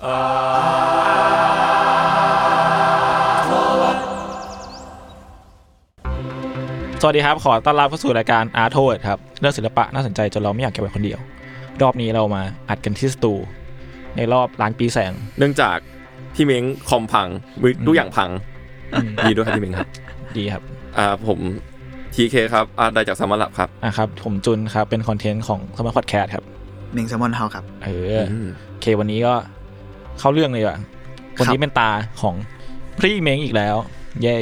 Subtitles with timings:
[0.00, 11.20] สวัสดีครับ ขอต้อนรับเข้าสู่รายการอาร์ทเวิร์ดครับ เรื่องศิลปะน่าสนใจจนเราไม่อยากเก็บไว้คนเดียว
[11.82, 13.32] รอบนี้เรามาอัดกันที่สตู
[14.16, 15.76] ในรอบล้านปีแสง เนื่องจาก
[16.34, 17.28] พี่เม้งคอมพัง
[17.62, 18.30] มือทุกอย่างพัง
[19.24, 19.88] ดีด้วยครับพี่เม้งครับ
[20.36, 20.62] ดีครับ
[20.98, 21.38] อ่าผม
[22.14, 26.44] ทีเคครับอาร์ตได้จากสมาร์ทครับ อะครับ ผมจุนครับ เป็นคอนเทนต์ของสมาร์ทพอดแคสต์ครับ
[26.92, 28.32] เมงแซมอนเฮาครับ เอออ
[28.70, 29.34] โอเควันนี้ก็
[30.20, 30.76] เข้าเรื่องเลยว่ะ
[31.40, 31.90] วันนี้เป็นตา
[32.20, 32.34] ของ
[33.00, 33.76] พี่เม้งอีกแล้ว
[34.22, 34.36] เย้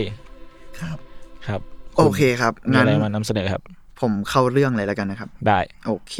[0.80, 0.98] ครับ
[1.46, 1.60] ครับ
[1.96, 3.62] โอเคครับมีงั้นอะไรมานำเสนอครับ
[4.00, 6.14] ผมเข้าเรื่องเลยแล้วกันนะครับ ได้ โอเค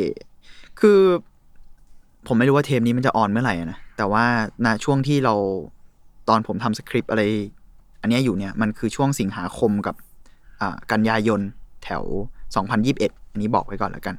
[0.80, 0.98] คือ
[2.26, 4.24] ผมไม่รู้ว่าเทปนี้มันจะออนเมื่อไหร่อะนะแต่ว่า
[4.64, 5.34] ณช่วงที่เรา
[6.28, 7.22] ตอนผมทำสคริปต์อะไร
[8.00, 9.94] อันเนี้ยอยู่เนี่ยมันคือช่วงสิงหาคมกับ
[10.60, 11.40] อ่ากันยายน
[11.84, 12.02] แถว
[12.68, 14.14] 2021 อันนี้บอกไว้ก่อนแล้วกัน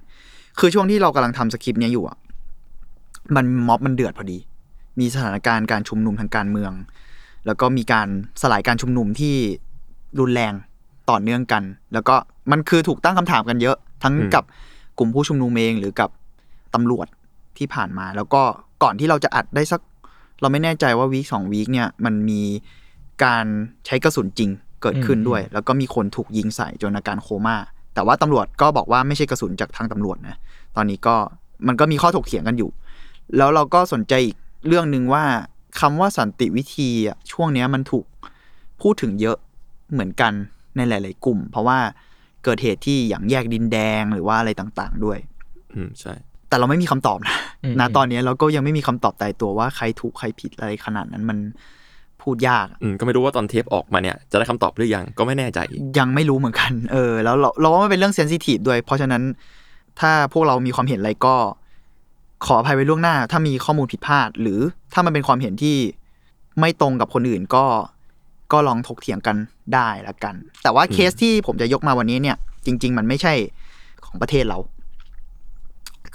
[0.60, 2.18] คือช่วงที่เรากำลังทำสคริปต์เนี้ยอยู่อะ
[3.36, 4.38] มันม็อบมันเดือดพอดี
[5.00, 6.72] มีสถานการณ์การชุมนุมทางการเมือง
[7.46, 8.08] แล้วก็มีการ
[8.42, 9.36] สลายการชุมนุมที่
[10.20, 10.54] รุนแรง
[11.10, 11.64] ต่อเนื่องกัน
[11.94, 12.16] แล้วก็
[12.52, 14.44] มันคือถูกตั้งคำถามกันเยอะ ทั้งอืมกับ
[14.98, 16.10] กลุ่มผู้ชุมนุมเองหรือกับ
[16.74, 17.08] ตำรวจ
[17.58, 18.42] ที่ผ่านมา แล้วก็
[18.84, 19.82] ก่อนที่เราจะอัดได้สัก
[20.42, 22.42] เราไม่แน่ใจว่าวีคสองวีคเนี่ยมันมี
[23.24, 23.46] การ
[23.86, 24.50] ใช้กระสุนจริง
[24.82, 27.58] เกิดขึ้นด้วย แล้วก็มีคนถูกยิงใส่จนอาการโคม่า
[27.94, 30.36] แต่ว่าตำรวจก็บอกว่าไม่ใช่กระสุนจากทางตำรวจนะ
[30.76, 31.16] ตอนนี้ก็
[31.68, 32.70] มันก็มีข้อถกเถียงกันอยู่
[33.38, 34.36] แล้วเราก็สนใจอีก
[34.68, 35.24] เรื่องหนึ่งว่า
[35.80, 38.06] คำว่าสันติวิธีอะช่วงเนี้ยมันถูก
[38.82, 39.38] พูดถึงเยอะ
[39.92, 40.34] เหมือนกัน
[40.76, 41.80] ในหลาย ๆ กลุ่ม เพราะว่า
[42.44, 45.18] เกิดเหตุที่อย่างแยกดินแดงหรือว่าอะไรต่างๆ ด้วย
[45.74, 46.14] อืมใช่
[46.50, 51.38] แต่เราไม่มีคำตอบนะอืมนะตอนนี้เราก็ยังไม่มีคำตอบตายตัวว่าใครถูกใครผิดอะไรขนาดนั้นมัน
[52.22, 55.60] พูดยากอืมก็ไม่รู้ว่าตอนเทปออกมาเนี่ยจะได้คำตอบหรือยังก็ไม่แน่ใจ
[56.00, 59.24] ยังไม่รู้เหมือนกัน เออ แล้วเราเราว่ามันเป็นเรื่องเซนซิทีฟด้วย เพราะฉะนั้น
[60.00, 61.36] ถ้าพวกเรามีความเห็นอะไรก็
[62.46, 64.60] ขออภัยไว้ล่วงหน้า ถ้ามีข้อมูลผิดพลาด หรือ
[64.94, 65.78] ถ้ามันเป็นความเห็นที่
[66.60, 67.66] ไม่ตรงกับคนอื่นก็
[68.52, 69.36] ก็ลองถกเถียงกัน
[69.74, 73.34] ได้ละกัน แต่ว่าเคสที่ผมจะยกมาวันนี้เนี่ย จริง ๆ มันไม่ใช่
[74.06, 74.58] ของประเทศเรา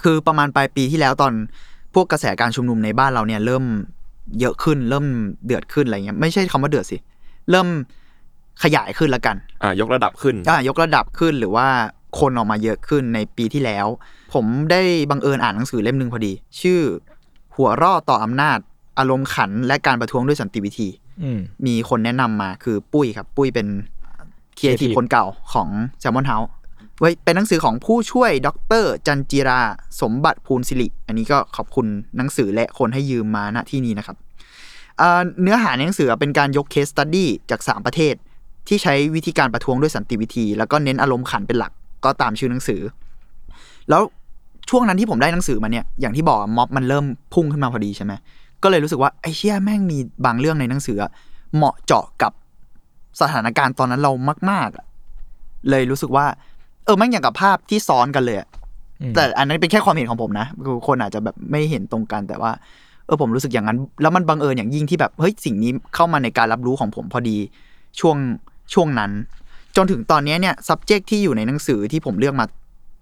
[0.01, 1.33] คือประมาณปลายปีที่แล้วตอน
[1.93, 3.63] พวกกระแสการชุมนุมในบ้านเราเนี่ย เริ่ม
[4.39, 5.05] เยอะขึ้น เริ่ม
[5.45, 6.97] เดือดขึ้นอะไรเงี้ยไม่ใช่คำว่าเดือดสิ
[7.51, 7.67] เริ่ม
[8.63, 11.67] ขยายขึ้นละกัน อ่ายกระดับขึ้น อะยกระดับขึ้นหรือว่า
[12.19, 13.87] คนออกมาเยอะขึ้นในปีที่แล้ว
[14.33, 16.79] ผมได้บังเอิญอ่านหนังสือเล่มหนึ่งพอดี ชื่อ
[17.55, 18.57] หัวเร่อต่ออำนาจ
[18.99, 20.87] อารมณ์ขัน และการประท้วงด้วยสันติวิธี
[21.23, 23.67] อืมมีคนแนะนำมาคือปุ้ยครับ ปุ้ยเป็น
[24.57, 25.67] ครีเอทีฟ Creative คนเก่าของ
[25.99, 26.49] Salmon House
[26.99, 28.49] ไว้เป็นหนังสือของผู้ช่วยด
[28.83, 29.61] ร จันจิรา
[30.01, 31.87] สมบัติพูนศิริ อันนี้ก็ขอบคุณ
[32.17, 34.17] หนังสือและคนให้ยืมมาณที่นี้นะครับ
[35.01, 38.15] อ่าเนื้อหาในหนังสือเป็นการยก case study จาก 3 ประเทศ
[38.67, 41.71] ที่ใช้วิธีการประท้วงด้วยสันติวิธี แล้วก็เน้นอารมณ์ขันเป็นหลัก
[42.05, 42.81] ก็ตามชื่อหนังสือ
[43.89, 44.01] แล้ว
[44.69, 48.13] ช่วงนั้นที่ผมได้หนังสือมาเนี่ยอย่างที่บอกอะม็อบมันเริ่มพุ่งขึ้นมาพอดีใช่ไหม
[48.63, 51.11] ก็เลยรู้สึกว่าไอ้เชี่ยแม่งมีบางเรื่องในหนังสืออะ
[51.55, 52.31] เหมาะเจาะกับ
[53.21, 54.11] สถานการณ์ตอนนั้นเรา
[54.49, 54.85] มากๆอะ
[55.69, 56.25] เลยรู้สึกว่า
[56.85, 58.47] เออแม่งอย่างกับภาพที่ซ้อนกันเลยอะ
[59.01, 62.51] อืมแต่อันนั้นเป็นแค่ความเห็นของผมนะคือคนอาจจะแบบไม่เห็นตรงกันแต่ว่า
[63.05, 67.37] เออผมรู้สึกอย่างนั้น แล้วมันบังเอิญอย่างยิ่งที่แบบเฮ้ยสิ่งนี้เข้ามาในการรับรู้ของผมพอดี
[67.99, 68.17] ช่วง
[68.73, 69.11] ช่วงนั้น
[69.77, 72.45] จนถึงตอนเนี้ยเนี่ย subject ที่อยู่ในหนังสือที่ผมเลือกมา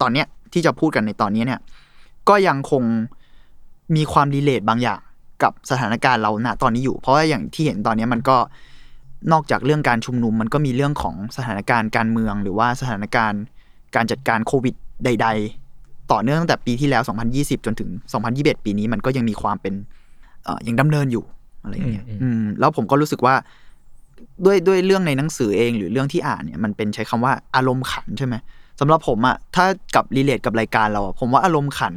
[0.02, 1.60] ตอนเนี้ยที่จะพูดกันในตอนเนี้ยเนี่ย
[2.30, 2.84] ก็ยังคง
[3.96, 5.00] มีความรีเลทบางอย่าง
[5.44, 8.38] กับสถานการณ์เราณตอนนี้อยู่ เพราะว่าอย่างที่เห็นตอนเนี้ยมันก็
[9.32, 13.42] นอกจากเรื่องการชุมนุม มันก็มีเรื่องของสถานการณ์การเมือง หรือว่าสถานการณ์
[13.96, 15.28] การจัดการโควิดใด
[15.70, 17.04] ๆ ต่อเนื่องตั้งแต่ปีที่แล้ว
[17.34, 17.90] 2020 จนถึง
[18.28, 19.74] 2021 ปีนี้มันก็ยังมีความเป็น
[20.44, 21.24] เอ่อยังดำเนินอยู่
[21.64, 23.36] อะไรอย่างเงี้ยอืมอืมแล้วผมก็รู้สึกว่า
[24.46, 28.36] ด้วยด้วยเรื่องในหนังสือเองหรือเรื่องที่อ่านเนี่ยมันเป็นใช้คำว่าอารมณ์ขันใช่ไหม
[28.80, 29.66] สสำหรับผมอะถ้า
[29.96, 31.94] กับรีเลทกับรายการเราอะผมว่าอารมณ์ขัน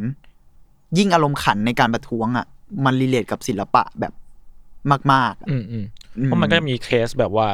[0.99, 2.47] ยิ่งอารมณ์ขันในการประท้วงอะ
[2.85, 4.13] มันรีเลทกับศิลปะแบบ
[5.13, 5.85] มาก ๆอะอืมอืม
[6.19, 7.49] อืเพราะมันก็จะมีเคสแบบว่า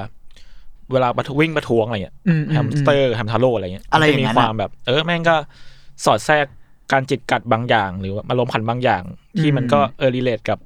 [0.92, 5.36] เวลาประท้วงวิ่งประท้วงอะไรเงี้ยอืมแฮมสเตอร์แฮมทาโร่อะไรเงี้ยอะไรมันอจะย่างมีนั้นคอะวามแบบ เออแม่งก็
[6.04, 6.46] สอดแทรก
[6.92, 9.02] การจิตกัดบางอย่าง หรือว่าอารมณ์ขันบางอย่าง
[9.38, 10.58] ที่มันก็เออรีเลทกับ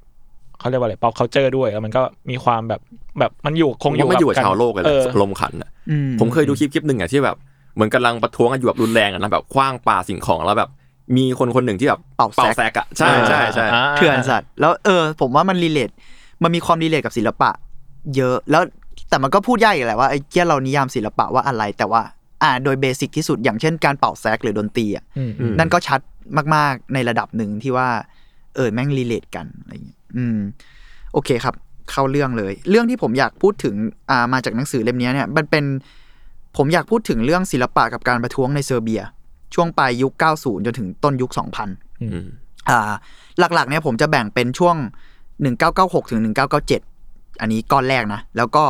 [0.59, 2.81] เขาเรียกว่าอะไรป๊อปเคาเจอร์ด้วยแล้วมันก็มีความแบบ
[3.19, 7.37] แบบมันอยู่คงอยู่ว่ามันอยู่กับนชาวโลกเลยแหเอละอลมณ์ขันอะอืผมเคยดูคลิปคลิปหนึ่งอะที่แบบ
[7.75, 10.71] เหมือนกำลังประท้วงกันอยู่แบบรุนแรงอะนะแบบขว้างปาสิ่งของแล้วแบบ
[11.17, 15.91] มีคนคนหนึ่งที่แบบเป่าแซกแซกอะใช่ใช่ใช่าเถื่อนสัตว์แล้วเออ ผมว่ามัน relate
[16.43, 17.51] มันมีความ relate กับศิลปะ
[18.17, 18.63] เยอะแล้ว
[19.09, 22.03] แต่มันก็พูดยากอีกแหละว่าไอ้เหี้ยเรานิยามศิลปะว่าอะไรแต่ว่า
[22.43, 26.01] อ่าโดย basic ที่สุดอย่างเช่นการเป่าแซกหรือดนตรีอะอืมอืมนั่นก็ชัด
[26.55, 27.89] มากๆในระดับหนึ่งที่ว่า
[28.55, 30.39] เออแม่ง relate กันอะไรอย่างเงี้ย อืม
[31.13, 31.55] โอเคครับ
[31.91, 33.75] เข้าเรื่องเลย เรื่องที่ผมอยากพูดถึง
[34.11, 35.65] อ่ามาจากหนังสือเล่มนี้เนี่ยมันเป็น
[36.57, 39.03] ผมอยากพูดถึงเรื่องศิลปะกับการประท้วงในเซอร์เบีย
[39.55, 41.31] ช่วงปลายยุค 90 จนถึงต้นยุค
[41.67, 42.27] 2000อืม
[42.69, 42.93] อ่า
[43.39, 44.77] หลักๆเนี่ยผมจะแบ่งเป็นช่วง
[45.45, 46.21] 1996 ถึง
[46.81, 48.65] 1997 อันนี้ก้อนแรกนะ แล้วก็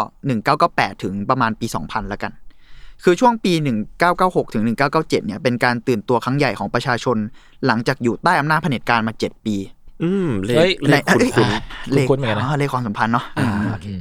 [0.48, 2.32] 1998 ถึงประมาณปี 2000 แล้วกัน
[3.04, 3.52] คือช่วงปี
[4.02, 7.16] 1996 ถึง 1997 เนี่ยเป็นการตื่นตัวครั้งใหญ่ของประชาชน
[7.66, 9.56] หลังจากอยู่ใต้อำนาจเผด็จการมา 7 ปี
[10.02, 11.48] อืมเลเฮ้ขยเลขคุณเอ้ยคุณ
[11.92, 14.00] เลขคุ้นๆเหมือนกันนะอ๋อเลขความสัมพันธ์เนาะอ่าโอเคอืม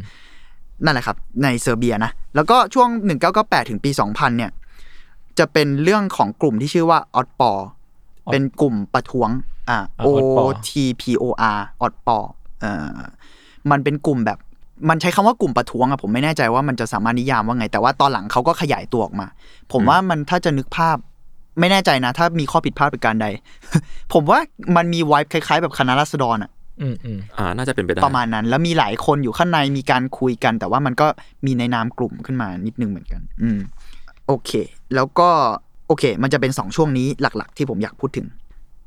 [0.84, 2.90] นั่นแหละครับ ในเซอร์เบียนะ แล้วก็ช่วง
[3.30, 4.52] 1998 ถึงปี 2000 เนี่ย
[5.40, 7.52] จะเป็นเรื่องของกลุ่มที่ชื่อว่าออดปอ
[8.32, 9.30] เป็นกลุ่มประท้วง
[9.70, 10.70] อ่าอ่า O Otpor T
[11.02, 11.26] P O
[11.56, 12.18] R ออดปอ
[12.62, 12.98] เอ่อ
[13.72, 14.40] มันเป็นกลุ่มแบบ
[14.90, 19.28] มันใช้คำว่ากลุ่มประท้วงอะผมไม่แน่ใจว่ามันจะสามารถนิยามว่าไง แต่ว่าตอนหลังเขาก็ขยายตัวออกมา
[19.72, 20.98] ผมว่ามันถ้าจะนึกภาพ
[21.60, 23.28] ไม่แน่ใจนะ ถ้ามีข้อผิดพลาดประการใด
[24.14, 24.40] ผมว่า
[24.76, 31.08] มันมีไวท์คล้าย ๆ แบบคณะรัษฎรอะอืมอืมอ่า น่าจะเป็นไปได้ ประมาณนั้น แล้วมีหลายคนอยู่ข้างในมีการคุยกัน แต่ว่ามันก็
[31.46, 33.60] มีในนามกลุ่มขึ้นมานิดนึงเหมือนกัน อืม
[34.28, 34.52] โอเค
[34.96, 35.30] แล้วก็
[35.88, 38.28] โอเค มันจะเป็นสองช่วงนี้หลักๆ ที่ผมอยากพูดถึง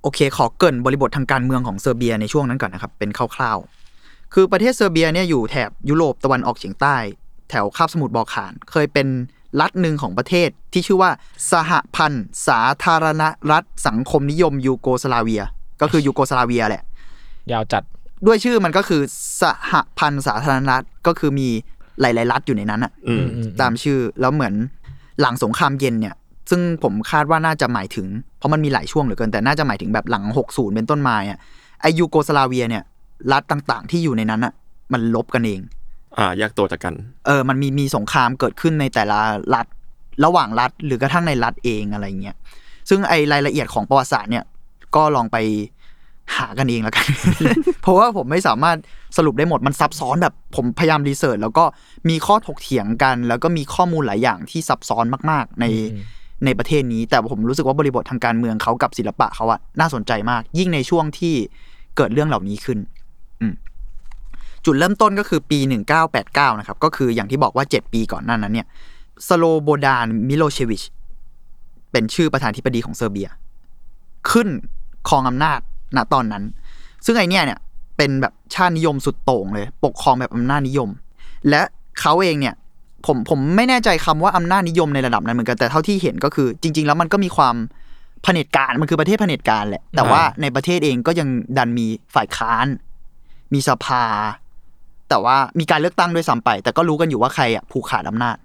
[0.03, 6.97] โอเค ขอเกริ่นบริบททางการเมืองของเซอร์เบียในช่วงนั้นก่อนนะครับ เป็นคร่าวๆ คือประเทศเซอร์เบียเนี่ยอยู่แถบยุโรปตะวันออกเฉียงใต้
[7.51, 9.07] แถวคาบสมุทรบอลข่าน เคยเป็น
[9.61, 11.11] รัฐหนึ่งของประเทศที่ชื่อว่า
[11.53, 15.43] สหพันธ์สาธารณรัฐสังคมนิยมยูโกสลาเวีย
[15.81, 16.85] ก็คือยูโกสลาเวียแหละ
[17.53, 17.83] ยาวจัด
[18.27, 19.03] ด้วยชื่อมันก็คือ
[19.43, 21.49] สหพันธ์สาธารณรัฐก็คือมี
[22.01, 24.55] หลาย ๆ รัฐอยู่ในนั้นอะอืมอืมตามชื่อแล้วเหมือน
[25.21, 26.15] หลังสงครามเย็นเนี่ย
[26.51, 28.07] ซึ่งผมคาดว่าน่าจะหมายถึง
[28.39, 31.39] เพราะมันมีหลายช่วงเหลือเกินแต่น่าจะหมายถึงแบบหลัง 60 เป็นต้นมาอะ
[31.81, 32.83] ไอยูโกสลาเวียเนี่ย
[33.33, 34.53] รัฐต่าง ๆ ที่อยู่ในนั้นอะ
[34.93, 35.61] มันลบกันเอง
[36.19, 36.95] อ่าแยกตัวจากกัน
[37.27, 39.21] เออมันมีมีสงครามเกิดขึ้นในแต่ละ
[39.55, 39.67] รัฐ
[40.25, 42.37] ระหว่างรัฐหรือกระทั่งในรัฐเองอะไรเงี้ย
[42.89, 44.45] ซึ่งไอรายละเอียดของประวัติศาสตร์เนี่ย
[44.97, 45.37] ก็ลองไป
[46.37, 47.07] หากันเองแล้วกัน
[47.83, 48.77] เพราะว่าผมไม่สามารถ
[49.17, 51.65] สรุปได้หมดมันซับซ้อนแบบผมพยายามรีเสิร์ชแล้วก็
[52.09, 56.05] มีข้อถกเถียงกัน แล้วก็มีข้อมูลหลายอย่างที่ซับซ้อนมาก ๆ ในอืม
[56.45, 61.35] ในประเทศนี้ แต่ผมรู้สึกว่าบริบททางการเมืองเขากับศิลปะเขาอะน่าสนใจมาก ยิ่งในช่วงที่
[61.97, 62.98] เกิดเรื่องเหล่านี้ขึ้นอืม
[64.65, 65.59] จุดเริ่มต้นก็คือปี
[66.09, 68.67] 1989 นะครับ ก็คืออย่างที่บอกว่า 7 ปีก่อนหน้านั้นเนี่ย
[69.29, 70.83] สโลโบดานมิโลเชวิช
[71.93, 73.29] เป็นชื่อประธานธิบดีของเซอร์เบีย
[74.31, 74.49] ขึ้น
[75.09, 75.61] ครองอำนาจ
[75.97, 76.45] ณตอนนั้น
[77.05, 77.59] ซึ่งไอเนี่ยเนี่ย
[77.97, 80.89] เป็นแบบชาตินิยมสุดโต่งเลย ปกครองแบบอำนาจนิยม
[81.49, 81.63] และ
[82.01, 82.55] เขาเองเนี่ย
[83.07, 87.57] ผมผมไม่แน่ใจคำว่าอำนาจนิยมในระดับนั้นเหมือนกันแต่เท่าที่เห็นก็คือ จริง ๆ แล้วมันก็มีความ
[88.23, 91.29] เผด็จการมันคือประเทศเผด็จการแหละ แต่ว่าในประเทศเองก็ยัง
[91.59, 92.67] ดันมีฝ่ายค้าน
[93.53, 94.05] มีสภา
[95.09, 98.37] แต่ว่ามีการเลือกตั้งด้วยซ้ำไป แต่ก็รู้กันอยู่ว่าใครอะผูกขาดอำนาจ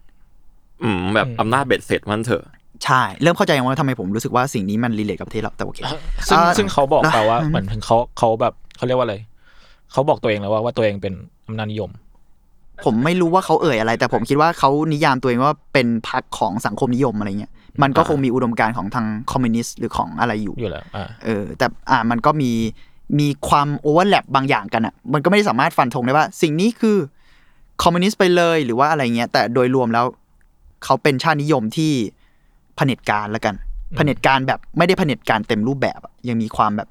[0.84, 2.44] อืมแบบอำนาจเบ็ดเสร็จมันเถอะ
[2.86, 5.80] ใช่ เริ่มเข้าใจยังว่าทำไมผมรู้สึกว่าสิ่งนี้มันรีเลทกับประเทศเราแต่โอเค
[6.28, 9.16] ซึ่งอ่าซึ่งเขาบอกนะไปว่าอืมเหมือนถึงเขาเขาแบบเขาเรียกว่าอะไร
[9.92, 11.14] เขาบอกตัวเองแล้วว่าว่าตัวเองเป็น
[11.48, 11.90] อำนาจนิยม
[12.86, 17.52] ผมไม่รู้ว่าเขาเอ่ยอะไร แต่ผมคิดว่าเขานิยามตัวเองว่าเป็นพรรคของสังคมนิยมอะไรเงี้ย
[17.84, 22.52] มันก็คงมีอุดมการณ์ของทางคอมมิวนิสต์หรือของอะไรอยู่อยู่แล้วอ่าเออแต่อ่ามันก็มี
[23.20, 26.98] มีความ overlap บางอย่างกันอะ มันก็ไม่ได้สามารถฟันธงได้ว่า สิ่งนี้คือ
[27.82, 30.06] คอมมิวนิสต์ไปเลยหรือว่าอะไรเงี้ย แต่โดยรวมแล้ว
[30.84, 31.92] เขาเป็นชาตินิยมที่
[32.76, 33.56] เผด็จการแล้วกัน
[33.96, 36.90] เผด็จการแบบไม่ได้เผด็จการเต็มรูปแบบอะยังมีความแบบ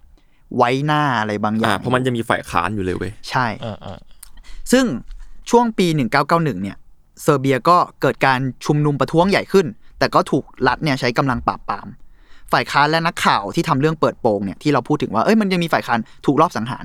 [0.56, 3.98] ไว้หน้าอะไรบางอย่าอ่างเพราะมันจะมีฝ่ายค้านอยู่เลยเว้ยใช่อ่าอ่า
[4.72, 4.84] ซึ่ง
[5.50, 5.86] ช่วงปี
[6.24, 6.76] 1991 เนี่ย
[7.22, 9.66] เซอร์เบียก็เกิดการชุมนุมประท้วงใหญ่ขึ้น
[9.98, 11.86] แต่ก็ถูกรัฐเนี่ยใช้กำลังปราบปราม
[12.52, 16.84] ฝ่ายค้านและนักข่าวที่ทำเรื่องเปิดโปงเนี่ยที่เราพูดถึงว่าเอ้ยมันยังมีฝ่ายค้านถูกรอบสังหาร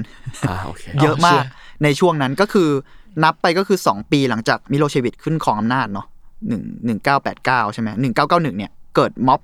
[0.50, 1.44] อ่าโอเคเยอะมาก
[1.84, 2.70] ในช่วงนั้นก็คือ
[3.24, 6.08] นับไปก็คือ 2 ปีหลังจากมิโลเชวิชขึ้นของอำนาจเนาะ
[6.48, 9.42] หนึ่งหนึ่งเก้าแปดเก้าใช่ไหมหนึ่งเก้าเก้าหนึ่งเนี่ยเกิดม็อบ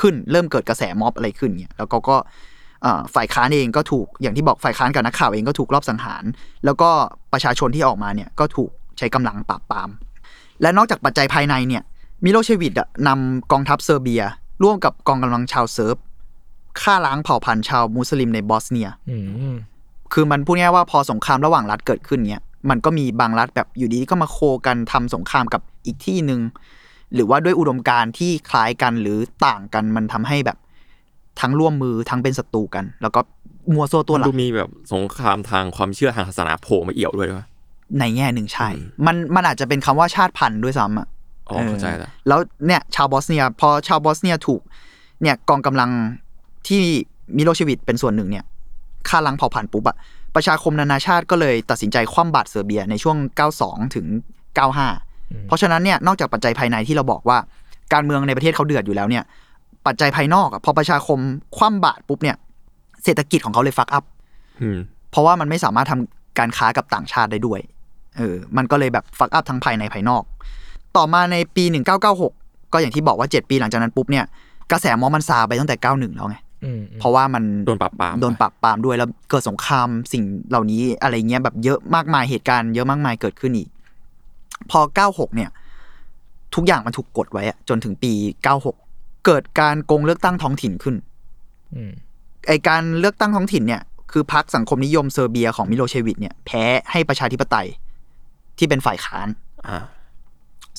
[0.00, 2.16] ขึ้นเริ่มเกิดกระแสม็อบอะไรขึ้นเนี่ยแล้วก็ก็
[2.82, 6.24] เอ่อฝ่ายค้านเองก็ถูกอย่างที่บอกฝ่ายค้านกับนักข่าวเองก็ถูกรอบสังหาร
[6.64, 6.90] แล้วก็
[7.32, 9.90] ประชาชนที่ออกมาเนี่ยก็ถูกใช้กำลังปราบปราม
[10.62, 11.82] และนอกจากปัจจัยภายในเนี่ย
[12.24, 14.22] มิโลเชวิชอะนำกองทัพเซอร์เบีย
[14.62, 15.96] ร่วมกับกองกำลังชาวเซิร์ฟ
[16.80, 19.16] ฆ่าล้างเผ่าพันธุ์ชาวมุสลิมในบอสเนียอื
[19.52, 19.54] ม
[20.12, 26.40] คือมันพูดง่ายๆว่าพอสงครามระหว่างรัฐเกิดขึ้นเนี้ยมันก็มีบางรัฐแบบอยู่ดีก็มา co กันทำสงครามกับอีกที่หนึ่ง
[27.14, 30.58] หรือว่าด้วยอุดมการณ์ที่คล้ายกันหรือต่างกันมันทำให้แบบ
[31.40, 33.20] ทั้งร่วมมือทั้งเป็นศัตรูกัน แล้วก็
[33.74, 37.46] มัวโซวตัวหลัดูกมีแบบสงครามทางความเชื่อทางศาสนาโผล่มาเอี่ยวด้วยวะ
[37.98, 41.08] ในแง่หนึ่งใช่อืมมันมันอาจจะเป็นคำว่าชาติพันธุ์ด้วยซ้ำอะ
[41.48, 44.62] อ๋อเข้าใจแล้วแล้วเนี่ยชาวบอสเนีย พอชาวบอสเนียถูก
[45.22, 45.90] เนี่ยกองกำลัง
[46.68, 46.82] ที่
[47.36, 48.44] มิโลเชวิตเป็นส่วนหนึ่งเนี่ย
[49.08, 49.96] ฆ่าล้างเผ่าพันธุ์ปุ๊บอะ
[50.34, 53.16] ประชาคมนานาชาติก็เลยตัดสินใจคว่ำบาตรเซอร์เบียในช่วง
[53.56, 54.06] 92 ถึง
[54.90, 57.38] 95 เพราะฉะนั้นเนี่ยนอกจากปัจจัยภายในที่เราบอกว่า
[57.92, 59.24] การเมืองในประเทศเขาเดือดอยู่แล้วเนี่ย
[59.86, 61.18] ปัจจัยภายนอกอะพอประชาคม
[61.56, 62.36] คว่ำบาตรปุ๊บเนี่ย
[63.04, 64.04] เศรษฐกิจของเขาเลยฟักอัพ
[64.62, 64.78] อืม
[65.10, 67.60] เพราะว่ามันไม่สามารถทำการค้ากับต่างชาติได้ด้วย
[68.16, 70.22] เออ มันก็เลยแบบฟักอัพทั้งภายในภายนอก
[70.96, 71.64] ต่อมาในปี
[72.18, 74.24] 1996 ก็อย่างที่บอกว่า 7 ปีหลังจากนั้นปุ๊บเนี่ย
[74.70, 83.68] กระแสมอมันซาไปตั้งแต่ 91 แล้วไงอืมเพราะว่ามันโดนปราบปรามโดนปราบปรามด้วยแล้วเกิดสงครามสิ่งเหล่านี้อะไรเงี้ยแบบเยอะมากมายเหตุการณ์เยอะมากมายเกิดขึ้นอีก
[84.70, 84.80] พอ
[85.10, 85.50] 96 เนี่ย
[86.54, 88.12] ทุกอย่างมันถูกกดไว้อะจนถึงปี
[88.68, 90.96] 96 เกิดการโกงเลือกตั้งท้องถิ่นขึ้น
[91.74, 91.92] อืม
[92.48, 93.82] ไอการเลือกตั้งท้องถิ่นเนี่ย
[94.12, 97.68] คือพรรคสังคมนิยมเซอร์เบียของมิโลเชวิตเนี่ยแพ้ให้ประชาธิปไตย
[98.58, 99.28] ที่เป็นฝ่ายค้าน
[99.66, 99.76] อ่า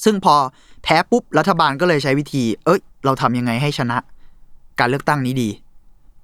[0.03, 0.35] ซึ่งพอ
[0.83, 3.97] แพ้ปุ๊บรัฐบาลก็เลยใช้วิธี เอ้ย เราทำยังไงให้ชนะ
[4.79, 5.49] การเลือกตั้งนี้ดี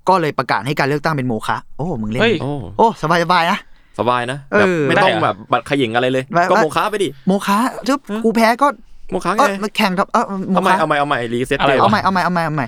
[0.09, 3.59] ก็เลยประกาศให้การเลือกตั้งเป็นโมฆะโอ้มึงเล่นเฮ้ยดีโอ้โอ้สบายสบายๆนะ
[3.99, 7.57] สบายนะเอแบบอไม่ต้องได้เหรอแบบบัตรขยิงอะไรเลยไม่ก็ไม่โมฆะไปดิโมฆะ
[7.87, 8.67] จุ๊บกูแพ้ก็
[9.11, 12.65] โมฆะเอไงอมาแข่งครับเออโมเอาใหม่ฆะเอาใหม่เอาใหม่ reset อะไรเกมวะเอาใหม่เอาใหม่เอาใหม่เอาใหม่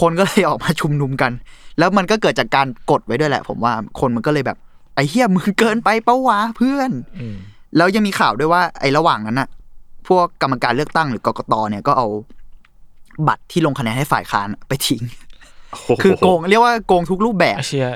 [0.00, 1.32] คนก็เลยออกมาชุมนุมกัน
[1.78, 4.56] แล้วมันก็เกิดจากการกดไว้ด้วยแหละ ผมว่าคนมันก็เลยแบบ
[4.94, 7.36] ไอ้เหี้ยมึงเกินไปปะวะเพื่อนอืม
[7.76, 9.48] แล้วยังมีข่าวด้วยว่าไอ้ระหว่างนั้นน่ะ
[10.08, 12.06] พวกกรรมการเลือกตั้งหรือกกตเนี่ยก็เอา
[13.28, 15.02] บัตรที่ลงคะแนนให้ฝ่ายค้านไปทิ้ง
[15.70, 17.88] โอ้โหคือโกงเรียกว่าโกงทุกรูปแบบไอ้เหี้ย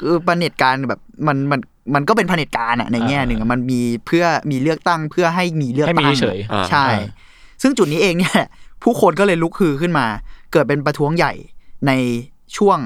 [0.00, 1.60] คือประเผด็จการแบบมันมัน
[1.94, 6.86] มันก็เป็นเผด็จการอะในแง่หนึ่งอะมันมีเพื่อมีเลือกตั้งเพื่อให้มีเลือกให้มีตั้งเฉยอ่าใช่
[7.62, 8.34] ซึ่งจุดนี้เองเนี่ย
[8.82, 10.06] ผู้คนก็เลยลุกฮือขึ้นมา
[10.52, 11.32] เกิดเป็นประท้วงใหญ่
[11.86, 11.92] ใน
[12.56, 12.78] ช่วง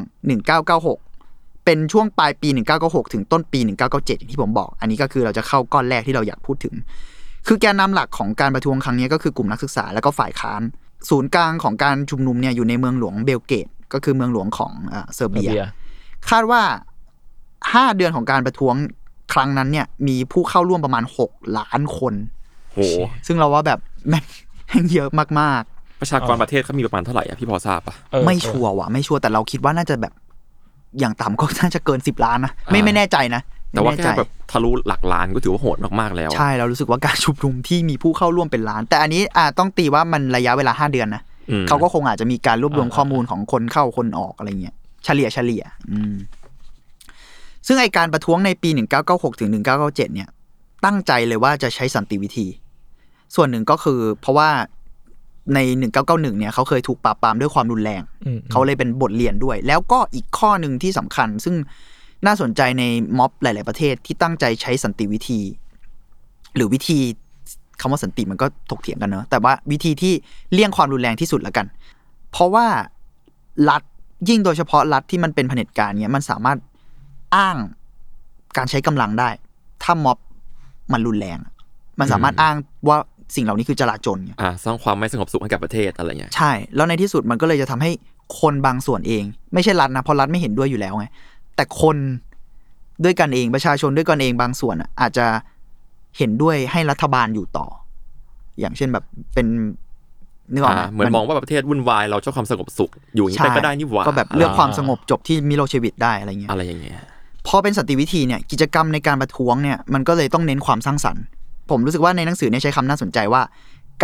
[0.79, 2.49] 1996 เป็นช่วงปลายปี
[2.81, 6.75] 1996 ถึงต้นปี 1997อย่างที่ผมบอก อันนี้ก็คือเราจะเข้าก้อนแรกที่เราอยากพูดถึง
[7.46, 10.62] คือแกนนำหลักของการประท้วงครั้งนี้ก็คือกลุ่มนักศึกษาแล้วก็ฝ่ายค้าน
[11.11, 15.70] ศูนย์กลางของการชุมนุมเนี่ยอยู่ในเมืองหลวงเบลเกต ก็คือเมืองหลวงของอ่าเซอร์เบีเบียยร์
[16.30, 16.62] คาดว่า
[17.72, 18.75] ห้าเดือนของการประท้วง
[19.32, 22.14] ครั้งนั้นเนี่ยมีผู้เข้าร่วมประมาณหกล้านคน
[22.72, 22.78] โห
[23.26, 24.25] ซึ่งเราว่าแบบแม่ง
[24.66, 25.08] แม่งเยอะ
[25.40, 25.62] มาก
[26.00, 30.12] ประชากรประเทศเขามีประมาณเท่าไหร่อะพี่พอทราบปะเออๆไม่ชัวร์ว่ะไม่ชัวร์แต่เราคิดว่าน่าจะแบบ
[30.99, 33.42] อย่างต่ำก็น่าจะเกินสิบล้านนะไม่อ่าไม่แน่ใจนะ
[33.73, 46.14] แต่ว่าไม่แค่น่ใจแบบทะลุหลักล้านก็ถือว่าโหดมากๆแล้วอะใช่เรารู้สึกว่าการชุมนุมที่มีผู้เข้าร่วมเป็นล้าน แต่อันนี้อ่าต้องตีว่ามันระยะเวลาห้าเดือนนะอืมเขาก็คงอาจจะมีการรวบรวมข้อมูลของคนเข้าคนออกอะไรเงี้ยเฉลี่ยเฉลี่ย อืม
[47.67, 48.71] ซึ่งไอการประท้วงในปี
[49.05, 49.50] 1996ถึง
[49.83, 50.29] 1997 เนี่ย
[50.85, 52.47] ตั้งใจเลยว่าจะใช้สันติวิธี
[53.35, 54.50] ส่วนหนึ่งก็คือ เพราะว่า
[55.55, 55.59] ใน
[55.99, 61.55] 1991 เนี่ยเขาเคยถูกปราบปรามด้วยความรุนแรงอืมเขาเลยเป็นบทเรียนด้วย แล้วก็อีกข้อหนึ่งที่สำคัญ ซึ่ง
[62.26, 62.85] น่าสนใจใน
[63.19, 65.41] ม็อบหลาย ๆ ประเทศที่ตั้งใจใช้สันติวิธี
[66.57, 66.99] หรือวิธี
[67.81, 70.14] คำว่าสันติมันก็ถกเถียงกันเนอะแต่ว่าวิธีที่
[70.52, 71.67] เลี่ยงความรุนแรงที่สุดละกัน
[72.33, 72.67] เพราะว่า
[73.71, 73.83] รัฐ
[74.29, 76.59] ยิ่งโดยเฉพาะรัฐที่มันเป็นเผด็จการเนี้ยมันสามารถ
[77.37, 77.57] อ้าง
[78.57, 79.31] การใช้กำลังได้
[79.83, 80.19] ถ้าม็อบ
[80.93, 81.38] มันรุนแรง
[81.99, 82.55] มันสามารถอ้าง
[82.88, 82.97] ว่า
[83.37, 87.91] สิ่งเหล่านี้คือจลาจลไงอ่าสร้างความไม่สงบสุขให้กับประเทศอะไรเงี้ยใช่ แล้วในที่สุดมันก็เลยจะทำให้
[88.41, 89.25] คนบางส่วนเอง
[89.55, 91.07] ไม่ใช่รัฐนะเพราะรัฐไม่เห็นด้วยอยู่แล้วไง
[91.56, 91.97] แต่คน
[93.04, 95.26] ด้วยกันเองประชาชนด้วยกันเองบางส่วนอะอาจจะ
[96.18, 97.66] เห็นด้วยให้รัฐบาลอยู่ต่อ
[98.61, 99.04] อย่างเช่นแบบ
[99.35, 99.47] เป็น
[100.52, 106.97] นึกออกไหมอ่าเหมือนมองว่าประเทศวุ่นวายเราชอบความสงบสุข อยู่อย่างนี้ใช่ไปก็ได้นี่หว่าก็แบบเลือกความสงบจบที่มิโลเชวิตได้อะไรเงี้ยอะไรอย่างเงี้ย
[107.47, 111.25] พอเป็นสันติวิธีเนี่ยกิจกรรมในการประท้วงเนี่ยมันก็เลยต้องเน้นความสร้างสรรค์
[111.71, 113.42] ผมรู้สึกว่าในหนังสือเนี่ยใช้คำน่าสนใจว่า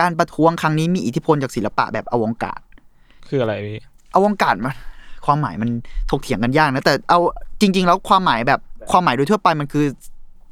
[0.00, 2.60] การประท้วงครั้งนี้มีอิทธิพลจากศิลปะแบบอวงการ
[3.28, 3.78] คืออะไรพี่
[4.14, 4.74] อวงการมัน
[5.28, 5.70] ความหมายมัน
[6.10, 7.20] ถกเถียงกันยากนะแต่เอา
[7.60, 9.84] จริง ๆ แล้วความหมายแบบความหมายโดยทั่วไปมันคือ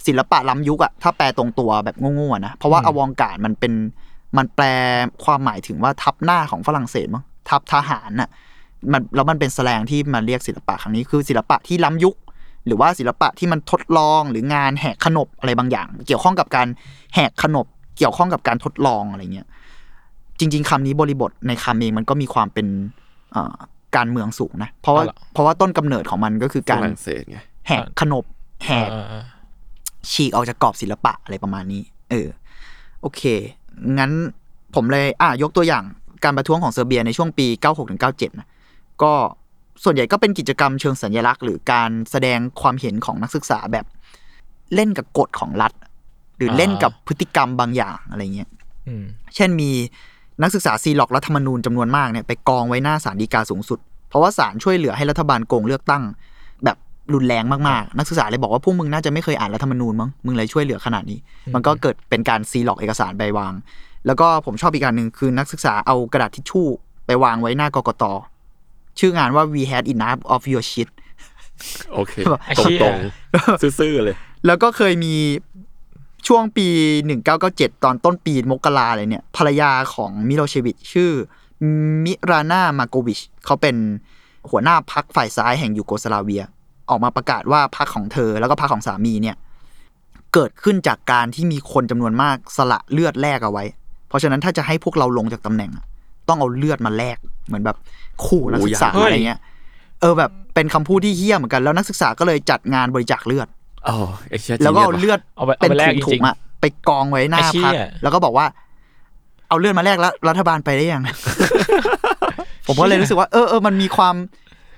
[0.06, 3.72] ศิลปะล้ำยุคอะถ้าแปลตรงตัวแบบโง่ๆอะนะเพราะว่าอืมอวงการมันเป็น
[4.36, 4.64] มันแปล
[5.24, 8.28] ความหมายถึงว่าทับหน้าของฝรั่งเศสมั้งทับทหารน่ะ
[8.92, 12.14] มันแล้วมันเป็นแสลงที่มาเรียกศิลปะครั้งนี้คือศิลปะที่ล้ำยุค
[12.66, 16.66] หรือว่าศิลปะที่มันทดลองหรืองานแหกขนบอะไรบางอย่าง เกี่ยวข้องกับการ
[17.14, 17.66] แหกขนบ
[17.98, 19.46] เกี่ยวข้องกับการทดลองอะไรเงี้ย
[20.38, 22.66] จริง ๆคำนี้บริบทในคำเองมันก็มีความเป็น
[23.32, 23.56] เอ่อ
[23.96, 27.38] การเมืองสูงนะ เพราะว่าอ๋อเหรอเพราะว่าต้นกำเนิดของมันก็คือฝการรั่งเศสไง
[27.68, 28.24] แหกขนบ
[28.64, 29.24] แหกเออเออ
[30.10, 32.28] ฉีกออกจากกรอบศิลปะอะไรประมาณนี้ เออ
[33.02, 33.22] โอเค
[33.98, 34.12] งั้น
[34.74, 35.84] ผมเลย อะยกตัวอย่าง
[36.24, 37.46] การประท้วงของเซอร์เบียในช่วงปี
[37.92, 38.48] 96-97นะ
[39.02, 39.12] ก็
[39.84, 43.86] ส่วนใหญ่ก็เป็นกิจกรรมเชิงสัญลักษณ์ หรือการแสดงความเห็นของนักศึกษาแบบ
[44.74, 45.72] เล่นกับกฎของรัฐ
[46.36, 48.50] หรือเล่นกับพฤติกรรมบางอย่างอะไรเงี้ย
[48.88, 49.70] อืมเช่นมี
[50.42, 53.78] นักศึกษาซีล็อกรัฐธรรมนูญจำนวนมากเนี่ยไปกองไว้หน้าศาลฎีกาสูงสุด
[54.08, 56.02] เพราะว่าศาลช่วยเหลือให้รัฐบาลโกงเลือกตั้ง
[56.64, 56.76] แบบ
[57.14, 61.18] รุนแรงมากๆ นักศึกษาเลยบอกว่าพวกมึงน่าจะไม่เคยอ่านรัฐธรรมนูญมั้งมึงเลยช่วยเหลือขนาดนี้
[61.54, 63.52] มันก็เกิดเป็นการซีล็อกเอกสารไปวาง
[64.06, 66.66] แล้วก็ผมชอบอีกการหนึ่งคือนักศึกษาเอากระดาษทิชชู่
[67.06, 68.04] ไปวางไว้หน้ากกต
[68.98, 70.88] ชื่องานว่า we had enough of your shit
[71.92, 72.14] โอเค
[72.46, 74.16] ไอ้ตรเหี้งยตรงๆซื่อๆเลย
[74.46, 75.14] แล้วก็เคยมี
[76.26, 76.66] ช่วงปี
[77.26, 81.10] 1997 ตอนต้นปีมกราอะไรเนี่ย ภรรยาของมิโลเชวิชชื่อ
[82.04, 83.76] มิรานามาโกวิชเขาเป็น
[84.50, 86.42] หัวหน้าพักฝ่ายซ้ายแห่งยูโกสลาเวีย
[86.90, 89.36] ออกมาประกาศว่าพักของเธอแล้วก็พักของสามีเนี่ย
[90.34, 93.64] เกิดขึ้นจากการที่มีคนจำนวนมากสละเลือดแลกเอาไว้
[94.08, 95.84] เพราะฉะนั้นถ้าจะให้พวกเราลงจากตำแหน่งอะ
[96.28, 97.76] ต้องเอาเลือดมาแลกเหมือนแบบ
[98.24, 99.40] ขู่นักศึกษาโอ้ยอะไรเงี้ย
[100.00, 103.48] เออแบบเป็นคำพูดที่เฮี้ยเหมือนกันแล้วนักศึกษาก็เลยจัดงานบริจาคเลือด
[103.88, 108.46] อ๋อไอ้เชี่ยแล้วก็เอาจีนียสว่ะเลือดเอาไปเอาเป็นไปแลกถุงจถุริงงอะไปกองไว้หน้าไอ้เชี่พักย แล้วก็บอกว่า
[109.48, 111.02] เอาเลือดมาแลกแล้วรัฐบาลไปได้ยัง
[112.66, 114.14] ผมก็เลยรู้สึกว่าเออเออมันมีความ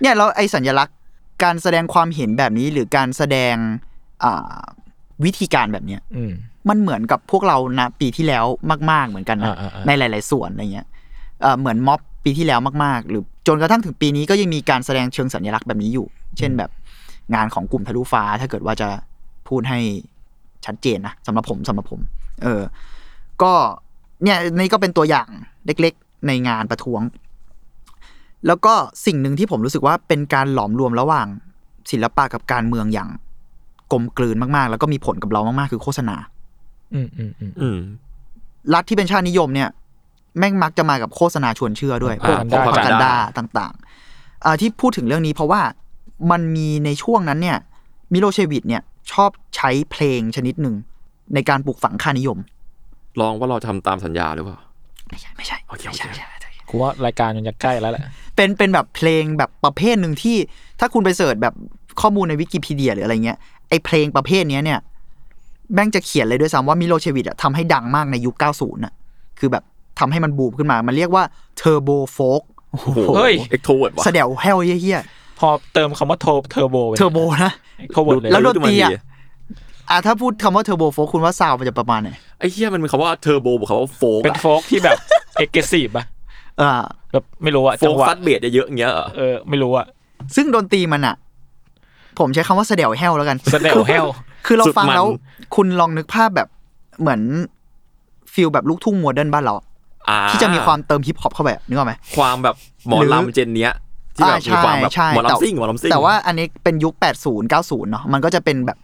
[0.01, 0.95] เนี่ยแล้วไอ้สัญลักษณ์
[1.43, 3.55] การแสดงความเห็นแบบนี้หรือการแสดง
[4.23, 4.59] อ่า
[5.25, 6.31] วิธีการแบบเนี้ย อืม
[6.69, 8.45] มันเหมือนกับพวกเรานะปีที่แล้ว
[8.91, 10.87] มาก ๆ เหมือนกันนะอ่าๆๆ ในหลาย ๆ ส่วนอะไรเงี้ย
[11.41, 16.05] เอ่อเหมือนม็อบปีที่แล้วมาก ๆ หรือจนกระทั่งถึงปีนี้ก็ยังมีการแสดงเชิงสัญลักษณ์แบบนี้อยู่
[16.37, 16.69] เช่นแบบ
[17.35, 18.89] งานของกลุ่มทะลุฟ้า ถ้าเกิดว่าจะ
[19.47, 19.79] พูดให้
[20.65, 21.99] ชัดเจนนะสำหรับผมสำหรับผม
[22.43, 22.61] เออ
[23.41, 23.53] ก็
[24.23, 25.27] เนี่ยนี่ก็เป็นตัวอย่าง
[25.65, 27.01] เล็กๆ ในงานประท้วง
[28.47, 28.73] แล้วก็
[29.05, 31.27] สิ่งหนึ่งที่ผมรู้สึกว่าเป็นการหลอมรวมระหว่าง
[31.91, 33.09] ศิลปะกับการเมืองอย่าง
[33.91, 36.15] กลมกลืนมากๆ แล้วก็มีผลกับเรามากๆ คือโฆษณา
[36.93, 37.77] อืมอืมอืมอืม
[38.73, 39.69] รัฐที่เป็นชาตินิยมเนี่ย
[40.37, 45.61] แม่งมักจะมากับโฆษณาชวนเชื่อด้วยพวกอ่าพวก propaganda กันดาต่างๆอ่าที่พูดถึงเรื่องนี้เพราะว่า
[46.31, 47.57] มันมีในช่วงนั้นเนี่ย
[48.13, 50.75] มิโลเชวิชเนี่ยชอบใช้เพลงชนิดหนึ่ง
[51.33, 52.37] ในการปลูกฝังค่านิยม
[53.21, 54.57] ลองว่าเราทำตามสัญญาหรือเปล่า
[55.09, 58.03] ไม่ใช่ไม่ใช่โอเคไม่ใช่โอเคไม่ใช่ไม่ใช่กูว่ารายการมันจะใกล้แล้วแหละ
[58.35, 60.37] เป็นเป็นแบบเพลงแบบประเภทหนึ่งที่
[60.79, 61.53] ถ้าคุณไปเสิร์ชแบบ
[62.01, 63.37] ข้อมูลในวิกิพีเดียหรืออะไรเงี้ย
[63.69, 64.79] ไอเพลงประเภทเนี้ยเนี่ย
[65.73, 68.93] แม่งจะเขียนเลยด้วยซ้ำว่ามิโลเชวิชอะทำให้ดังมากในยุค 90น่ะ
[69.39, 69.63] คือแบบ
[69.99, 71.23] ทำให้มันบูมขึ้นมา มันเรียกว่า
[71.57, 75.01] เทอร์โบโฟกโอ้โหเฮ้ยเอ็กโทเวิร์ดว่ะแสดวแฮวเฮี้ย
[75.39, 77.53] พอเติมคำว่าโทเทอร์โบๆเทอร์โบนะ
[77.93, 78.97] โทเวิร์ดเลยแล้วโดนตรีอะดูมัดี
[79.89, 84.97] อะถ้าพูดคำว่าเทอร์โบโฟกคุณว่าซาวด์มันจะประมาณไหนไอ้เชี่ยมันมีคำว่าเทอร์โบบวกคำว่าโฟกเป็นโฟกที่แบบ
[85.39, 86.05] เอกซีฟอะ
[86.61, 86.71] อ่า
[87.11, 89.85] แบบไม่รู้อะโฟจังกหวะซัดเบสเยอะๆอย่างเงี้ยเหรอเออไม่รู้อะ
[90.35, 91.15] ซึ่งดนตรีมันอะ
[92.19, 94.05] ผมใช้คำว่าแสดวแฮวแล้วกันแสดงแฮว
[94.45, 95.07] คือเราสุดฟังมันแล้ว
[95.55, 96.47] คุณลองนึกภาพแบบ
[96.99, 97.21] เหมือน
[98.33, 99.53] ฟิลแบบลูกทุ่งโมเดิร์นบ้านเรา
[100.09, 102.55] อ่าที่จะมีความเติมฮิปฮอปเข้าไปอะนึกออกไหมความแบบ
[102.87, 103.71] หมอหรือลำเจนเนี้ย
[104.19, 108.77] ที่แบบอ่ามีความแบบใช่หมอใช่ลำซิ่งหมอลำซิ่งแต่ว่าอันนี้เป็นยุค 80 90 เนาะมันก็จะเป็นแบบ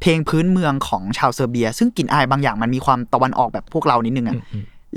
[0.00, 4.36] เพลงพื้นเมืองของชาวเซอร์เบีย ซึ่งกลิ่นอายบางอย่างมันมีความตะวันออกแบบพวกเรานิดนึงอะ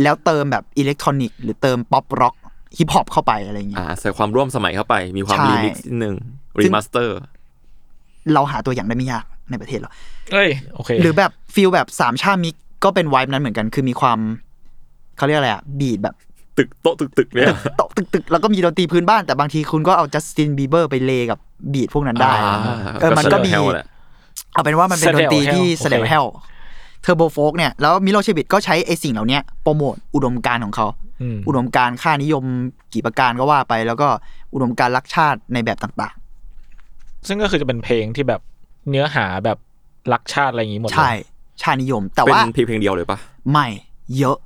[0.02, 2.36] แล้วเติมแบบอิเล็กทรอนิกส์หรือเติมป๊อปร็อก
[2.78, 6.16] ฮิปฮอปเข้าไปอะไรอย่างเงี้ยอ่าใส่ความร่วมสมัยเข้าไป มีความใช่รีมิกซ์นิดนึง
[6.56, 7.18] ซึ่รีงมาสเตอร์
[8.34, 9.90] เราหาตัวอย่างได้ไม่ยากในประเทศเรา
[10.34, 14.20] เอ้ยโอเค หรือแบบฟิลแบบสามชามิกก็เป็นไวท์นั้นเหมือนกัน คือมีความ
[15.18, 16.16] เขาเรียกอะไรอะบีดแบบ
[16.58, 17.48] ตึกโต๊ะตึกตึกเนี่ย
[17.80, 21.40] ตกตึกตึกๆแล้วก็มีดนตรีพื้นบ้านแต่บางทีคุณก็เอาจัสตินบีเบอร์ไปเลกับ
[21.74, 22.56] บีดพวกนั้นได้อ่า
[23.02, 23.88] เออมันก็มีแซดวแหละ
[24.54, 26.28] เอาเป็นว่ามันเป็นดนตรีที่แสแสดดงงแฮแฮลล
[27.02, 30.88] turbo folk เนี่ยแล้วมิโลเชวิดก็ใช้ไอ้สิ่งเหล่านี้โปรโมทอุดมการณ์ของเขา
[31.22, 32.44] อืมอุดมการณ์ค่านิยม
[32.94, 34.08] กี่ประการก็ว่าไป แล้วก็
[34.54, 36.16] อุดมการณ์รักชาติในแบบต่าง
[37.28, 38.42] ซึ่งก็คือจะเป็นเพลงที่แบบ
[38.90, 39.58] เนื้อหาแบบ
[40.14, 41.12] รักชาติอะไรอย่างงี้หมดๆเลยใช่
[41.62, 43.18] ชาตินิยม แต่เป็นว่าเพลงเพลงเดียวเลยปะ
[43.52, 43.68] ไม่
[44.18, 44.38] เยอะ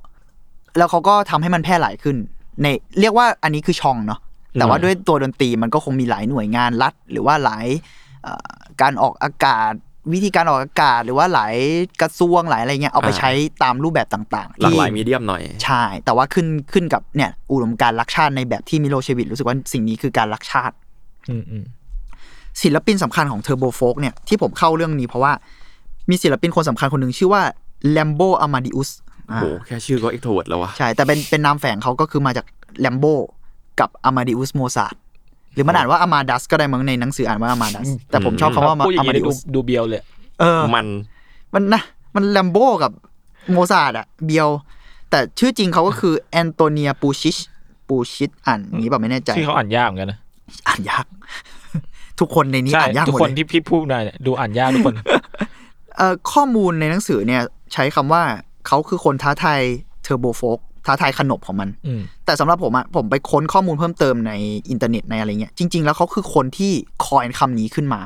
[0.78, 2.16] แล้วเขาก็ทำให้มันแพร่หลายขึ้น
[2.62, 2.66] ใน
[3.00, 4.20] เรียกว่าอันนี้คือช่องเนาะ
[4.54, 7.66] แต่ว่าด้วยตัวดนตรีมันก็คงมีหลายหน่วยงานรัฐ หรือว่าหลาย
[8.22, 8.48] เอ่อ
[8.80, 9.72] การออกอากาศ
[10.12, 11.54] วิธีการออกอากาศ หรือว่าหลาย
[12.00, 13.30] กระทรวงหลายอะไรเงี้ยเอาไปใช้
[13.62, 20.74] ตามรูปแบบต่างๆหลากที่หลาย media มหน่อยใช่ แต่ว่าขึ้นขึ้นกับเนี่ยอุดมการณ์รักชาติในแบบที่มิโลเชวิชรู้สึกว่าสิ่งนี้คือการรักชาติ
[21.30, 21.64] อืมอืม
[22.62, 25.32] ศิลปินสำคัญของ turbo folk เนี่ยที่ผมเข้าเรื่องนี้เพราะว่า
[26.10, 27.42] มีศิลปินคนสำคัญคนหนึ่งชื่อว่า
[27.90, 28.90] Rambo Amadeus
[29.28, 32.46] โอ้โหแค่ชื่อก็ extrovert แล้ววะใช่ แต่เป็นเป็นนามแฝงเขาก็คือมาจาก
[32.80, 33.04] Rambo
[33.80, 34.98] กับอามาดิอุสโมซาร์
[35.54, 40.02] หรือมันอ่านว่าอามาดัสก็ได้มั้งในหนังสืออ่านว่าอามาดัสแต่ผมชอบคำว่าพูดอย่าอางมางี้ดิดูอุสดูเบียวเลย
[40.40, 40.86] เออมัน
[41.54, 41.82] มันนะ
[42.14, 42.92] มันแลมโบกับ
[43.52, 44.48] โมซาร์อะเบียว
[45.10, 47.36] แต่ชื่อจริงเขาก็คือแอนโตเนียปูชิช
[47.88, 50.18] ปูชิชอ่านอย่างนี้แบบไม่แน่ใจที่เขาอ่านยากเหมือนกันนะ
[50.68, 51.04] อ่านยาก
[52.20, 54.94] ทุกคนในนี้ใช่อ่านยากทุหกมดคนเลยที่พี่พูดมาเนี่ยดูอ่านยากทุกคน
[55.96, 58.22] เอ่อข้อมูลในหนังสือเนี่ย ใช้คำว่า
[58.68, 59.60] เขาคือคนท้าทาย
[60.02, 64.32] turbo folk ท้าทายขนบของมันอืมแต่สำหรับผมอะผมไปค้นข้อมูลเพิ่มเติมใน
[64.70, 66.72] อินเทอร์เน็ตในอะไรเงี้ย จริง ๆ แล้วเขาคือคนที่
[67.06, 68.00] coin คำนี้ขึ้นมา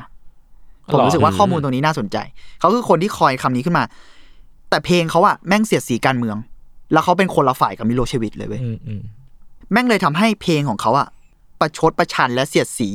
[0.91, 2.17] ผมรู้สึกว่าข้อมูลตรงนี้น่าสนใจ
[2.59, 3.83] เขาคือคนที่ coin คำนี้ขึ้นมา
[4.69, 6.37] แต่เพลงเขาอะแม่งเสียดสีการเมือง
[6.93, 9.01] แล้วเขาเป็นคนละฝ่ายกับมิโลเชวิตเลยเว้ยอืมอืม
[9.71, 11.07] แม่งเลยทำให้เพลงของเขาอะ
[11.59, 12.89] ประชดประชันและเสียดสี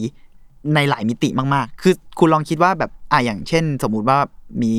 [0.74, 4.18] ในหลายมิติมากๆ คือคุณลองคิดว่าแบบอะอย่างเช่น สมมุติว่า
[4.62, 4.74] มี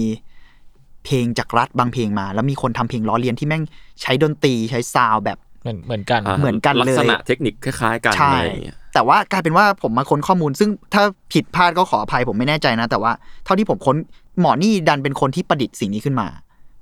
[1.05, 3.63] เพลงจากรัฐบางเพลงมา แล้วมีคนทำเพลงล้อเลียนที่แม่ง
[4.01, 13.11] ใช้ดนตรีใช้ซาวด์แบบเหมือนเหมือนกันาเหมือนกันเลยลักษณะเทคนิคคล้ายๆกันใช่อะไรอย่างเงี้ยแต่ว่ากลายเป็นว่าผมมาค้นข้อมูล ซึ่งถ้าผิดพลาดก็ขออภัยผมไม่แน่ใจนะ แต่ว่า
[13.45, 13.95] เท่าที่ผมค้น
[14.39, 16.27] หมอนี่ดันเป็นคนที่ประดิษฐ์สิ่งนี้ขึ้นมา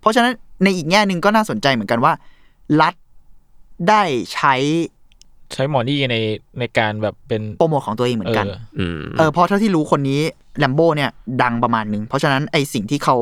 [0.02, 2.14] เพราะฉะนั้นในอีกแง่หนึ่งก็น่าสนใจเหมือนกันว่า
[2.82, 2.94] รัฐ
[3.90, 4.02] ได้
[4.34, 4.56] ใช้
[5.54, 6.18] ใช้หมอนี่ใน
[6.60, 10.22] ในการแบบเป็นโปรโมทของตัวเองเหมือนกันเอออืมเออเพราะเท่าที่รู้คนนี้
[10.60, 11.10] แลมโบเนี่ย
[11.42, 13.16] ดังประมาณหนึ่งเพราะฉะนั้นไอสิ่งที่เขา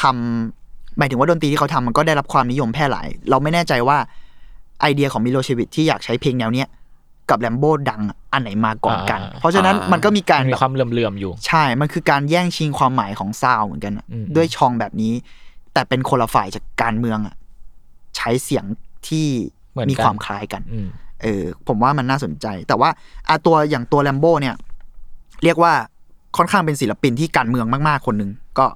[0.00, 3.98] ทำหมายถึงว่าดนตรีที่เขาทำมันก็ได้รับความนิยมแพร่หลาย เราไม่แน่ใจว่า
[4.80, 6.68] ไอเดียของมิโลเชวิตที่อยากใช้เพลงแนวเนี้ย
[7.30, 8.02] กับแลมโบดัง
[8.32, 15.12] อันไหนมาก่อนกันอ่าเพราะฉะนั้นมันก็มีการมันมีแบบความเหลื่อมๆอยู่ ใช่ มันคือการแย่งชิงความหมายของ sound เหมือนกันอะอืมด้วยช่องแบบนี้
[15.72, 17.34] แต่เป็นคนละฝ่ายจากการเมืองอะ
[18.16, 18.64] ใช้เสียง
[19.08, 19.26] ที่
[19.72, 20.86] เหมือนมีกันความคล้ายกันอืม
[21.22, 22.90] เออผมว่ามันน่าสนใจ แต่ว่า
[23.28, 24.54] อาตัวอย่างตัวแลมโบเนี่ย
[25.44, 25.72] เรียกว่า
[26.36, 28.66] ค่อนข้างเป็นศิลปินที่การเมืองมาก ๆ คนหนึ่งก็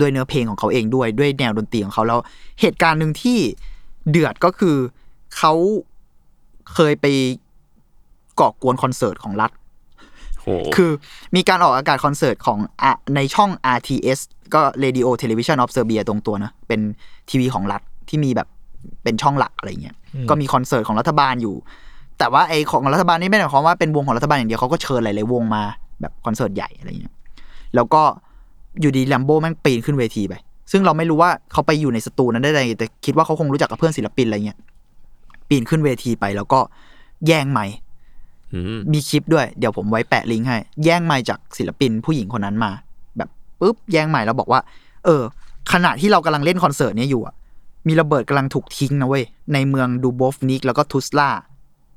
[0.00, 2.18] ด้วยเนื้อเพลงของเขาเองด้วยด้วยแนวดนตรีของเขาแล้ว
[2.60, 3.38] เหตุการณ์หนึ่งที่
[4.10, 4.76] เดือดก็คือ
[5.36, 5.52] เขา
[6.74, 7.06] เคยไป
[8.40, 9.50] ก่อกวนคอนเสิร์ตของรัฐ
[10.40, 10.46] โห
[10.76, 10.90] คือ
[11.36, 14.20] มีการออกอากาศคอนเสิร์ตของอะในช่อง RTS
[14.54, 16.80] ก็ Radio Television of Serbia ตรงตัวนะ เป็น
[17.30, 18.48] ทีวีของรัฐที่มีแบบ
[19.02, 21.56] เป็นช่องหลักอะไรเงี้ยอืมก็มีคอนเสิร์ตของรัฐบาลอยู่
[22.18, 25.62] แต่ว่าไอของรัฐบาลนี่ไม่ได้หมายความว่าเป็นวงของรัฐบาลอย่างเดียวเขาก็เชิญหลายๆวงมา
[26.00, 27.14] แบบคอนเสิร์ตใหญ่อะไรเงี้ย
[27.74, 28.02] แล้วก็
[28.80, 30.34] อยู่ดีแลมโบ้แม่งปีนขึ้นเวทีไป
[30.72, 34.58] ซึ่งเราไม่รู้ว่าเขาไปอยู่ในสตูนั้นได้ไงแต่คิดว่าเขาคงรู้จักกับเพื่อนศิลปินอะไรเงี้ย
[35.48, 36.60] ปีนขึ้นเวทีไปแล้วก็
[37.26, 37.74] แย่งไมค์
[38.54, 42.70] อืมมีคลิปด้วยเดี๋ยวผมไว้แปะลิงก์ให้ แย่งไมค์จากศิลปินผู้หญิงคนนั้นมา
[43.16, 43.28] แบบ
[43.60, 44.60] ปุ๊บแย่งไมค์แล้วบอกว่า
[45.04, 45.22] เออ
[45.72, 47.34] ขณะที่เรากำลังเล่นคอนเสิร์ตเนี้ยอยู่อะ
[47.88, 51.30] มีระเบิดกำลังถูกทิ้งนะเว้ยในเมืองดูโบฟนิกแล้วก็ทุสลา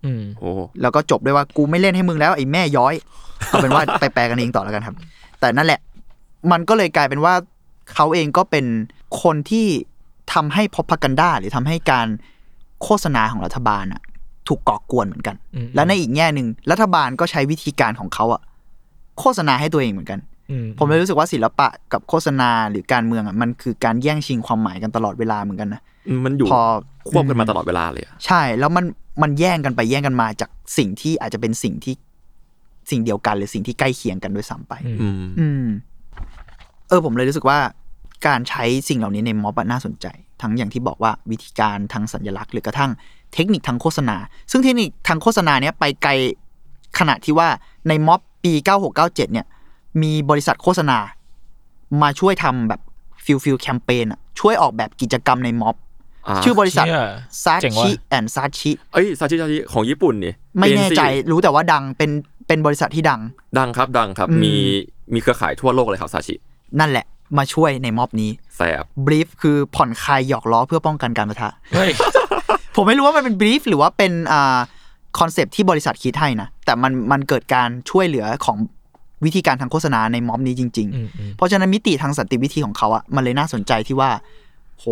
[0.06, 2.94] อืมโอ้แล้วก็จบด้วยว่ากูไม่เล่นให้มึงแล้วไอ้แม่ย้อย
[3.48, 4.96] เอาเป็นว่าไปแปลกันเองต่อแล้วกันครับ
[5.39, 5.80] แต่นั่นแหละ
[6.51, 7.34] มันก็เลยกลายเป็นว่า
[7.93, 8.65] เขาเองก็เป็น
[9.21, 9.67] คนที่
[10.34, 12.08] ทำให้พอพักันดาหรือทำให้การ
[12.84, 14.01] โฆษณาของรัฐบาลอะ
[14.47, 18.41] ถูกก่อกวนเหมือนกันอืมและในอีกแง่หนึ่งรัฐบาลก็ใช้วิธีการของเขาอะ
[19.19, 20.19] โฆษณาให้ตัวเองเหมือนกัน
[20.51, 25.82] อืมผมเลยรู้สึกว่าศิลปะกับโฆษณาหรือการเมืองอะมันคือการแย่งชิงความหมายกันตลอดเวลาเหมือนกันนะ
[26.25, 26.62] มันอยู่พอ
[27.10, 28.86] ควบกันมาตลอดเวลาเลยอะใช่ แล้วมัน
[29.21, 31.95] มันแย่งกันไปแย่งกันมาจากสิ่งที่อาจจะเป็นสิ่งที่
[32.91, 35.65] สิ่งเดียวกันหรือสิ่งที่ใกล้เคียงกันด้วยซ้ำไป อืมอืมอืม
[36.91, 37.60] เออผมเลยรู้สึกว่า
[38.27, 40.08] การใช้สิ่งเหล่านี้ในม็อบอะน่าสนใจ
[40.41, 42.91] ทั้งอย่างที่บอกว่าวิธีการทางสัญลักษณ์หรือกระทั่ง
[43.34, 44.17] เทคนิคทางโฆษณา
[44.51, 46.12] ซึ่งเทคนิคทางโฆษณาเนี้ยไปไกล
[46.99, 47.47] ขณะที่ว่า
[47.88, 48.54] ในม็อบปี
[48.93, 49.45] 9697 เนี่ย
[50.01, 50.97] มีบริษัทโฆษณา
[52.01, 52.82] มาช่วยทำแบบ
[53.25, 55.75] ฟิลฟิลแคมเปญอะช่วยออกแบบกิจกรรมในม็อบ
[56.27, 57.06] อ่าชื่อบริษัทเชี่ย
[57.43, 62.12] ซาเจ๋งชิว่ะแอนซาชิเอ้ยซาชิซาชิของญี่ปุ่นนี่ไม่แน่ใจ ANC รู้แต่ว่าดังเป็น
[62.47, 63.21] เป็นบริษัทที่ดัง
[63.58, 64.56] ดังครับดังครับอืมมี
[65.13, 66.36] มีเครือข่ายทั่วโลกเลยครับซาชิ
[66.79, 67.05] นั่นแหละ
[67.38, 71.91] มาช่วยในม็อบนี้แสบบรีฟคือผ่อนคลายหยอกล้อเพื่อป้องกันการประทะเฮ้ย
[72.75, 74.60] ผมไม่รู้ว่ามันเป็น brief หรือว่าเป็นอ่า
[75.19, 78.57] concept ที่บริษัทคิดให้นะแต่มันมันเกิดการช่วยเหลือของ
[79.25, 84.10] วิธีการทางโฆษณาในม็อบนี้จริงอืมอืมๆเพราะฉะนั้นมิติทางสันติวิธีของเขาอะมันเลยน่าสนใจที่ว่า
[84.79, 84.86] โห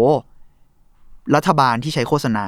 [1.35, 2.45] รัฐบาลที่ใช้โฆษณา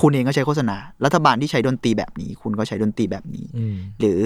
[0.00, 4.20] คุณเองก็ใช้โฆษณา รัฐบาลที่ใช้ดนตรีแบบนี้ คุณก็ใช้ดนตรีแบบนี้อืมหรือ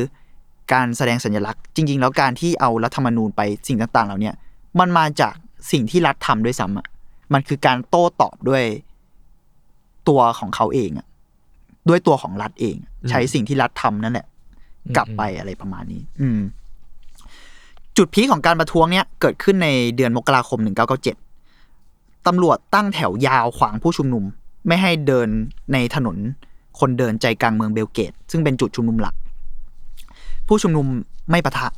[0.72, 4.34] การแสดงสัญลักษณ์ จริง ๆ แล้วการที่เอารัฐธรรมนูญไปสิ่งต่างๆ เหล่าเนี้ย
[4.78, 5.34] มันมาจาก
[5.70, 6.86] สิ่งที่รัฐทำด้วยซ้ำอะ
[7.32, 8.64] มันคือการโต้ตอบด้วย
[10.08, 11.06] ตัวของเขาเองอะ
[11.88, 12.76] ด้วยตัวของรัฐเอง
[13.10, 14.26] ใช้สิ่งที่รัฐทำนั่นแหละ
[14.96, 16.40] กลับไปอะไรประมาณนี้ อืม
[17.96, 20.58] จุดพีคของการประท้วงเนี้ยเกิดขึ้นในเดือนมกราคม
[21.42, 24.24] 1997ตำรวจตั้งแถวยาวขวางผู้ชุมนุม
[24.66, 25.28] ไม่ให้เดิน
[25.72, 26.16] ในถนน
[26.78, 29.14] คนเดินใจกลางเมืองเบลเกต ซึ่งเป็นจุดชุมนุมหลัก
[30.50, 30.86] ผู้ชุมนุม
[31.30, 31.68] ไม่ปะทะ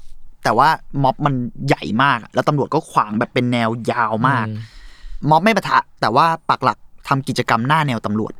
[0.44, 0.68] แต่ว่า
[1.02, 1.34] ม็อบมัน
[1.68, 4.46] ใหญ่มาก แล้วตำรวจก็ขวางแบบเป็นแนวยาวมาก
[5.30, 8.32] ม็อบไม่ปะทะ แต่ว่าปักหลักทำกิจกรรมหน้าแนวตำรวจ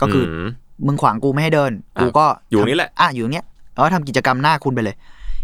[0.00, 0.48] ก็คืออม
[0.86, 4.96] มึงขวางกูไม่ให้เดินอะกูก็อยู่นี่แหละ อะอยู่เนี้ยแล้วก็ทำกิจกรรมหน้าคุณไปเลย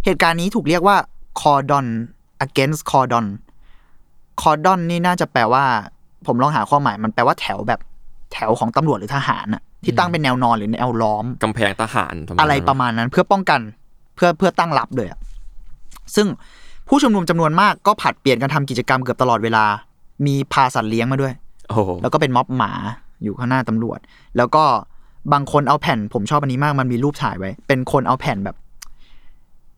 [0.04, 0.96] เหตุการณ์นี้ถูกเรียกว่า
[1.40, 1.86] cordon
[2.44, 3.26] against cordon
[4.42, 5.64] cordon นี่น่าจะแปลว่า
[6.26, 7.80] ผมลองหาความหมายมันแปลว่าแถวแบบ
[8.32, 13.60] แถวของตำรวจหรือทหารน่ะที่ตั้งเป็นแนวนอนหรือแนวล้อมกำแพงทหารทำอะไรประมาณนั้นเพื่อป้องกัน
[14.18, 15.18] เพื่อเพื่อตั้งรับเลยอะ
[16.14, 16.26] ซึ่ง
[16.88, 19.64] ผู้ชุมนุมจำนวนมากก็ผลัดเปลี่ยนกันทำกิจกรรมเกือบตลอดเวลา
[20.26, 21.32] มีพาสัตว์เลี้ยงมาด้วย
[21.68, 22.72] โอ้โหแล้วก็เป็นม็อบหมา
[23.22, 23.98] อยู่ข้างหน้าตำรวจ
[24.36, 24.64] แล้วก็
[25.32, 28.56] บางคนเอาแผ่นผมชอบอันนี้มากมันมีรูปถ่ายไว้ เป็นคนเอาแผ่นแบบ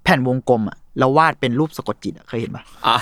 [0.04, 2.96] แผ่นวงกลมอะแล้ววาดเป็นรูปสะกดจิตอะเคยเห็นปะอ่า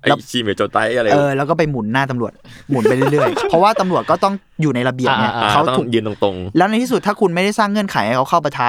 [0.00, 2.32] ไอแล้วชีเมโจไตอะไรเออแล้วก็ไปหมุนหน้าตำรวจ
[2.70, 8.68] หมุนไปเรื่อยๆ เพราะว่าตำรวจก็ต้องอยู่ในระเบียบเนี่ยอ่าเขาเขาต้องถูกยืนตรงแล้วในที่สุดถ้าคุณไม่ได้สร้างเงื่อนไขให้เขาเข้าประทะ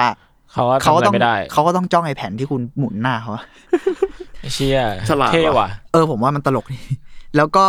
[0.52, 3.44] เขาก็เขาทำก็อะไรต้องไม่ได้ เขาก็ต้องจ้องไอ้แผ่นที่คุณหมุนหน้าเขาอะ
[4.40, 6.80] ไอ้เชี่ยฉลาดเท่ว่ะว่ะ เออผมว่ามันตลกดี
[7.36, 7.64] แล้วก็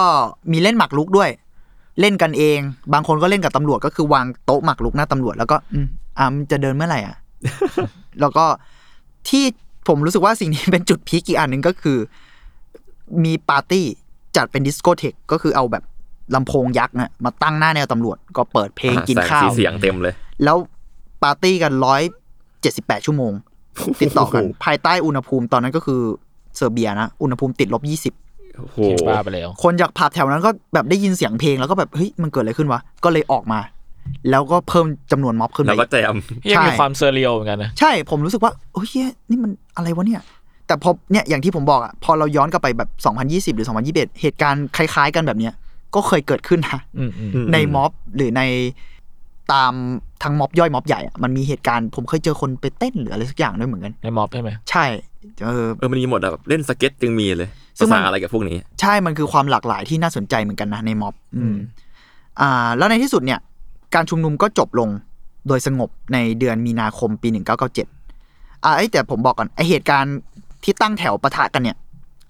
[0.51, 1.29] มีเล่นหมากรุกด้วย
[1.99, 2.59] เล่นกันเอง
[2.93, 5.87] บางคนก็เล่นกับตำรวจก็คือวางโต๊ะหมากรุกหน้าตำรวจแล้วก็อืม
[6.17, 7.15] อ่ามันจะเดินเมื่อไหร่อะ
[8.19, 8.45] แล้วก็
[9.29, 9.43] ที่
[9.87, 11.97] ผมรู้สึกว่าสิ่งนี้เป็นจุดพีคอีกอันหนึ่งก็คือ
[13.23, 13.85] มีปาร์ตี้
[14.35, 15.83] จัดเป็นดิสโกเทคก็คือเอาแบบ
[16.35, 20.13] ลำโพงยักษ์น่ะมาตั้งหน้าแนวตำรวจ ก็เปิดเพลงๆกินแสงข้าสีวเสียงเต็มเลย
[20.43, 20.57] แล้ว
[21.23, 22.01] ปาร์ตี้กันร้อย
[22.67, 23.33] เจ็ดสิบแปดชั่วโมง
[24.01, 26.01] ติดต่อกันโอ้โหภายใต้อุณหภูมิตอนนั้นก็คือ
[26.57, 28.13] เซอร์เบียนะอุณหภูมิติดลบยี่สิบ
[28.57, 33.59] โอ้โหเชี่ยบ้าไปแล้ว คนจากผับแถวนั้นก็แบบได้ยินเสียงเพลงแล้วก็แบบเฮ้ยมันเกิดอะไรขึ้นวะ ก็เลยออกมา
[34.29, 36.15] แล้วก็เพิ่มจำนวนม็อบขึ้นแล้วไปก็แจม
[36.51, 40.21] ยังมีใช่ความ surreal เหมือนกันนะใช่ผมรู้สึกว่าโอ้ยเหี้ยนี่มันอะไรวะเนี่ย
[40.67, 42.89] แต่พอเนี่ยอย่างที่ผมบอกอะพอเราย้อนกลับไปแบบ
[43.51, 45.53] 2020 หรือ 2021 เหตุการณ์คล้าย ๆ กันแบบเนี้ย
[45.95, 48.41] ก็เคยเกิดขึ้นนะอืมอืมอืมในม็อบหรือใน
[49.53, 49.73] ตาม
[50.23, 54.85] ทั้งม็อบย่อยม็อบใหญ่อะมันมีเหตุการณ์ผมเคยเจอคนไปเต้นหรืออะไรสักอย่างด้วยเหมือนกันในม็อบใช่ไหมใช่
[55.43, 61.55] เออเออมันมีหมดอะแบบเล่นสเก็ตยังมีเลยซึ่ภางมันษาอะไรกับพวกนี้ ใช่มันคือความหลากหลายที่น่าสนใจเหมือนกันนะในม็อบ อืม
[62.41, 63.39] อ่า แล้วในที่สุดเนี่ย
[63.95, 64.89] การชุมนุมก็จบลง
[65.47, 67.27] โดยสงบในเดือนมีนาคมปี
[67.95, 70.15] 1997อ่าเอ้ยแต่ผมบอกก่อนไอเหตุการณ์
[70.63, 71.77] ที่ตั้งแถวปะทะกันเนี่ย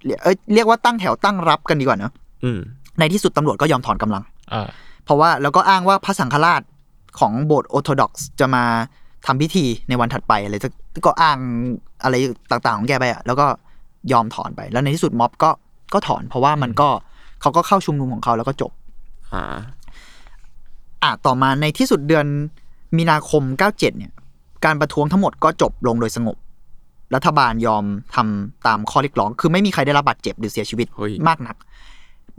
[0.06, 2.12] เรียกเอ้ยเรียกว่าตั้งแถวตั้งรับกันดีกว่าเนอะ
[2.44, 2.60] อืม
[3.00, 4.68] ในที่สุดตำรวจก็ยอมถอนกำลังอ่า
[5.06, 6.62] เพราะว่าแล้วก็อ้างว่าพระสังฆราช
[7.20, 8.64] ของโบสถ์ออร์โธดอกซ์จะมา
[9.26, 10.70] ทำพิธีในวันถัดไปอะไรจะ
[11.06, 11.38] ก็อ้าง
[12.04, 12.16] อะไร
[12.52, 13.46] ต่างๆของแกไปอะแล้วก็
[14.12, 15.50] ยอมถอนไป แล้วในที่สุดม็อบก็
[15.94, 16.90] ก็ถอน เพราะว่ามันก็
[17.42, 18.72] เขาก็เข้าชุมนุมของเขาแล้วก็จบ
[19.34, 19.44] อ่า
[21.04, 22.26] อะต่อมาในที่สุดเดือน
[22.98, 24.14] มีนาคม 97 เนี่ย
[24.66, 26.38] การประท้วงทั้งหมดก็จบลงโดยสงบ
[27.16, 27.84] รัฐบาลยอม
[28.16, 31.56] ทำตามข้อเรียกร้อง คือไม่มีใครได้รับบาดเจ็บหรือเสียชีวิตเฮ้ยมากนัก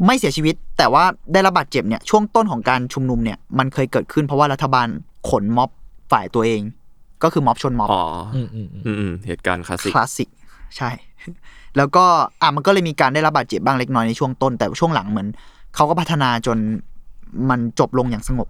[0.07, 4.89] ไม่เสียชีวิต แต่ว่าได้รับบาดเจ็บเนี่ยช่วงต้นของการชุมนุมเนี่ยมันเคยเกิดขึ้นเพราะว่ารัฐบาล
[5.31, 5.71] ขนม็อบ
[6.13, 6.61] ฝ่ายตัวเอง
[7.23, 10.29] ก็คือม็อบชนม็อบอ๋ออืมอืมอืมอืมอืมเหตุการณ์คลาสสิกคลาสสิก
[10.77, 10.91] ใช่
[11.77, 12.05] แล้วก็
[12.43, 15.29] อะมันก็เลยมีการได้รับบาดเจ็บบ้างเล็กน้อยในช่วงต้น แต่ช่วงหลังเหมือน
[15.75, 16.59] เขาก็พัฒนาจน
[17.51, 18.49] มันจบลงอย่างสงบ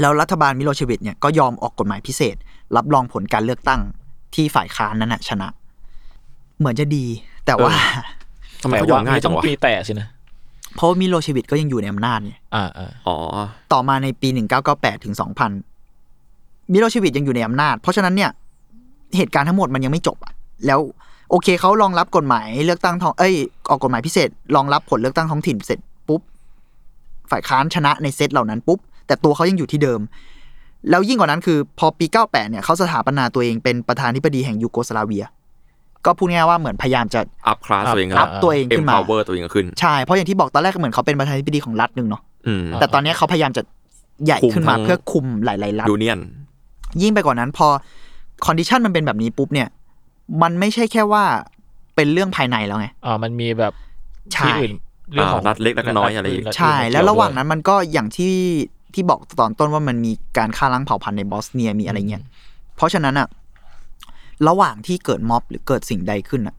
[0.00, 2.36] แล้วรัฐบาลมิโลเชวิตเนี่ยก็ยอมออกกฎหมายพิเศษ
[2.76, 3.80] รับรองผลการเลือกตั้ง
[4.34, 5.48] ที่ฝ่ายค้านนั้นนะชนะ
[6.58, 7.04] เหมือนจะดี
[7.46, 7.72] แต่ว่า
[8.62, 10.08] ทำไมแต่เขายอว่ามง่ายไม่จัต้องงวะมีแต่สินะ
[10.76, 13.16] เพราะว่ามิโลเชวิตก็ยังอยู่ในอำนาจเนี่ยอ่าอ่าอ๋อ
[13.72, 14.28] ต่อมาในปี
[14.66, 15.14] 1998 ถึง
[15.92, 18.30] 2000 มิโลเชวิตยังอยู่ในอำนาจ เพราะฉะนั้นเนี่ย
[19.16, 20.32] เหตุการณ์ทั้งหมดมันยังไม่จบอะ
[20.66, 20.80] แล้ว
[21.30, 23.34] โอเคเขารองรับกฎหมายเลือกตั้งท้อง เอ้ย
[23.70, 25.78] ออกกฎหมายพิเศษ รองรับผลเลือกตั้งท้องถิ่นเสร็จ
[26.08, 26.20] ปุ๊บ
[27.30, 30.00] ฝ่ายค้านชนะในเซตเหล่านั้นปุ๊บ แต่ตัวเขายังอยู่ที่เดิม
[30.90, 35.24] แล้วยิ่งกว่านั้นคือ พอปี 98 เนี่ยเขาสถาปนาตัวเองเป็นประธานาธิบดีแห่งยูโกสลาเวีย
[36.06, 43.62] ก็พูดง่ายๆว่าเหมือนพยายามจะอัพคลาสตัวเองอัพตัวเองขึ้นมา empower ตัวเองขึ้นใช่เพราะอย่างที่บอกตอนแรกก็เหมือนเขาเป็นประธานาธิบดีของรัฐหนึ่งเนาะอืมแต่ตอนนี้เขาพยายามจะ
[44.24, 46.18] ใหญ่ขึ้นมาคุมทั้งเพื่อคุมหลายๆรัฐ union
[47.02, 47.66] ยิ่งไปกว่านั้นพอ
[48.46, 49.68] condition มันเป็นแบบนี้ปุ๊บเนี่ย
[50.42, 51.24] มันไม่ใช่แค่ว่า
[51.96, 53.72] เป็นเรื่องภายในแล้วไงอ่ามันมีแบบ
[54.32, 54.72] ใช่ที่อื่น
[55.12, 58.34] เรื่องของอ่ารัฐเล็กรัฐน้อยอะไรอีกฐใช่อื่นแล้วระหว่างเกี่ยนั้นมันก็อย่างที่
[58.94, 62.22] ที่บอกตอนต้นว่ามันมีการฆ่าล้างเผ่าพันธุ์ในบอสเนียมีอะไรเงี้ย
[62.76, 63.26] เพราะฉะนั้นอะ
[64.48, 66.56] ระหว่างที่เกิดม็อบหรือเกิดสิ่งใดขึ้นอะ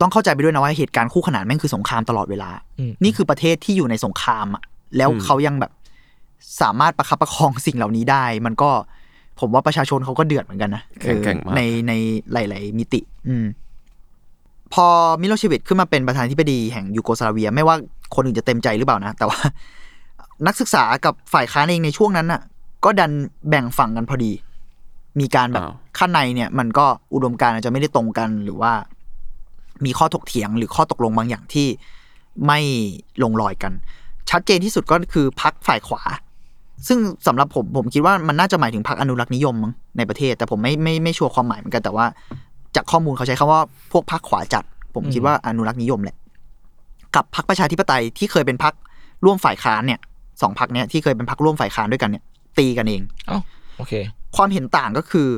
[0.00, 4.62] ต้องเข้าใจไปด้วยนะว่าเหตุการณ์คู่ขนานแม่งคือสงครามตลอดเวลาอืมนี่คือประเทศที่อยู่ในสงครามอะ
[4.96, 5.72] แล้วอืมเขายังแบบ
[6.60, 8.70] สามารถประคับประคองสิ่งเหล่านี้ได้ มันก็
[9.40, 11.92] ผมว่าประชาชนเขาก็เดือดเหมือนกันนะแข็งแกร่งมากเออในใน
[12.32, 13.44] หลาย ๆ มิติ อืม
[14.74, 14.86] พอ
[15.20, 17.76] มิโลเชวิตขึ้นมาเป็นประธานาธิบดีแห่งยูโกสลาเวีย ไม่ว่า
[18.14, 19.38] คนอื่นจะเต็มใจหรือเปล่านะ แต่ว่า
[20.46, 22.40] นักศึกษากับฝ่ายค้านเองในช่วงนั้นน่ะ
[22.84, 23.12] ก็ดัน
[23.48, 24.32] แบ่งฝั่งกันพอดี
[25.20, 28.72] มีการแบบอ้าวข้างในเนี่ยมันก็อุดมการณ์อาจจะไม่ได้ตรงกันหรือว่า
[29.84, 31.66] มีข้อถกเถียงหรือข้อตกลงบางอย่างที่
[32.46, 32.58] ไม่
[33.22, 33.72] ลงรอยกัน
[34.30, 36.02] ชัดเจนที่สุดก็คือพักฝ่ายขวา
[36.86, 42.06] ซึ่งสำหรับผมผมคิดว่ามันน่าจะหมายถึงพรรคอนุรักษ์นิยมมั้งในประเทศ แต่ผมไม่ไม่ไม่ชัวร์ความหมายเหมือนกันแต่ว่า
[42.76, 46.16] จากข้อมูลเขาใช้คำว่าพวกพรรคขวาจัด ผมคิดว่าอนุรักษ์นิยมแหละ
[47.14, 48.74] กับพรรคประชาธิปไตยที่เคยเป็นพรรค
[49.24, 50.00] ร่วมฝ่ายค้านเนี่ย
[50.42, 52.24] สองพรรคเนี้ยที่เคยเป็นพรรคร่วมฝ่ายค้านด้วยกันเนี่ย
[52.58, 53.38] ตีกันเองเอ้า
[53.76, 53.92] โอเค
[54.36, 55.28] ความเห็นต่างก็คือ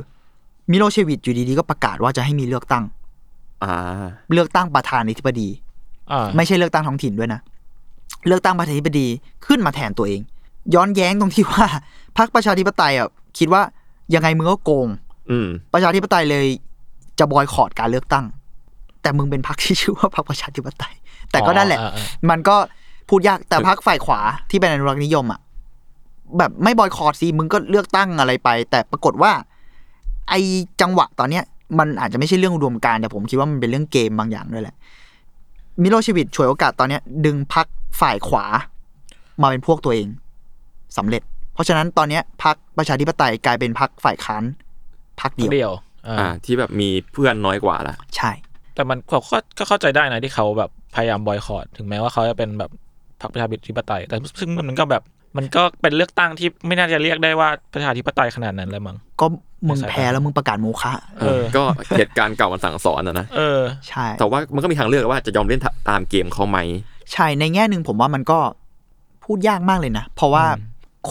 [0.71, 2.85] มิโลเชวิตอยู่ดีๆก็ประกาศว่าจะให้มีเลือกตั้ง
[3.63, 5.49] อ่าเลือกตั้งประธานาธิบดี
[6.13, 7.41] อ่าไม่ใช่เลือกตั้งท้องถิ่นด้วยนะ
[8.27, 9.07] เลือกตั้งประธานาธิบดี
[9.47, 10.21] ขึ้นมาแทนตัวเอง
[10.75, 11.67] ย้อนแย้งตรงที่ว่า
[12.17, 13.63] พรรคประชาธิปไตยอะคิดว่า
[14.15, 14.89] ยังไงมึงก็โกง
[15.31, 16.47] อืมประชาธิปไตยเลย
[17.19, 18.25] จะบอยคอรดการเลือกตั้ง
[19.03, 20.95] แต่มึงเป็นพรรคที่ชื่อว่าพรรคประชาธิปไตย
[21.31, 22.57] แต่ก็นั่นแหละอ๋ออ่าอ่ามันก็
[23.09, 25.41] พูดยากแต่พรรคฝ่ายขวาที่เป็นอนุรักษ์นิยมอะ
[26.39, 29.33] แบบไม่บอยคอรสิมึงก็เลือกตั้งอะไรไป แต่ปรากฏว่า
[30.29, 30.35] ไอ
[30.81, 31.45] จังหวะตอนเนี้ย
[31.79, 34.77] มันอาจจะไม่ใช่เรื่องอุดมการณ์แต่ผมคิดว่ามันเป็นเรื่องเกมบางอย่างด้วยแหละ
[35.83, 37.67] มิโลชีวิตฉวยโอกาสตอนเนี้ย ดึงพัก
[38.01, 38.45] ฝ่ายขวา
[39.43, 40.07] มาเป็นพวกตัวเอง
[40.97, 41.23] สำเร็จ
[41.55, 44.45] เพราะฉะนั้นตอนเนี้ยพักประชาธิปไตยกลายเป็นพักฝ่ายค้าน
[45.21, 45.73] พักเดียวเดียว
[46.07, 48.31] อ่าอ่าที่แบบมีเพื่อนน้อยกว่าละใช่
[48.75, 52.71] แต่มันก็ก็ก็เข้าใจได้นะที่เขาแบบพยายามบอยคอรถึงแม้ว่าเขาจะเป็นแบบ
[53.21, 55.03] พรรคประชาธิปไตยแต่ซึ่งมันก็แบบ
[55.37, 59.27] มันก็เป็นเลือกตั้งที่ไม่น่าจะเรียกได้ว่าประชาธิปไตยขนาดนั้นเลยมั้งก็
[59.69, 61.65] มึงแพ้แล้วมึงประกาศโมฆะเออก็
[61.97, 66.59] เหตุการณ์เก่ามันสั่งสอนนะนะเออใช่ แต่ว่ามันก็มีทางเลือกว่าจะยอมเล่นตามเกมเขาไหม
[67.13, 68.39] ใช่ในแง่หนึ่งผมว่ามันก็
[69.25, 70.47] พูดยากมากเลยนะ เพราะว่า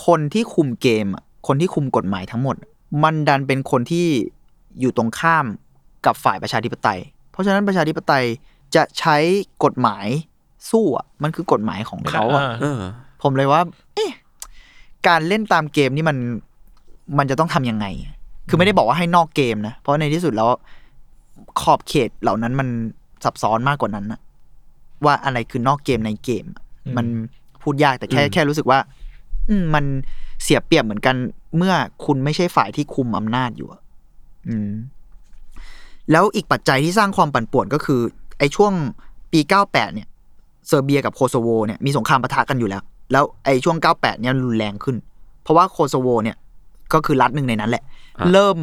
[0.06, 2.56] คนที่คุมเกมอะคนที่คุมกฎหมายทั้งหมด
[3.04, 4.08] มันดันเป็นคนที่
[4.80, 5.46] อยู่ตรงข้าม
[6.06, 7.00] กับฝ่ายประชาธิปไตย
[7.32, 8.26] เพราะฉะนั้นประชาธิปไตย
[8.76, 9.18] จะใช้
[9.64, 10.08] กฎหมาย
[10.72, 12.80] สู้อะมันคือกฎหมายของเขาอะเออ
[13.22, 13.62] ผมเลยว่า
[13.96, 14.12] เอ๊ะ
[15.08, 16.18] การเล่นตามเกมนี่มัน
[17.18, 17.86] มันจะต้องทำยังไง
[18.50, 20.50] คือไม่ได้บอกว่าให้นอกเกมนะ เพราะในที่สุดแล้ว
[21.62, 22.68] ขอบเขตเหล่านั้นมัน
[23.24, 24.20] ซับซ้อนมากกว่านั้นนะ
[25.06, 26.64] ว่าอะไรคือนอกเกมในเกมอะ
[26.98, 27.06] มัน
[27.64, 28.80] พูดยากแต่แค่อืมแค่รู้สึกว่า
[29.50, 29.86] อืมมัน
[30.44, 31.16] เสียเปรียบเหมือนกัน
[31.58, 31.74] เมื่อ
[32.06, 33.82] คุณไม่ใช่ฝ่ายที่คุมอำนาจอยู่อะ
[34.48, 34.72] อืม
[36.12, 38.02] แล้วอีกปัจจัยที่สร้างความปั่นป่วนก็คือ
[38.40, 38.74] ไอ้ช่วง
[39.32, 40.08] ปี 98 เนี่ย
[40.68, 44.96] เซอร์เบียกับโคโซโวเนี่ยมีสงครามปะทะกันอยู่แล้ว แล้วไอ้ช่วง 98 เนี่ยรุนแรงขึ้น
[45.44, 46.38] เพราะว่าโคโซโวเนี่ย
[46.94, 47.84] ก็คือรัฐหนึ่งในนั้นแหละ
[48.20, 48.58] อะเริ่ม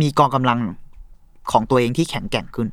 [0.00, 0.58] มีกองกำลัง
[1.52, 2.68] ของตัวเองที่แข็งแกร่งขึ้น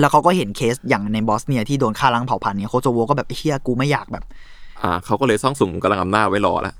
[0.00, 4.24] แล้วเขาก็เห็นเคสอย่างในบอสเนียที่โดนฆ่าล้างเผ่าพันธุ์เนี่ยโคโซโวก็แบบไอ้เหี้ยกูไม่อยากแบบ
[4.82, 6.74] อ่าเขาก็เลยซ่องสุมกำลังอำนาจไว้รอแล้ว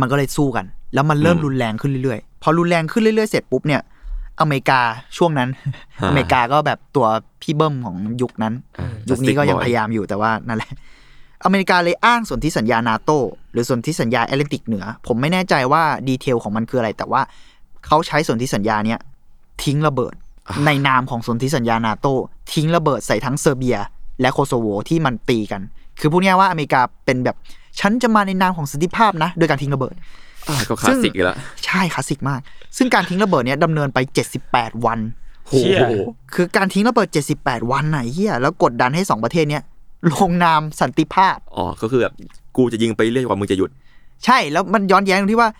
[0.00, 3.82] มันก็เลยสู้กัน แล้วมันเริ่มอืมรุนแรงขึ้นเรื่อยๆ พอรุนแรงขึ้นเรื่อยๆ เสร็จปุ๊บเนี่ย
[4.40, 4.80] อเมริกา
[5.16, 5.48] ช่วงนั้น
[6.00, 7.06] อ่าอเมริกาก็แบบตัว
[7.42, 10.70] พี่เบิ้มของยุคนั้นอ่ายุคนี้ก็ยัง Justice Boy พยายามอยู่แต่ว่านั่นแหละ
[11.46, 13.10] อเมริกาเลยอ้างสนธิสัญญานาโต
[13.52, 17.22] หรือสนธิสัญญาแอตแลนติกเหนือ ผมไม่แน่ใจว่า detail ของมันคืออะไร แต่ว่า
[17.86, 18.98] เขาใช้สนธิสัญญาเนี้ย
[19.64, 20.14] ทิ้งระเบิด
[20.66, 22.06] ในนามของสนธิสัญญานาโต
[22.52, 23.76] ทิ้งระเบิดใส่ทั้งเซอร์เบีย
[24.20, 25.62] และโคโซโวที่มันตีกัน
[26.00, 27.36] คือพูดง่ายๆว่าอเมริกาเป็นแบบ
[27.80, 29.94] ฉันจะมาในนามของสันติภาพนะ โดยการทิ้งระเบิด
[30.48, 32.40] อ่าก็คลาสสิกอีกแล้วใช่คลาสสิกมาก
[32.76, 33.98] ซึ่งการทิ้งระเบิดเนี้ยดำเนินไป
[34.42, 34.98] 78 วัน
[35.46, 35.78] โหเชี่ย
[36.34, 39.62] คือการทิ้งระเบิด 78 วันไหนะเฮียแล้วกดดันให้สองประเทศเนี้ย
[40.14, 42.14] ลงนามสันติภาพ อ๋อ ก็คือแบบ
[42.56, 43.70] กูจะยิงไปเรื่อยกว่ามึงจะหยุด
[44.24, 45.50] ใช่ แล้วมันย้อนแย้งตรงที่ว่า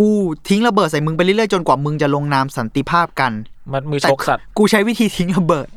[0.00, 0.10] กู
[0.48, 3.32] ทิ้งระเบิดใส่มึงไปเรื่อยๆจนกว่ามึงจะลงนามสันติภาพกัน
[3.72, 5.68] มันมือแต่ชกสัตว์กูใช้วิธีทิ้งระเบิด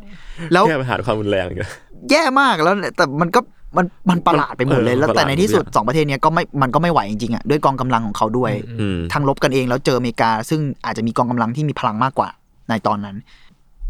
[0.52, 1.72] แล้วแค่ปัญหาความรุนแรงอย่างเงี้ย
[2.12, 3.40] แย่มากแล้วแต่มันก็
[3.78, 12.30] มันมันประหลาดไปหมดเลยเออแล้วแต่ในที่สุดประหลาดสองประเทศเนี้ยก็ไม่มันก็ไม่ไหวจริงๆอะด้วยกองกำลังของเขาด้วยอืมทั้งรบกันเองแล้วเจออเมริกา ซึ่งอาจจะมีกองกำลังที่มีพลังมากกว่า
[12.70, 13.16] ในตอนนั้น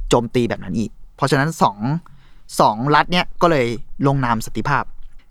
[0.10, 1.78] โจมตีแบบนั้นอีก เพราะฉะนั้นสอง
[2.60, 3.68] สองรัฐเนี้ยก็เลย
[4.08, 4.84] ลงนามสันติภาพ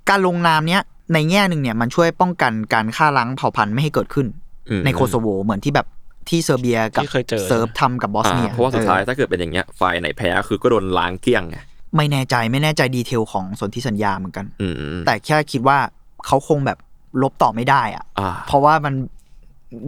[0.08, 4.26] การลงนามเนี้ยในแง่หนึ่งเนี่ยมันช่วยป้องกันการฆ่าล้างเผ่าพันธุ์ไม่ให้เกิดขึ้น
[4.70, 5.86] อืมในโคโซโวเหมือนที่แบบ
[6.28, 11.58] ที่เซอร์เบียกับที่เคยเจอเซิร์บทำกับบอสอ่าเนียเพราะว่าสุดท้ายเออถ้าเกิดเป็นอย่างเงี้ยฝ่ายไหนแพ้คือก็โดนล้างเกลี้ยงไง
[11.96, 15.78] ไม่แน่ใจไม่แน่ใจดีเทลของสนธิสัญญาเหมือนกันอืมแต่แค่คิดว่า
[16.26, 16.78] เขาคงแบบ
[17.22, 18.94] ลบต่อไม่ได้อะอ่าเพราะว่ามัน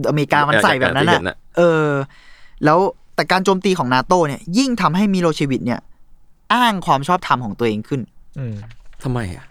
[0.09, 1.87] อเมริกามันใส่แบบนั้นอยากจะเห็นอะน่ะเออ
[2.65, 2.79] แล้ว
[3.15, 5.79] แต่การโจมตีของนาโตเนี่ย ยิ่งทำให้มิโลเชวิชเนี่ย
[6.53, 8.01] อ้างความชอบธรรมของตัวเองขึ้น
[8.39, 8.55] อืม
[9.03, 9.45] ทำไมอะ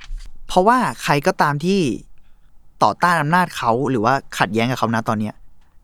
[0.49, 1.81] เพราะว่าใครก็ตามที่
[2.83, 5.35] ต่อต้านอำนาจเขาหรือว่าขัดแย้งกับเขานะตอนเนี้ย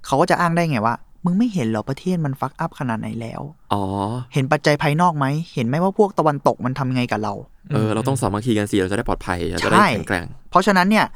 [0.07, 3.83] เขาก็จะอ้างได้ไงว่า มึงไม่เห็นเหรอประเทศมันฟักอัพขนาดไหนแล้ว อ๋อ
[4.35, 7.35] เห็นปัจจัยภายนอกไหม เห็นไหมว่าพวกตะวันตกมันทำยังไงกับเรา
[7.73, 11.07] เออ เราต้องสามัคคีกันสิ เราจะได้ปลอดภัย เราจะได้ใช่ แข็งแกร่ง เพราะฉะนั้นเนี่ย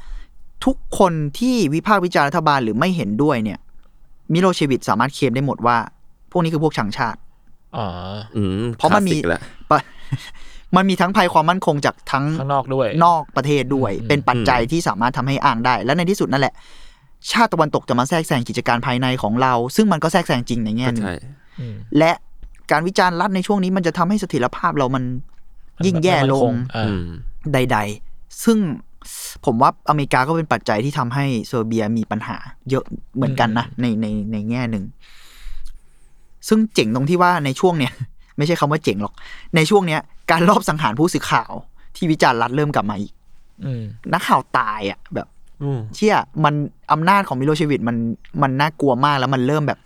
[0.65, 3.59] ทุกคนที่วิพากษ์วิจารณ์รัฐบาลหรือไม่เห็นด้วยเนี่ย
[4.33, 5.77] มิโลเชวิชสามารถเคลมได้หมดว่า
[6.31, 7.19] พวกนี้คือพวกชังชาติ
[7.77, 7.87] อ๋อ
[8.37, 9.79] อืมเพราะมันมีคลสสิกแหละปะ
[10.75, 16.53] มันมีทั้งภัยความมั่นคงจากทั้งข้างนอกด้วย นอกประเทศด้วยอืมเป็นปัจจัยที่สามารถทำให้อ้างได้ และในที่สุดนั่นแหละ
[17.31, 21.15] ชาติตะวันตกจะมาแทรกแซงกิจการภายในของเรา ซึ่งมันก็แทรกแซงจริงในแง่ก็หนึงใช่
[21.59, 22.11] อืมและ
[22.71, 25.03] การวิจารณ์รัฐในช่วงนี้มันจะทำให้เสถียรภาพเรามัน
[25.85, 27.05] ยิ่งแย่ลงอ่าอืม
[27.53, 27.77] ใด
[28.09, 28.57] ๆ ซึ่ง
[29.45, 32.37] ผมว่าอเมริกาก็เป็นปัจจัยที่ทำให้เซอร์เบียมีปัญหา
[32.69, 34.85] เยอะเหมือนกันนะในในในแง่หนึ่ง
[36.47, 37.93] ซึ่งเจ๋งตรงที่ว่าในช่วงเนี้ย
[38.37, 39.13] ไม่ใช่คำว่าเจ๋งหรอก
[39.55, 41.51] ในช่วงเนี้ย การลอบสังหารผู้สื่อข่าว
[41.95, 43.13] ที่วิจารณ์รัฐเริ่มกลับมาอีก
[43.65, 43.83] อืม
[44.13, 45.27] นักข่าวตายอะ แบบ
[45.63, 46.53] อืมเชี่ยมัน
[46.91, 47.97] อำนาจของมิโลเชวิชมัน
[48.41, 49.79] มันน่ากลัวมากแล้วมันเริ่มแบบ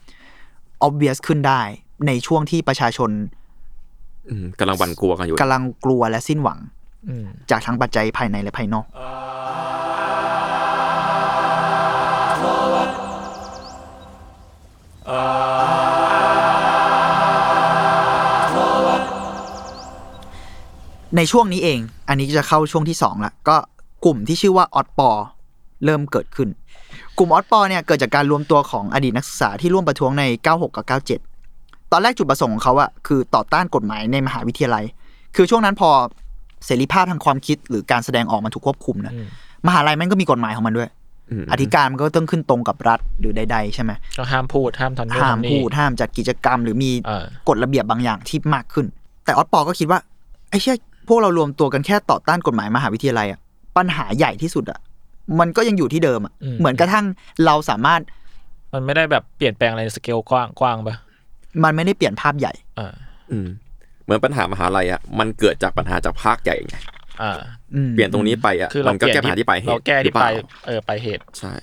[0.88, 1.62] obvious ขึ้นได้
[2.08, 3.10] ในช่วงที่ประชาชน
[4.30, 6.60] อืมกำลังหวันกลัวกันอยู่กำลังกลัวและสิ้นหวัง
[7.08, 8.86] อืมจากทั้งปัจจัยภายในและภายนอก
[21.18, 23.58] ในช่วงนี้เอง อันนี้จะเข้าช่วงที่สองละก็
[24.06, 25.10] กลุ่มที่ชื่อว่าออดปอ
[25.86, 26.50] เริ่มเกิดขึ้น
[27.18, 30.86] กลุ่มออสปอร์เนี่ยเกิดจากการรวมตัวของอดีตนักศึกษาที่ร่วมประท้วงใน 96 กับ
[31.40, 34.84] 97 ตอนแรกจุดประสงค์ของเขาอะคือต่อต้านกฎหมายในมหาวิทยาลัย
[35.36, 35.90] คือช่วงนั้นพอ
[36.66, 39.28] เสรีภาพทางความคิดหรือการแสดงออกมันถูกควบคุมนะอืม
[39.68, 40.90] มหาลัยมันก็มีกฎหมายของมันด้วย
[41.44, 48.86] มอธิการมันก็ต้องขึ้นตรงกับรัฐหรือใด ๆ ใช่ไหมก็ห้ามพูดห้ามทำนู่นห้ามทำนี่พูดห้ามจัดกิจกรรม หรือมีเออกฎระเบียบ บางอย่างที่มากขึ้น
[49.26, 50.00] แต่ออสปอร์ก็คิดว่า
[50.50, 50.76] ไอ้เชี่ย
[51.08, 53.40] พวกเรารวมตัวกันแค่ต่อต้านกฎหมายมหาวิทยาลัยอะ
[53.78, 54.80] ปัญหาใหญ่ที่สุดอะ
[55.40, 57.06] มันก็ยังอยู่ที่เดิมอะเหมือนกระทั่ง
[57.46, 58.02] เราสามารถ
[58.74, 60.96] มันไม่ได้แบบเปลี่ยนแปลงอะไรในสเกลกว้างกว้างปะ
[61.64, 62.94] มันไม่ได้เปลี่ยนภาพใหญ่อ่า
[63.32, 63.48] อืม
[64.04, 66.76] เหมือนปัญหามหาลัยอะมันเกิดจากปัญหาจากภาพใหญ่ไง
[67.22, 67.32] อ่า
[67.76, 70.34] อืมเปลี่ยนตรงนี้ไปอะคือเรามันก็แก้ปัญหาที่ปลายเหตุเราแก้ที่หรือเปปลาล่าย
[70.66, 71.54] เออปลายเหตุใช่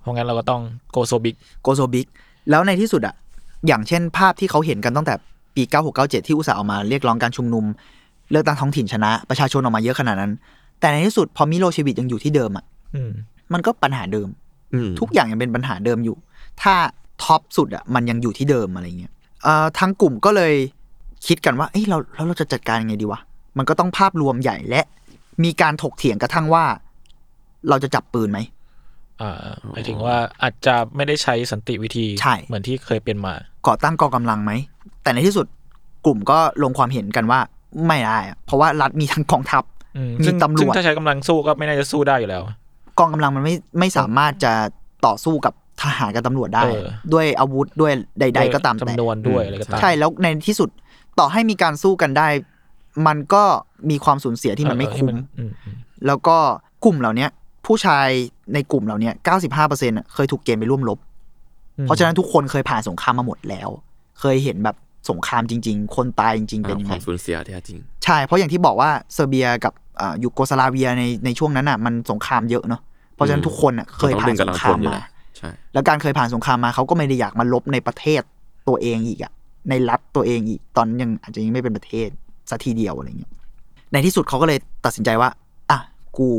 [0.00, 0.62] เพราะงั้นเราก็ต้อง
[0.92, 2.06] go so big go so big
[2.50, 3.14] แล้วในที่สุดอะ
[3.66, 5.14] อย่างเช่นภาพที่เขาเห็นกันตั้งแต่
[5.56, 5.62] ปี
[5.96, 7.64] 9697 ที่อุตสาห์ออกมาเรียกร้องการชุมนุม
[8.30, 10.32] เลือกตั้งท้องถิ่นชนะ ประชาชนออกมาเยอะขนาดนั้น
[10.80, 12.64] แต่ในที่สุดพอมิโลเชวิชยังอยู่ที่เดิมอะ
[12.94, 13.10] อืม
[13.52, 14.28] มันก็ปัญหาเดิม
[14.74, 16.16] อืมทุกอย่างยังเป็นปัญหาเดิมอยู่
[16.62, 16.74] ถ้า
[17.22, 19.12] ท็อปสุดอะมันยังอยู่ที่เดิมอะไรเงี้ย
[19.42, 20.54] เอ่อทางกลุ่มก็เลย
[21.26, 23.20] คิดกันว่าเอ้ยเราแล้วเราจะจัดการยังไงดีวะ
[23.58, 24.80] มันก็ต้องภาพรวมใหญ่และ
[25.44, 26.64] มีการถกเถียงกระทั่งว่า
[27.68, 28.38] เราจะจับปืนไหม
[29.20, 29.32] อ่า
[29.70, 33.34] หมายถึงว่าอาจจะไม่ได้ใช้สันติวิธีใช่เหมือนที่เคยเป็นมา
[33.66, 34.52] ก่อตั้งกองกำลังไหม
[35.02, 35.46] แต่ในที่สุด
[36.06, 37.40] กลุ่มก็ลงความเห็นกันว่า
[37.86, 39.64] ไม่ได้อะเพราะว่ารัฐมีทั้งกองทัพ
[39.96, 42.42] อืมมีซึ่งตำรวจซึ่งถ้าใช้กำลังสู้ก็ไม่น่าจะสู้ได้อยู่แล้ว
[42.98, 44.52] กองกำลังมันไม่ไม่สามารถจะ
[45.06, 50.68] ต่อสู้กับทหารกับตำรวจได้เออด้วยอาวุธด้วยใด ๆ ก็ตามแต่จำนวนด้วยอะไรก็ตามใช่แล้วในที่สุด
[51.18, 52.28] ต่อให้มีการสู้กันได้
[53.06, 53.44] มันก็
[53.90, 56.36] มีความสูญเสียที่มันไม่เออคุ้มอืมอืมแล้วก็
[56.84, 57.30] กลุ่มเหล่าเนี้ย
[57.66, 58.08] ผู้ชาย
[58.54, 59.14] ในกลุ่มเหล่าเนี้ย
[59.56, 60.98] 95%อะเคยถูกเกณฑ์ไปร่วมรบ
[61.78, 63.68] อืมเพราะฉะนั้นทุกคนเคยผ่านสงครามมาหมดแล้ว
[64.20, 64.76] เคยเห็นแบบ
[65.10, 72.80] สงครามจริง ๆ คนตายจริง ๆ เป็นยังคไงวามสูญเสียที่แท้จริง ใช่ เพราะอย่างที่บอกว่าเซอร์เบียกับอ่ายูโกสลาเวียในในช่วงนั้นอะมันสงครามเยอะเนาะ
[73.14, 78.22] เพราะฉะนั้นอืมทุกคนอะเคยต้องผ่าดึนงสกำลังงคพราลมอยู่มาแล้วใช่แล้วการเคยผ่านสงครามมาเขาก็ไม่ได้อยากมาลบในประเทศ
[78.68, 79.32] ตัวเองอีกอะ
[79.70, 82.08] ในรัฐตัวเองอีก ตอนนั้นยังอาจจะยังไม่เป็นประเทศ
[82.50, 83.32] สัทีเดียวอะไรเงี้ย
[83.92, 85.30] ในที่สุดเขาก็เลยตัดสินใจว่า
[85.70, 85.78] อะ
[86.18, 86.30] กู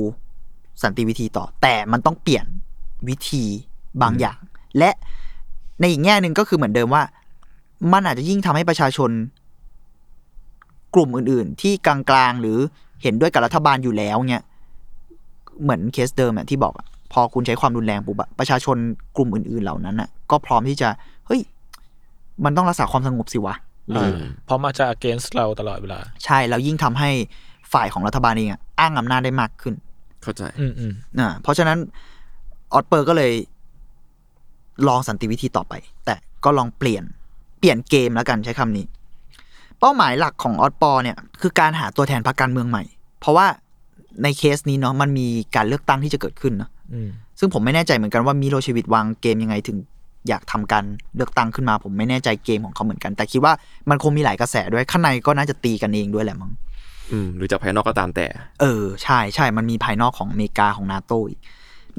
[0.84, 2.45] สันติวิธีต่อ แต่มันต้องเปลี่ยน
[3.10, 3.43] วิธี
[4.01, 4.38] บางอย่าง
[4.78, 4.91] และ
[5.80, 7.03] ในอีกแง่หนึ่งก็คือเหมือนเดิมว่า
[7.93, 9.11] มันอาจจะยิ่งทำให้ประชาชน
[10.95, 11.97] กลุ่มอื่น ๆ ที่กลา
[12.30, 12.57] งๆหรือ
[13.03, 14.43] เห็นด้วยกับรัฐบาลอยู่แล้วเนี่ย
[15.61, 18.77] เหมือนเคสเดิมอะที่บอกอะพอคุณใช้ความรุนแรงปุ๊บอะประชาชน
[19.17, 20.89] กลุ่มอื่น ๆ เหล่านั้นอะก็พร้อมที่จะ
[21.27, 21.41] เฮ้ย
[22.45, 23.55] มันต้องรักษาความสงบสิวะ
[23.89, 27.09] หรืออ่าเพราะมันจะ against เราตลอดเวลา ใช่ แล้วยิ่งทำให้
[27.73, 29.73] ฝ่ายของรัฐบาลเองอะอ้างอำนาจได้มากขึ้น
[30.23, 31.77] เข้าใจ อืมอืมอ่าเพราะฉะนั้น
[32.73, 33.32] ออสปอร์ก็เลย
[34.88, 35.73] ลองสันติวิธีต่อไป
[36.05, 37.03] แต่ก็ลองเปลี่ยน
[37.60, 38.86] เปลี่ยนเกมแล้วกันใช้คำนี้
[39.80, 42.84] เป้าหมายหลักของออสปอร์เนี่ยคือการหาตัวแทนพรรคการเมืองใหม่
[43.20, 43.45] เพราะว่า
[44.24, 49.78] ในเคสนี้เนาะมันมีการเลือกตั้งที่จะเกิดขึ้นเนาะอืมซึ่งผมไม่แน่ใจเหมือนกันว่ามิโลเชวิตวางเกมยังไงถึง
[50.30, 50.84] อยากทำการ
[51.16, 53.53] เลือกตั้งขึ้นมา ผมไม่แน่ใจเกมของเขาเหมือนกัน แต่คิดว่า
[53.89, 56.51] มันคงมีหลายกระแสด้วยข้างในก็น่าจะตีกันเองด้วยแหละมั้ง
[57.12, 58.26] อืมหรือจากภายนอกก็ตามแต่
[58.62, 61.39] เออ ใช่ใช่มันมีภายนอกของอเมริกาของนาโตอีก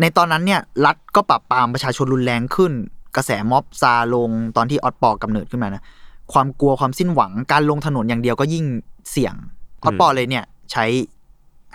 [0.01, 2.73] ในตอนนั้นเนี่ย รัฐก็ปราบปรามประชาชนรุนแรงขึ้น
[3.17, 5.83] กระแสม็อบซาลงตอนที่ออสปอร์กำเนิดขึ้นมานะ
[6.33, 8.65] ความกลัวความสิ้นหวังการลงถนนอย่างเดียวก็ยิ่ง
[9.11, 9.35] เสี่ยง
[9.83, 10.85] ออสปอร์เลยเนี่ย ใช้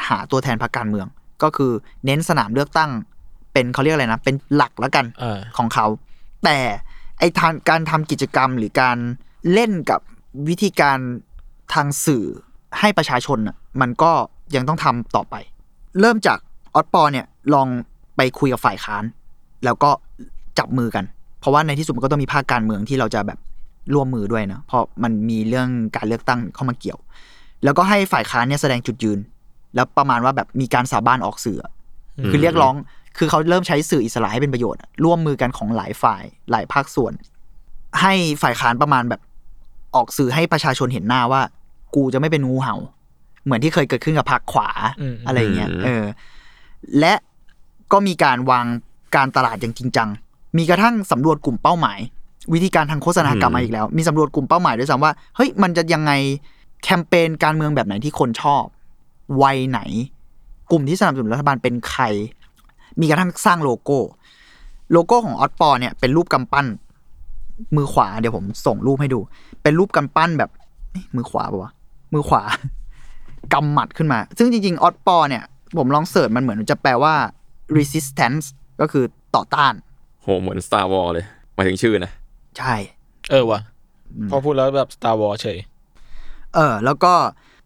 [0.08, 1.08] หาตัวแทนพรรคการเมือง
[1.44, 1.72] ก็คือ
[2.06, 2.92] เน้นสนามเลือกตั้ง
[3.54, 5.86] เป็นเขาเรียกอะไรนะ เป็นหลักแล้วกันอ่าของเขา
[6.44, 6.58] แต่
[7.20, 8.98] ไอทางการทำกิจกรรมหรือการ
[9.54, 10.00] เล่นกับ
[10.50, 10.98] วิธีการ
[11.74, 12.26] ทางสื่อ
[12.80, 14.12] ให้ประชาชนน่ะมันก็
[14.56, 15.36] ยังต้องทำต่อไป
[16.00, 16.40] เริ่มจาก
[16.76, 17.68] ออสปอร์เนี่ยลอง
[18.16, 19.04] ไปคุยกับฝ่ายค้าน
[19.66, 19.90] แล้วก็
[20.60, 21.06] จับมือกัน
[21.46, 23.39] เพราะว่าในที่สุดมันก็ต้องมีภาคการเมืองที่เราจะแบบ
[23.93, 27.00] ร่วมมือด้วยนะเพราะมันมีเรื่องการเลือกตั้งเข้ามาเกี่ยว
[27.64, 29.20] แล้วก็ให้ฝ่ายค้านเนี่ยแสดงจุดยืน
[29.76, 31.58] แล้วประมาณว่าแบบมีการสาบานออกสื่อ
[32.32, 32.74] คือเรียกร้อง
[33.18, 37.14] คือเขาเริ่มใช้สื่ออิสระให้เป็นประโยชน์อะร่วมมือกันของหลายฝ่ายหลายภาคส่วน
[38.02, 39.22] ให้ฝ่ายค้านประมาณแบบ
[39.96, 41.41] ออกสื่อให้ประชาชนเห็นหน้าว่า
[41.96, 42.76] กูจะไม่เป็นงูเห่า
[43.46, 44.70] เหมือนที่เคยเกิดขึ้นกับพรรคขวา
[45.02, 46.06] อืมอะไรอย่างเงี้ยอืมเออ
[47.00, 47.14] และ
[47.91, 48.66] ก็มีการวาง
[49.16, 50.10] การตลาดอย่างจริงจัง
[50.58, 51.99] มีกระทั่งสำรวจกลุ่มเป้าหมาย
[52.53, 56.12] วิธีการทางโฆษณากลับมาอีกแล้ว มีสำรวจกลุ่มเป้าหมายด้วยซ้ำว่าเฮ้ยมันจะยังไง
[56.84, 58.64] แคมเปญการเมืองแบบไหนที่คนชอบ
[59.41, 59.80] วัยไหน
[60.72, 62.03] กลุ่มที่สนับสนุนรัฐบาลเป็นใคร
[62.99, 63.97] มีกระทั่งสร้างโลโก้
[64.91, 66.66] โลโก้ของออสปอร์เนี่ยเป็นรูปกำปั้น
[67.76, 69.20] มือขวาเดี๋ยวผมส่งรูปให้ดู
[69.64, 70.49] เป็นรูปกำปั้นแบบ
[70.91, 71.72] เอ๊ะมือขวาปะวะ
[72.14, 72.43] มือขวา
[73.53, 75.43] กำหมัดขึ้นมา ซึ่งจริงๆออสปอร์เนี่ย
[75.78, 77.14] ผมลอง search มันเหมือนจะแปลว่า
[77.78, 78.45] resistance
[78.82, 79.03] ก็คือ
[79.36, 79.74] ต่อต้าน
[80.26, 82.12] โหเหมือน Star Wars เลยหมายถึงชื่อนะ
[82.58, 82.76] ใช่
[83.32, 83.60] เออว่ะ
[84.30, 85.60] พอพูดแล้วแบบ Star Wars เฉย
[86.56, 87.14] เออ แล้วก็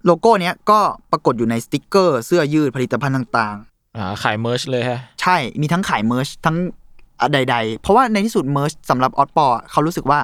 [0.06, 0.80] โลโก้เนี้ยก็
[1.12, 3.56] ปรากฏอยู่ในสติกเกอร์เสื้อยืดผลิตภัณฑ์ต่าง
[3.98, 6.58] อ่า ขาย merch เลยฮะ ใช่ มีทั้งขาย merch ทั้ง
[7.20, 10.20] อะใด ๆ เพราะว่าในที่สุด merch สำหรับออสปอร์เขารู้สึกว่า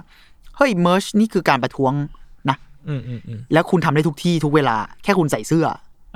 [0.58, 1.94] เฮ้ย merch นี่คือการประท้วง
[2.50, 2.58] นะ
[2.88, 5.66] อืมอืมอืมแล้วคุณทำได้ทุกที่ทุกเวลา แค่คุณใส่เสื้อ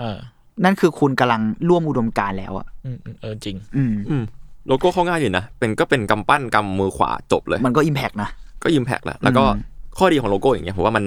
[0.02, 0.18] อ่า
[0.64, 4.24] นั่นคือคุณกำลังร่วมอุดมการณ์แล้วอะอืมอืมเออจริง อืมอืม
[4.68, 8.30] โลโก้เขาง่ายอยู่นะ เป็นก็เป็นกำปั้นกำมือขวาจบเลย มันก็ impact นะ
[8.64, 9.62] ก็ impact แหละ แล้วก็อืม
[9.98, 11.06] ข้อดีของโลโก้อย่างเงี้ยผมว่ามัน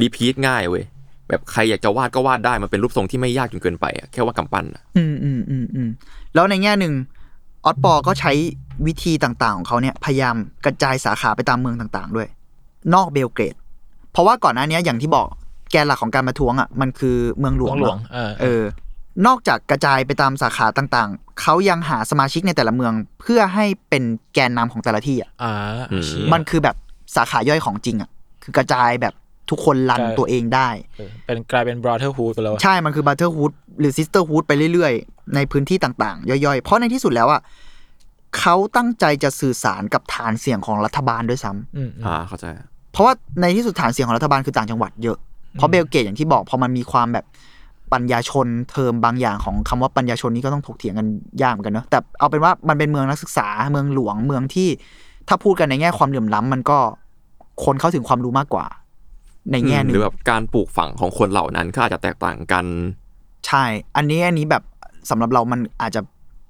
[0.00, 0.84] repeat ง่ายเว้ย
[1.28, 5.88] แบบใครอยากจะวาดก็วาดได้ มันเป็นรูปทรงที่ไม่ยากจนเกินไปอะแค่ว่ากำปั้นอะอืมอืมอืมอืม
[6.34, 6.94] แล้วในแง่หนึ่ง
[7.64, 8.32] ออสปอร์ก็ใช้
[8.86, 12.28] วิธีต่างๆ ของเขาเนี่ยพยายามกระจายสาขาไปตามเมืองต่างๆ ด้วย
[12.94, 13.54] นอกเบลเกรด
[14.12, 15.26] เพราะว่าก่อนหน้านี้อย่างที่บอก
[15.70, 18.62] แกนหลักของการประท้วงอะมันคือเมืองหลวงหลวงเนอะเออเออ
[19.26, 24.04] นอกจากกระจายไปตามสาขาต่างๆ เขายังหาสมาชิกในแต่ละเมือง เพื่อให้เป็น
[24.34, 25.54] แกนนำของแต่ละที่อะอ่า
[26.04, 26.76] เชี่ยมันคือแบบ
[27.16, 28.10] สาขาย่อยของจริงอะ
[28.42, 29.14] คือกระจายแบบ
[29.50, 37.40] ทุกคน run ใช่ตัวเองได้เออเป็นกลายเป็น brotherhood ไปแล้วอะใช่ มันคือบัตเ e อร์ o ูดหรือซิสเตอร์ o ูดไปเรื่อยๆ ในพื้นที่ต่างๆ ย่อยๆ เพราะในที่สุดแล้วอะ
[38.38, 42.46] เขาตั้งใจจะสื่อสารกับฐานเสียงของรัฐบาลด้วยซ้ำอืมอืมอ่าเข้าใจ
[42.92, 45.18] เพราะว่าในที่สุดฐานเสียงของรัฐบาลคือต่างจังหวัดเยอะ
[45.54, 47.24] เพราะเบลเกตอย่างที่บอกพอมันมีความแบบ
[47.92, 51.06] ปัญญาชนเทอมบางอย่างของคำว่าปัญญาชนนี่ก็ต้องถกเถียงกัน
[51.42, 54.68] ยากเหมือนกันเนอะแต่เอาเป็นว่ามันเป็นเมืองนักศึกษาเมืองหลวงเมืองที่
[55.28, 56.78] ถ้าพูดกันในแง่ความเหลื่อมล้ำมันก็
[57.64, 58.66] คนเข้าถึงความรู้มากกว่า
[59.52, 62.64] ในแง่หหนึ่รืงอแบบการปลูกฝังของคนเหล่านั้นก็อาจจะแตกต่างกัน
[63.46, 63.64] ใช่
[63.96, 64.62] อันนี้อันนี้แบบ
[65.10, 66.00] สำหรับเรามันอาจจะ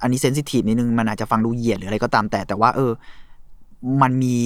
[0.03, 2.93] อันนี้เซนซิทีฟนิดนึงมันอาจจะฟังดูเหยียดหรืออะไรก็ตามแต่ แต่ว่าเออ
[4.03, 4.36] มันมี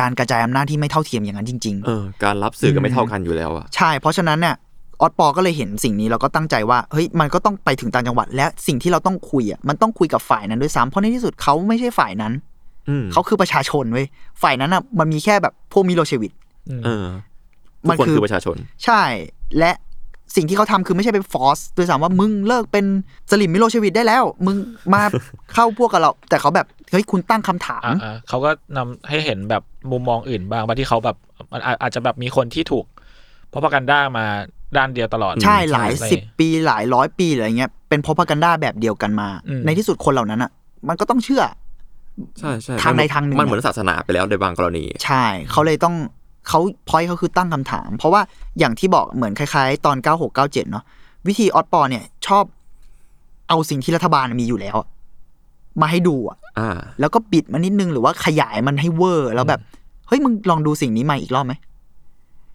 [0.00, 4.54] การกระจายอำนาจที่ไม่เท่าเทียมอย่างนั้นจริงเออ การรับสื่อกันไม่เท่ากันอยู่แล้วอะๆใช่ เพราะฉะนั้นเนี่ย
[5.00, 12.32] ออสปอก็เลยเห็นสิ่งนี้แล้วก็ตั้งใจว่าเฮ้ยมันก็ต้องไปถึงต่างจังหวัด และสิ่งที่เราต้องคุยอะมันต้องคุยกับฝ่ายนั้นด้วยซ้ำเพราะในที่สุดเขาไม่ใช่ฝ่ายนั้น
[12.88, 14.06] อืมเขาคือประชาชนเว้ย
[14.42, 16.32] ฝ่ายนั้นอะมันมีแค่แบบพวกมิโลเชวิด
[16.84, 17.04] เออ
[17.88, 19.02] มัทุกนคนคือคือประชาชน ใช่
[19.58, 19.72] และ
[20.36, 22.86] สิ่งที่เขาทำคือไม่ใช่ไปฟอร์สด้วยซ้ำว่ามึงเลิกเป็น
[23.30, 24.56] สลิมมิโลเชวิดได้แล้ว มึง
[24.94, 25.02] มา
[25.54, 31.16] เข้าพวกกับเรา แต่เขาแบบเฮ้ยคุณตั้งคำถามอ่าอ่าเขาก็นำให้เห็นแบบมุมมองอื่นบ้างบางที่เขาแบบ
[31.52, 32.84] มันอาจอาจจะแบบมีคนที่ถูก
[33.48, 34.26] เพราะพกันด้ามา
[34.76, 40.50] ด้านเดียวตลอด ใช่หลายอะไรสิบปีหลายร้อยปีหรืออะไรเงี้ยเป็นพ o พกันด้าแบบเดียวกันมาอืมในที่สุดคนเหล่านั้นอะ
[40.88, 41.42] มันก็ต้องเชื่อ
[42.38, 45.94] ใช่ใช่ทางใดทางหนึ่งมันเหมือนศาสนาไปแล้วในบางกรณี ใช่ เขาเลยต้อง
[46.48, 48.20] เขาพอยเขาคือตั้งคำถาม เพราะว่า
[48.58, 50.84] อย่างที่บอกเหมือนคล้ายๆ ตอน 96 97 เนาะ
[51.28, 52.44] วิธีออสปอร์เนี่ย ชอบ
[53.48, 54.88] เอาสิ่งที่รัฐบาลมีอยู่แล้วอะ
[55.80, 59.60] มาให้ดูอะอ่าแล้วก็บิดมันนิดนึงหรือว่าขยายมันให้เวอร์ แล้วแบบ
[60.08, 61.54] เฮ้ยมึงลองดูสิ่งนี้ใหม่อีกรอบไหม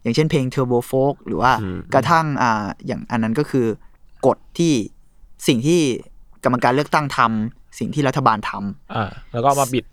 [0.06, 3.66] อย่างเช่นเพลง Turbo Folk หรือว่าอืมกระทั่งอ่าอย่างอันนั้นก็คือ
[4.26, 4.74] กฎที่
[5.48, 5.82] สิ่งที่
[6.44, 9.86] กรรมการเลือกตั้งทำสิ่งที่รัฐบาลทำอ่าแล้วก็เอามาบิด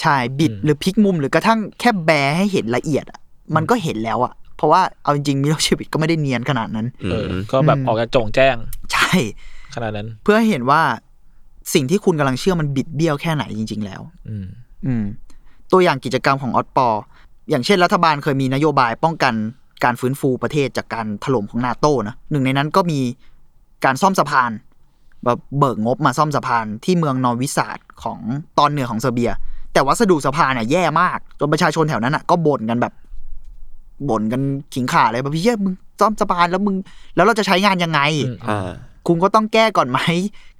[0.00, 3.20] ใช่บิดอืมหรือพลิกมุมหรือกระทั่งแค่แบร์ให้เห็นละเอียดอะ
[3.56, 8.56] มันก็เห็นแล้วอะเพราะว่าเอาจริงๆมิโลเชวิดก็ไม่ได้เนียนขนาดนั้นอืเออมก็แบบอืมออกจะจงแจ้ง
[8.92, 9.10] ใช่
[9.74, 10.82] ขนาดนั้น เพื่อให้เห็นว่า
[11.74, 14.46] สิ่งที่คุณกำลังเชื่อมันบิดเบี้ยวแค่ไหนจริง ๆ แล้ว อืม
[14.86, 15.04] อืม
[15.72, 16.86] ตัวอย่างกิจกรรมของออสปอ
[17.50, 19.34] อย่างเช่นรัฐบาลเคยมีนโยบายป้องกัน
[19.84, 23.00] การฟื้นฟูประเทศจากการถล่มของนาโต้นะหนึ่งในนั้นก็มี
[23.84, 24.50] การซ่อมสะพาน
[25.24, 28.18] แบบเบิกงบมาซ่อมสะพานที่เมืองนอวิสาดของ
[28.58, 29.30] ตอนเหนือของเซอร์เบีย
[29.72, 32.92] แต่วัสดุสะพานเนี่ยแย่มากจนประชาชนแถวนั้นอะก็บ่นกันแบบ
[34.08, 34.40] บ่นกัน
[34.74, 36.76] ขิงขาเลยแบบพี่เหี้ยมึงซ่อมสะพานแล้วมึง
[37.16, 38.70] แล้วเราจะใช้งานยังไงอืมอ่า
[39.06, 39.98] คุณก็ต้องแก้ก่อนไหม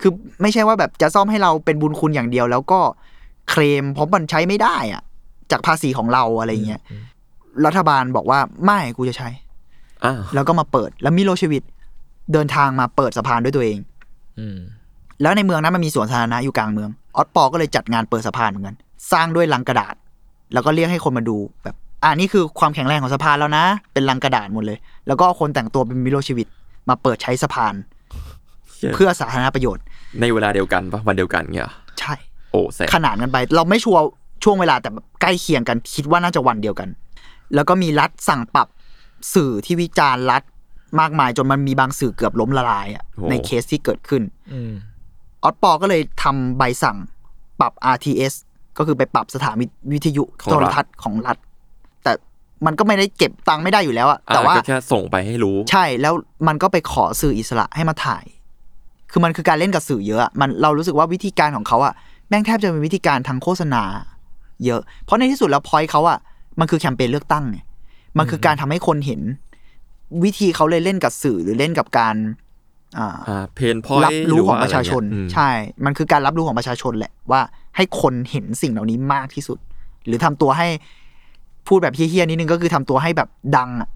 [0.01, 0.13] คือ
[0.43, 2.81] ไม่ใช่ว่าแบบจะซ่อมให้เราเป็นบุญคุณอย่างเดียว แล้วก็
[3.51, 5.03] เคลมเพราะมันใช้ไม่ได้อะ
[5.51, 6.81] จากภาษีของเราอะไรเงี้ย
[7.67, 9.29] รัฐบาลบอกว่าไม่กูจะใช้
[10.05, 11.63] อ่าแล้วก็มาเปิด แล้วมิโลเชวิด
[12.33, 13.79] เดินทางมาเปิดสะพานด้วยตัวเอง
[14.39, 14.59] อืม
[15.23, 18.77] แล้วในเมืองนั้นมันมีสวนสาธารณะอยู่กลางเมือง ออสปอก็เลยจัดงานเปิดสะพานเหมือนกัน
[19.13, 19.95] สร้างด้วยลังกระดาษ
[20.53, 26.49] แล้วก็เรียกให้คนมาดูแบบ อ่านี่คือความแข็งแรงของสะพานแล้วนะ เป็นลังกระดาษหมดเลย แล้วก็เอาคนแต่งตัวเป็นมิโลเชวิด
[26.89, 27.75] มาเปิดใช้สะพาน
[28.95, 29.85] เพื่อสาธารณประโยชน์
[30.21, 32.15] ในเวลาเดียวกันปะวันเดียวกันเงี้ยเหรอใช่
[32.51, 34.03] โอ้แสบขนานกันไป เราไม่ชัวร์
[34.45, 36.89] ช่วงเวลาแต่แบบใกล้เคียงกัน คิดว่าน่าจะวันเดียวกัน
[37.55, 38.69] แล้วก็มีรัฐสั่งปรับ
[39.35, 40.43] สื่อที่วิจารณ์รัฐ
[41.01, 44.23] มากมายจนมันมีบางสื่อเกือบล้มละลายอะในเคสที่เกิดขึ้น
[44.53, 44.73] อืม
[45.43, 46.97] ออสปอก็เลยทำใบสั่ง
[47.61, 48.35] ปรับ RTS
[48.79, 51.37] ก็คือไปปรับสถานีวิทยุโทรทัศน์ของรัฐ
[52.03, 52.13] แต่
[52.67, 56.15] มันก็ไม่ได้เก็บตังค์ไม่ได้อยู่แล้วอะอ่าแต่ว่าก็แค่ส่งไปให้รู้ ใช่แล้ว
[56.49, 58.25] มันก็ไปขอสื่ออิสระให้มาถ่าย
[59.11, 61.95] คือมันคือการเล่นกับสื่อเยอะอะมันเรารู้สึกว่าวิธีการของเขาอะ
[62.29, 63.83] แม่งแทบจะเป็นวิธีการทางโฆษณา
[64.65, 66.19] เยอะ เพราะในที่สุดแล้วพอยเขาอะ
[66.61, 67.59] มันคือแคมเปญเลือกตั้งไง
[68.19, 69.21] มันคือการทำให้คนเห็น
[70.25, 72.17] วิธีเขาเลยเล่นกับสื่อหรือเล่นกับการ
[72.99, 75.51] อ่าอ่า pain point รับรู้ของประชาชนใช่ใช่
[75.85, 77.41] มันคือการรับรู้ของประชาชนแหละว่า
[77.77, 79.59] ให้คนเห็นสิ่งเหล่านี้มากที่สุด
[80.07, 80.69] หรือทำตัวให้
[81.69, 83.89] พูดแบบเหี้ยๆนิดนึงก็คือทำตัวให้แบบดังอะ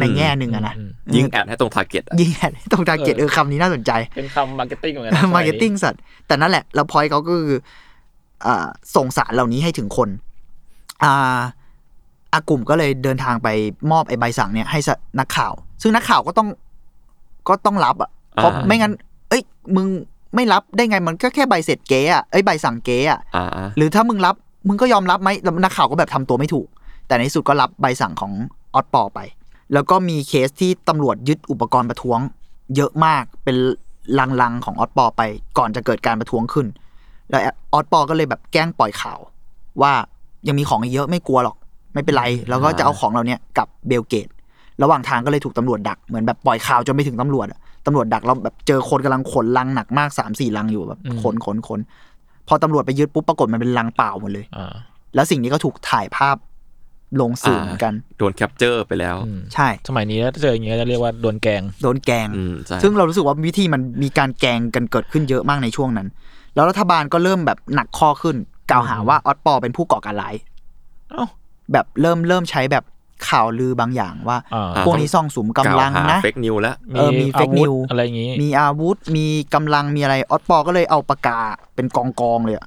[0.00, 7.56] ในแง่หนึ่งอะนะอืมยิงแอดให้ตรงทาร์เก็ตยิงแอดให้ตรงทาร์เก็ตเอเอออคำนี้น่าสนใจ เป็นคำ marketing เหมือนกันนะ marketingสัตว์แต่นั่นแหละ แล้วพอยเขาก็คือ
[8.46, 10.08] อ่าส่งสารเหล่านี้ให้ถึงคน
[11.04, 11.40] อ่า
[12.32, 13.48] อากลุ่มก็เลยเดินทางไป
[13.92, 15.52] มอบไอ้ใบสั่งเนี่ยให้นักข่าว
[15.82, 16.48] ซึ่งนักข่าวก็ต้อง
[17.48, 18.92] ก็ต้องรับอะเพราะอ่าไม่งั้น
[19.28, 19.42] เอ้ย
[19.76, 19.86] มึง
[20.34, 24.34] ไม่รับได้ไงมันก็แค่ใบเสร็จเก๊อะเอ้ยใบสั่งเก๊อะอ่าหรือถ้ามึงรับ
[24.68, 26.66] มึงก็ยอมรับไหมแล้วนักข่าวก็แบบทำตัวไม่ถูก
[27.06, 28.32] แต่ในที่สุดก็รับใบสั่งของ
[28.74, 29.20] ออสปอร์ไป
[29.72, 32.20] แล้วก็มีเคสที่ตำรวจยึดอุปกรณ์ประท้วง
[32.76, 33.56] เยอะมากเป็น
[34.40, 35.22] ลังๆของออสปอร์ไป
[35.58, 36.66] ก่อนจะเกิดการประท้วงขึ้น
[37.30, 39.18] แล้วออสปอร์ก็เลยแบบแกล้งปล่อยข่าว
[39.82, 39.92] ว่า
[40.46, 41.56] ยังมีของอีกเยอะไม่กลัวหรอก
[41.94, 44.28] ไม่เป็นไร แล้วก็จะเอาของเราเนี้ยกลับเบลเกรด
[44.82, 51.80] ระหว่างทางก็เลยถูกตำรวจดักเหมือนแบบปล่อยข่าวจนไปถึงตำรวจอะตำรวจดักเราแบบเจอคนกำลังขนลังหนักมากสามสี่ลังอยู่แบบขนขนขน
[52.48, 54.74] พอตำรวจไปยึดปุ๊บปรากฏมันเป็นลังเปล่าหมดเลยอ่า
[55.14, 56.36] แล้วสิ่งนี้ก็ถูกถ่ายภาพ
[57.20, 66.08] ลงสื่อเหมือนกัน โดน capture ไปแล้วอืมใช่ สมัยนี้ถ้าเจออย่างเงี้ยจะเรียกว่าโดนแกง โดนแกล้งอืมใช่ซึ่งเรารู้สึกว่าวิธีมันมีการแกล้งกันเกิดขึ้นเยอะมากในช่วงนั้น
[66.54, 68.36] แล้วรัฐบาลก็เริ่มแบบหนักข้อขึ้น
[68.70, 70.34] กล่าวหาว่าออสปอร์เป็นผู้ก่อการร้าย
[71.10, 71.24] เอ้า
[71.72, 72.84] แบบเริ่มเริ่มใช้แบบ
[73.28, 81.38] ข่าวลือบางอย่างว่าอ่าพวกนี้ซ่องสุมกำลังนะ fake news แล้วเออมี fake อาวุธ news อะไรอย่างงี้ มีอาวุธ มีกำลังมีอะไรออสปอร์ก็เลยเอาปากกา
[81.74, 82.66] เป็นกองกองๆเลยอะ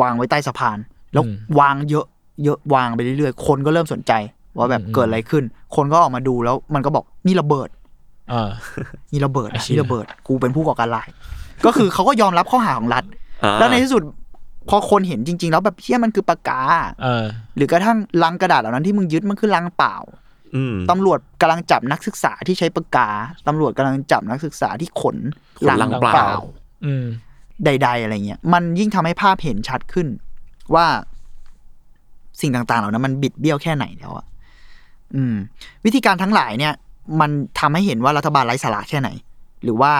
[0.00, 0.78] วางไว้ใต้สะพาน
[1.12, 2.06] แล้วอืมวางเยอะ
[2.44, 4.12] เยอะวางไปเรื่อยๆ คนก็เริ่มสนใจ
[4.56, 5.44] ว่าแบบอืมเกิดอะไรขึ้น
[5.76, 7.68] คนก็ออกมาดูแล้วมันก็บอกนี่ระเบิด
[8.32, 8.50] อ่า
[9.12, 11.08] นี่ระเบิดไอ้นะเชี่ยนี่ระเบิด กูเป็นผู้ก่อการร้าย
[11.64, 13.04] ก็คือเขาก็ยอมรับข้อหาของรัฐ
[13.44, 14.02] อ่าแล้วในที่สุด
[14.68, 16.60] พอคนเห็นจริง ๆ แล้วแบบเชี่ยมันคือปากกา
[17.02, 17.24] เออ
[17.56, 19.96] หรือกระทั่งลังกระดาษเหล่านั้นที่มึงยึดมันคือลังเปล่า
[20.56, 23.08] อืม ตำรวจกำลังจับนักศึกษาที่ใช้ปากกา
[23.46, 25.16] ตำรวจกำลังจับนักศึกษาที่ขน
[25.58, 26.30] ขนลังเปล่า
[26.84, 27.06] อืม
[27.64, 30.06] ใด ๆ อะไรเงี้ย มันยิ่งทำให้ภาพเห็นชัดขึ้น
[30.74, 30.86] ว่า
[32.40, 34.26] สิ่งต่าง ๆ เหล่านั้นมันบิดเบี้ยวแค่ไหนแล้วอะ
[35.14, 35.34] อืม
[35.84, 36.74] วิธีการทั้งหลายเนี่ย
[37.20, 39.08] มันทำให้เห็นว่ารัฐบาลไร้สาระแค่ไหน
[39.64, 39.92] หรือว่า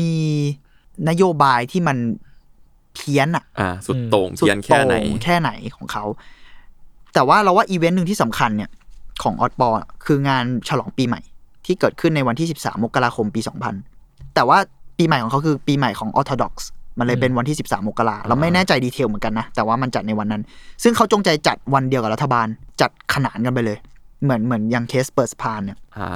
[0.00, 0.16] มี
[1.08, 1.96] นโยบายที่มัน
[2.96, 6.04] เพี้ยนอะอ่า สุดโต่งสุดเพี้ยนแค่ไหนโต่งแค่ไหนของเขา
[7.14, 8.70] แต่ว่าเราว่าอีเวนต์หนึ่งที่สำคัญเนี่ย
[9.22, 9.72] ของออ b บอล
[10.04, 11.20] คืองานฉลองปีใหม่
[11.66, 13.40] ที่เกิดขึ้นในวันที่ 13 มกราคมปี
[13.88, 14.58] 2000 แต่ว่า
[14.98, 16.54] ปีใหม่ของเขาคือปีใหม่ของออ t ธ o ด o x
[16.98, 20.42] มันเลยเป็นวันที่ 13 มกราเราไม่แน่ใจ detail เหมือนกันนะ แต่ว่ามันจัดในวันนั้น
[20.82, 22.46] ซึ่งเขาจงใจจัดวันเดียวกับรัฐบาล
[22.80, 23.78] จัดขนานกันไปเลย
[24.22, 26.08] เหมือนเหมือนอย่างเคสเปิดสะพานเนี่ยอ่า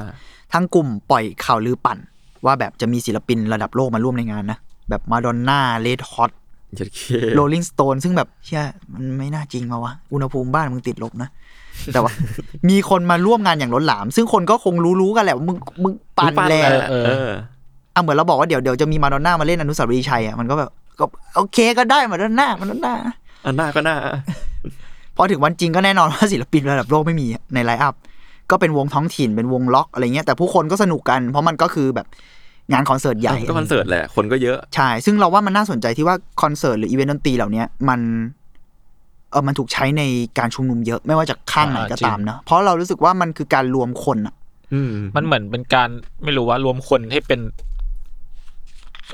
[0.53, 1.99] ทั้งกลุ่มปล่อยข่าวลือปั่น
[2.47, 4.59] ว่าแบบจะมีศิลปินระดับโลกมาร่วมในงานนะ
[4.89, 6.40] แบบมาดอนน่าเลดฮอตเจ็ดเค
[7.35, 8.63] โรลลิงสโตนซึ่งแบบเชื่อ
[8.95, 11.29] มันไม่น่าจริงมาวะ อุณหภูมิบ้านมึงติดลบนะ
[11.93, 12.13] แต่ว่า
[12.69, 17.31] มีคนมาร่วมงานอย่างล้นหลาม ซึ่งคนก็คงรู้ๆกันแหละว่ามึงมึงปั่นแหละเออเออเออ
[17.95, 21.05] อะเหมือนเราบอกว่าเดี๋ยวเดี๋ยวจะมีมาดอนน่ามาเล่นอนุสาวรีย์ชัยอะมันก็แบบก็
[21.37, 22.95] โอเคก็ได้มาดอนน่ามาดอนน่า
[23.45, 23.97] อันหน้าก็น่า
[25.17, 27.95] พอถึงวันจริงก็แน่นอนว่าศิลปินระดับโลกไม่มีใน line up
[28.51, 32.07] ก็เป็นวงท้องถิ่นเป็นวงร็อกอะไรเงี้ยแต่ผู้คนก็สนุกกันเพราะมันก็คือแบบ
[32.73, 38.01] งานคอนเสิร์ตใหญ่ก็คอนเสิร์ตแหละคนก็เยอะใช่ซึ่งเราว่ามันน่าสนใจที่ว่าคอนเสิร์ตหรืออีเวนต์ดนตรีเหล่าเนี้ยมัน
[39.31, 40.03] เออมันถูกใช้ใน
[40.39, 44.35] การชุมนุมเยอะไม่ว่าจะข้างไหนก็ตามนะเพราะเรารู้สึกว่ามันคือการรวมคนอะ
[44.75, 45.89] อืมมันเหมือนเป็นการ
[46.25, 47.41] ไม่รู้ว่ารวมคนให้เป็น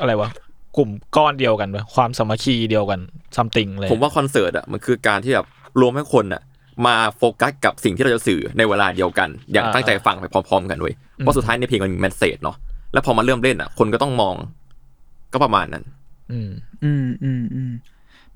[0.00, 0.30] อะไรวะ
[0.76, 3.00] กลุ่มก้อนเดียวกันวะความสามัคคีเดียวกัน
[3.36, 5.46] something เลยผมว่าคอนเสิร์ตอะมันคือการที่แบบ
[5.80, 6.42] รวมให้คนอะ
[6.86, 12.56] มาโฟกัสกับสิ่งที่เราจะสื่อในเวลาเดียวกัน อย่างอ่าตั้งใจฟังไปพร้อม ๆ กันเว้ยเพราะสุดท้ายในเพลงมันมี message เนาะ
[12.96, 14.34] แล้วพอมาเริ่มเล่นอะ คนก็ต้องมอง
[15.32, 15.84] ก็ประมาณนั้น
[16.32, 16.50] อืม
[16.82, 17.70] อืมอืมอืม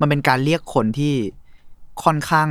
[0.00, 1.14] มันเป็นการเรียกคนที่
[2.04, 2.48] ค่อนข้าง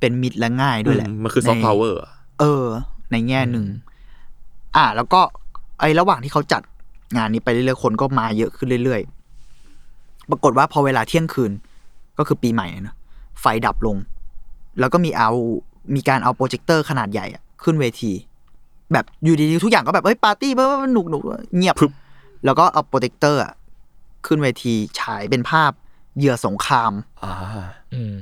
[0.00, 1.98] เป็นมิตรและง่ายด้วยแหละ มันคือ soft power
[2.40, 2.64] เออ
[3.12, 3.66] ในแง่หนึ่ง
[4.76, 5.20] อ่า แล้วก็
[5.80, 6.62] ไอ้ระหว่างที่เขาจัด
[7.16, 11.52] งานนี้ไปเรื่อยๆคนก็มาเยอะขึ้นเรื่อยๆ ปรากฏว่าพอเวลาเที่ยงคืน
[12.18, 12.94] ก็คือปีใหม่นะ
[13.40, 13.96] ไฟดับลง
[14.80, 15.30] แล้วก็มีเอา
[15.94, 18.12] มีการเอาโปรเจคเตอร์ขนาดใหญ่อะขึ้นเวที
[18.92, 21.22] แบบอยู่ดีๆทุกอย่างก็แบบเฮ้ยปาร์ตี้เบ้อหนุกหนุก
[21.56, 21.76] เงียบ
[22.44, 23.40] แล้วก็เอาโปรเจคเตอร์
[24.26, 25.70] ขึ้นเวทีฉายเป็นภาพ
[26.16, 27.34] เหยื่อสงครามอ่า
[27.94, 28.14] อืม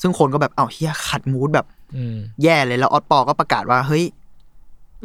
[0.00, 1.66] ซึ่งคนก็แบบเอ้าเชี่ยขัด mood แบบ
[1.96, 4.04] อืมแย่เลยแล้วออตปอร์ก็ประกาศว่าเฮ้ย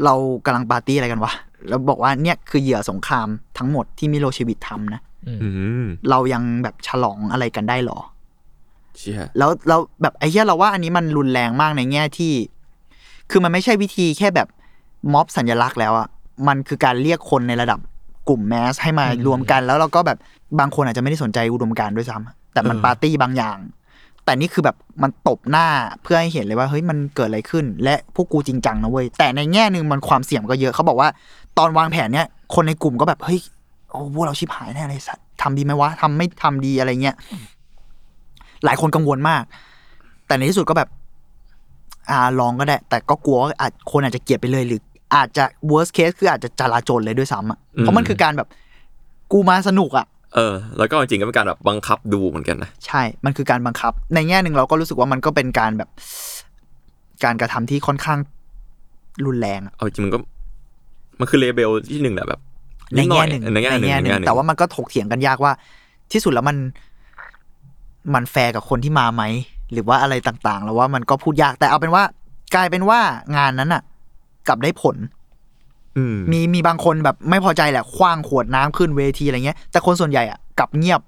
[0.03, 0.13] เรา
[0.45, 1.33] กำลังปาร์ตี้อะไรกันวะ
[1.67, 5.01] แล้วบอกว่าเนี่ยคือเหยื่อสงครามทั้งหมดที่มิโลเชวิชทำนะ
[6.09, 7.99] เรายังแบบฉลองอะไรกันได้หรอ
[8.97, 12.33] เชี่ยแล้วเราแบบไอ้เหี้ยเราว่าอันนี้มันรุนแรงมากในแง่ที่
[13.31, 14.47] คือมันไม่ใช่วิธีแค่แบบ
[15.13, 16.07] ม็อบสัญลักษณ์แล้วอะ
[16.47, 17.79] มันคือการเรียกคนในระดับ
[18.29, 20.17] กลุ่มแมสให้มารวมกัน แล้วเราก็แบบ
[20.59, 23.57] บางคนอาจจะไม่ได้สนใจอุดมการณ์ด้วยซ้ำแต่มันปาร์ตี้บางอย่าง
[24.25, 25.67] แต่นี่คือแบบมันตบหน้า
[26.03, 31.09] เพื่อให้เห็นเลยว่าเฮ้ยมันเกิดอะไรขึ้น และพวกกูจริงจังนะเว้ยแต่ในแง่หนึ่งมันความเสี่ยงก็เยอะเขาบอกว่า
[31.57, 33.39] ตอนวางแผนเนี้ยคนในกลุ่มก็แบบเฮ้ย
[33.89, 37.15] โอ้พวกเราชิบหายแน่เลยสัตว์ทำดีไหมวะทำไม่ทำดีอะไรเงี้ย
[38.65, 39.43] หลายคนกังวลมาก
[40.27, 40.89] แต่ในที่สุดก็แบบ
[42.09, 44.81] อ่าลองก็ได้ แต่ก็กลัวว่าอาจคนอาจจะเกลียดไปเลยหรือ
[45.15, 48.47] อาจจะ worst case คืออาจจะจลาจลเลยด้วยซ้ำอะเพราะมันคือการแบบ
[49.31, 55.89] กูมาสนุกอะเออ แล้วก็จริงๆก็เป็นการแบบบังคับดูเหมือนกันนะใช่ มันคือการบังคับ ในแง่หนึ่งเราก็รู้สึกว่ามันก็เป็นการแบบ
[57.23, 58.19] การกระทำที่ค่อนข้าง
[59.25, 60.19] รุนแรงอะเอาจริงมันก็
[61.19, 62.41] มันคือเลเบลที่หนึ่งแหละแบบ
[62.95, 65.51] ในดหแง่อยหนึ่งในแง่หนึ่งในแง่หนึ่งแต่ว่ามันก็ถกเถียงกันยากว่า
[66.11, 66.57] ที่สุดแล้วมัน
[68.13, 69.23] มันแฟร์กับคนที่มาไหม
[69.73, 72.03] หรือว่าอะไรต่างๆ แล้วว่ามันก็พูดยากแต่เอาเป็นว่า
[72.55, 72.99] กลายเป็นว่า
[73.37, 73.81] งานนั้นอะ
[74.47, 74.95] กลับได้ผล
[75.97, 81.01] อืมมีมีบางคนแบบไม่พอใจแหละคว้างขวดน้ำขึ้นเวทีอะไรเงี้ย แต่คนส่วนใหญ่อะกลับเงียบ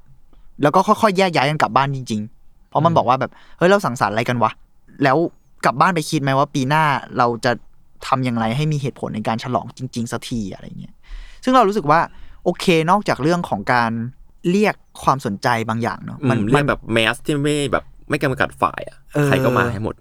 [0.61, 4.51] แล้วก็ค่อยๆแยกย้ายกันกลับบ้านจริงๆ เพราะมันบอกว่าแบบเฮ้ยเราสังสรรค์อะไรกันวะ
[5.03, 5.17] แล้ว
[5.65, 6.83] กลับบ้านไปคิดไหมว่าปีหน้า
[7.17, 7.51] เราจะ
[8.07, 10.95] ทำอย่างไรให้มีเหตุผลในการฉลองจริง ๆสักทีอะไรเงี้ย
[11.43, 11.99] ซึ่งเรารู้สึกว่า
[12.43, 13.91] โอเคนอกจากเรื่องของการ
[14.51, 19.95] เรียกความสนใจบางอย่างเนาะมันเรื่องแบบแมสที่ไม่แบบไม่กำกัดฝ่ายอะเออใครก็มาให้หมด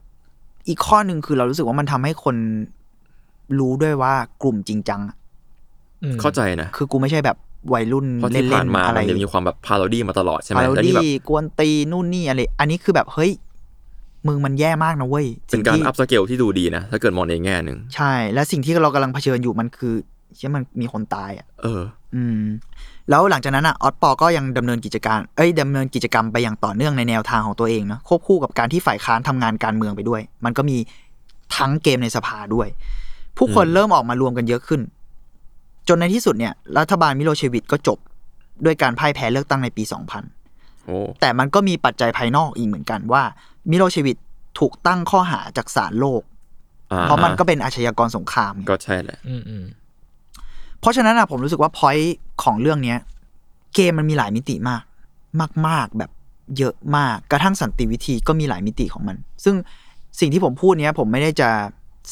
[0.69, 2.37] อีกข้อหนึ่งคือเรารู้สึกว่ามันทำให้คน
[3.59, 5.17] รู้ด้วยว่ากลุ่มจริงจังอะ
[6.03, 7.37] อืมเข้าใจนะ คือกูไม่ใช่แบบ
[7.75, 13.33] วัยรุ่นเพราะเล่ที่นผ่านมาๆอะไรมันจะมีความแบบพาโรดี้มาตลอดใช่ไหมพาโรแล้วนี่ดี้แบบกวนตีนู่นนี่อะไร อันนี้คือแบบเฮ้ย
[14.27, 19.95] มึงมันแย่มากนะเว้ยเป็นสิ่งการที่อัพสเกลที่ดูดีนะ ถ้าเกิดมองในแง่หนึ่งใช่ และสิ่งที่เรากำลังเผชิญอยู่มันคือ
[20.37, 21.83] เช่ยมันมีคนตายอะเออ
[22.15, 22.43] อืม
[23.11, 30.77] แล้วหลังจากนั้นอะออสปอก็ยังดำเนินกิจการเอ้ยดำเนินกิจกรรมไปอย่างต่อเนื่องในแนวทางของตัวเองเนาะควบคู่กับการที่ฝ่ายค้านทำงานการเมืองไปด้วย มันก็มี
[31.57, 32.69] ทั้งเกมในสภาด้วย
[33.39, 34.81] ผู้คนอืมเริ่มออกมารวมกันเยอะขึ้น
[35.89, 37.99] จนในที่สุดเนี่ย รัฐบาลมิโลเชวิตก็จบ
[38.65, 39.83] ด้วยการพ่ายแพ้เลือกตั้งในปี
[40.35, 43.23] 2000โอ้แต่มันก็มีปัจจัยภายนอกอีกเหมือนกันว่า
[43.71, 44.17] มิโลเชวิช
[44.59, 46.23] ถูกตั้งข้อหาจากศาลโลก
[46.93, 49.65] อ่เพราะมันก็เป็นอาชญากรสงครามไงก็ใช่แหละอืมอืม
[50.81, 52.99] เพราะฉะนั้นอะผมรู้สึกว่า point ของเรื่องเนี้ย
[53.75, 54.83] เกมมันมีหลายมิติมาก
[55.69, 56.11] มาก ๆแบบ
[56.59, 59.55] เยอะมากกระทั่งสันติวิธีก็มีหลายมิติของมัน ซึ่ง
[60.21, 61.51] สิ่งที่ผมพูดเนี้ย ผมไม่ได้จะ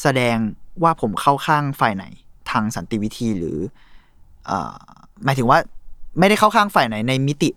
[0.01, 0.35] แสดง
[0.83, 2.05] ว่าผมเข้าข้างฝ่ายไหน
[2.51, 3.57] ทางสันติวิธีหรือ
[4.45, 4.75] เอ่อ
[5.25, 5.59] หมายถึงว่า
[6.19, 7.49] ไม่ได้เข้าข้างฝ่ายไหนในมิติ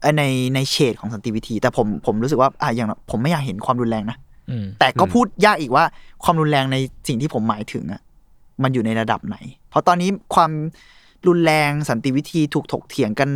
[0.00, 0.24] เอ่อใน
[0.54, 4.16] ในเฉดของสันติวิธี แต่ผมผมรู้สึกว่าอะอย่างผมไม่อยากเห็นความรุนแรงนะ
[4.50, 5.84] อืมแต่ก็พูดยากอีกว่า
[6.24, 6.76] ความรุนแรงใน
[7.08, 8.00] สิ่งที่ผมหมายถึงอะ
[8.62, 9.36] มันอยู่ในระดับไหน
[9.70, 10.50] เพราะตอนนี้ความ
[11.26, 13.30] รุนแรงสันติวิธีถูกถกเถียงกัน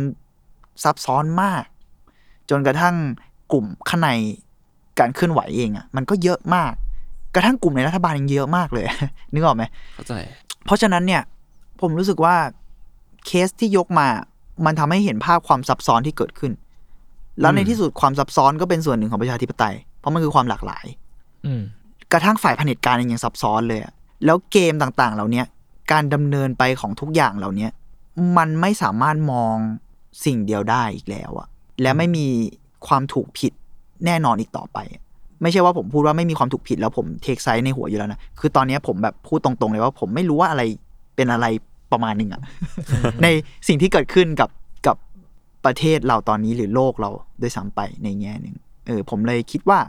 [0.83, 1.63] ซับซ้อนมาก
[2.49, 2.95] จนกระทั่ง
[3.51, 4.09] กลุ่มข้างใน
[4.99, 6.73] การเคลื่อนไหวเองอะมันก็เยอะมาก
[7.35, 8.85] กระทั่งกลุ่มในรัฐบาลยังเยอะมากเลย
[9.33, 9.63] นึกออกไหม
[9.95, 10.13] เข้าใจ
[10.65, 11.21] เพราะฉะนั้นเนี่ย
[11.81, 12.35] ผมรู้สึกว่า
[13.25, 14.07] เคสที่ยกมา
[14.65, 16.51] มันทำให้เห็นภาพความซับซ้อนที่เกิดขึ้น
[17.41, 20.85] แล้วในอืมที่สุดความซับซ้อนก็เป็นส่วนหนึ่งของประชาธิปไตย เพราะมันคือความหลากหลาย
[21.45, 21.61] อืม
[22.11, 23.93] กระทั่งฝ่ายเผด็จการเองยังซับซ้อนเลยอะ
[24.25, 25.45] แล้วเกมต่างๆ เหล่าเนี้ย
[25.91, 27.71] การดำเนินไปของทุกอย่างเหล่าเนี้ย
[28.37, 29.55] มันไม่สามารถมอง
[30.25, 31.47] สิ่งเดียวได้อีกแล้วอะ
[31.81, 32.27] และไม่มี
[32.87, 33.53] ความถูกผิด
[34.05, 35.03] แน่นอนอีกต่อไปอะ
[35.41, 40.63] ไม่ใช่ว่าผมพูดว่าไม่มีความถูกผิดแล้วผม take side ในหัวอยู่แล้วนะ คือตอนเนี้ยผมแบบพูดตรงๆเลยว่าผมไม่รู้ว่าอะไร
[41.15, 41.45] เป็นอะไร
[41.91, 42.41] ประมาณหนึ่งอะ
[43.23, 43.27] ใน
[43.67, 44.49] สิ่งที่เกิดขึ้นกับ
[44.87, 44.97] กับ
[45.65, 47.09] ประเทศเราตอนนี้หรือโลกเรา
[47.41, 48.55] ด้วยซ้ำไปในแง่หนึ่ง
[48.87, 49.79] เออผมเลยคิดว่า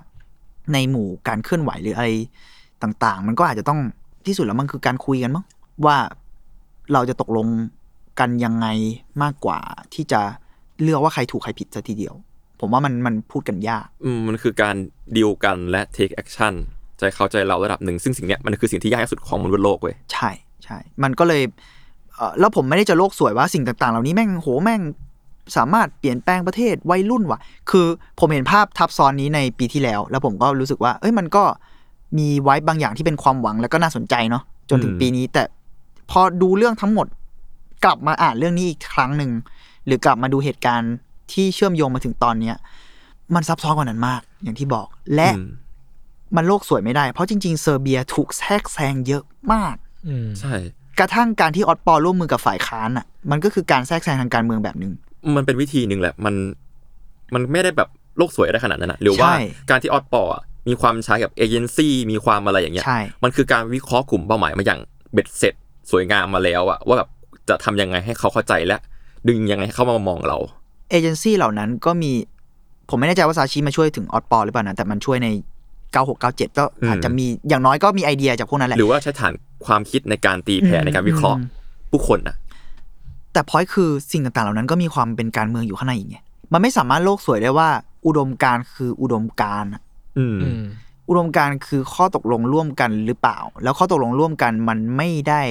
[0.73, 2.09] ในหมู่การเคลื่อนไหวหรืออะไร
[2.83, 3.81] ต่างๆ มันก็อาจจะต้อง
[4.27, 5.45] ที่สุดแล้วมันคือการคุยกันมั้ง
[5.87, 5.97] ว่า
[6.93, 7.47] เราจะตกลง
[8.21, 8.67] กันยังไง
[9.23, 9.59] มากกว่า
[9.95, 10.21] ที่จะ
[10.83, 12.15] เลือกว่าใครถูกใครผิดซะทีเดียว
[12.61, 14.77] ผมว่ามันมันพูดกันยาก อืมมันคือการ
[15.17, 16.55] ดีลกันและ take action
[16.99, 20.31] ใจเขาใจเราระดับหนึ่ง ซึ่งสิ่งเนี้ยมันคือสิ่งที่ยากที่สุดของมนุษย์โลกเว้ยใช่
[20.65, 21.43] ใช่มันก็เลย
[22.17, 24.83] เอ่อแล้วผมไม่ได้จะโลกสวยว่าสิ่งต่างๆ เหล่านี้แม่งโหแม่ง
[25.57, 27.41] สามารถเปลี่ยนแปลงประเทศวัยรุ่นว่ะ
[27.71, 27.87] คือ
[28.21, 31.45] ผมเห็นภาพทับซ้อนนี้ในปีที่แล้ว แล้วผมก็รู้สึกว่า เอ้ยมันก็
[32.19, 35.43] มีไว้บางอย่างที่เป็นความหวังแล้วก็น่าสนใจเนาะจนถึงอืมปีนี้ แต่
[36.11, 37.07] พอดูเรื่องทั้งหมด
[37.85, 39.31] กลับมาอ่านเรื่องนี้อีกครั้งหนึ่ง
[39.87, 40.93] หรือกลับมาดูเหตุการณ์
[41.33, 42.57] ที่เชื่อมโยงมาถึงตอนเนี้ย
[43.35, 45.49] มันซับซ้อนกว่านั้นมาก อย่างที่บอกและอืม
[46.37, 49.23] มันโลกสวยไม่ได้ เพราะจริง ๆ เซอร์เบียถูกแทรกแซงเยอะ
[49.53, 49.77] มาก
[50.09, 50.55] อืมใช่
[50.99, 54.93] กระทั่งการที่ออตปอร์ร่วมมือกับฝ่ายค้านอะ มันก็คือการแทรกแซงทางการเมืองแบบหนึ่ง
[55.37, 56.35] มันเป็นวิธีหนึ่งแหละ มัน
[57.35, 59.39] มันไม่ได้แบบโลกสวยได้ขนาดนั้นนะหรือว่าใช่
[59.71, 64.81] การที่ออตปอร์อะมีความใช้กับเอเจนซี่มีความอะไรอย่างเงี้ยใช่มันคือการวิเคราะห์กลุ่มเป้าหมายมาอย่าง
[65.13, 65.55] เบ็ดเสร็จ
[65.91, 67.09] สวยงามมาแล้วอะว่าแบบ
[67.49, 68.79] จะทำยังไงให้เขาเข้าใจและ
[69.29, 70.39] ดึงยังไงให้เขามามองเรา
[70.91, 72.13] เอเจนซี่เหล่านั้นก็มี
[72.91, 75.29] ผมไม่แน่ใจว่าซาชิมาช่วยถึงออสปอหรือเปล่านะ แต่มันช่วยใน
[75.95, 79.33] 9697 ก็อืมอาจจะมีอย่างน้อยก็มีไอเดียจากพวกนั้นแหละ หรือว่าใช้ฐาน
[79.67, 81.49] ความคิดในการตีแผ่ในการวิเคราะห์อืม
[81.91, 82.37] ผู้คนอะ
[83.33, 86.19] แต่พอยคือสิ่งต่างๆ เหล่านั้นก็มีความเป็นการเมืองอยู่ข้างในอีกไง
[86.53, 87.69] มันไม่สามารถโลกสวยได้ว่า
[88.07, 89.83] อุดมการณ์คืออุดมการณ์อะ
[90.19, 90.65] อืมอืม
[91.09, 95.43] อุดมการณ์คือข้อตกลงร่วมกันหรือเปล่า แล้วข้อตกลงร่วมกันมันไม่ได้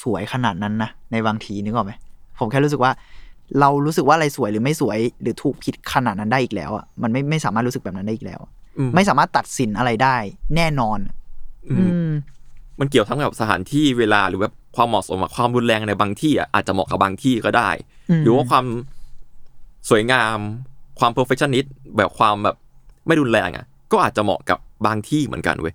[0.00, 1.92] สวยขนาดนั้นนะในบางทีนึกออกไหม
[2.38, 2.92] ผมแค่รู้สึกว่า
[3.60, 10.16] เรารู้สึกว่าอะไรสวยหรือไม่สวย หรือถูกผิดขนาดนั้นได้อีกแล้วอะมันไม่ไม่สามารถรู้สึกแบบนั้นได้อีกแล้วอะอืมไม่สามารถตัดสินอะไรได้
[10.56, 10.98] แน่นอน
[11.70, 12.10] อือืมม
[12.80, 17.70] มันเกี่ยวทั้งกับสถานที่เวลาหรือแบบความเหมาะสมอะความรุนแรงในบางที่อะอาจจะเหมาะกับบางที่ก็ได้
[18.10, 18.64] อืมหรือว่าความ
[19.90, 20.38] สวยงาม
[20.98, 22.56] ความ perfectionist แบบความแบบ
[23.06, 25.74] ไม่รุนแรงอะ ก็อาจจะเหมาะกับบางที่เหมือนกันเว้ย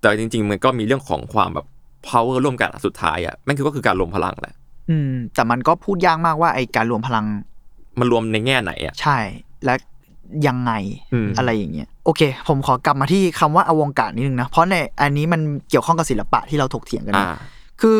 [0.00, 1.66] แต่จริง ๆ มันก็มีเรื่องของความแบบ
[2.08, 4.54] power ร่วมกันอะสุดท้ายอะแม่งคือก็คือการรวมพลังแหละ
[4.90, 7.24] อืม แต่มันก็พูดยากมากว่าไอการรวมพลัง
[7.98, 9.18] มันรวมในแง่ไหนอะ ใช่
[9.64, 9.74] และ
[10.46, 10.72] ยังไง
[11.12, 17.38] อืมอะไรอย่างเงี้ยโอเค ผมขอกลับมาที่คำว่า avant-garde นิดนึงนะ เพราะในอันนี้มันเกี่ยวข้องกับศิลปะที่เราถกเถียงกันอ่านะ
[17.80, 17.96] คือ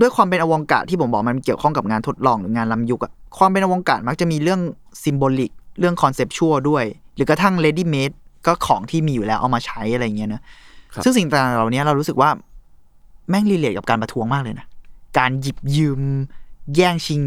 [0.00, 4.60] ด้วยความเป็น avant-garde ที่ผมบอกมันเกี่ยวข้องกับงานทดลองหรืองานล้ำยุคอะความเป็น avant-garde มักจะมีเรื่อง
[5.04, 5.50] symbolic
[5.80, 8.14] เรื่อง conceptual ด้วย หรือกระทั่ง ready made
[8.46, 10.42] ก็ของที่มีอยู่แล้วเอามาใช้อะไรอย่างเงี้ยนะ
[10.94, 12.30] ครับซึ่งสิ่งต่างๆเหล่านี้เรารู้สึกว่า
[13.30, 14.66] แม่ง relate กับการประท้วงมากเลยนะ
[15.18, 16.00] การหยิบยืม
[16.74, 17.22] แย่งชิง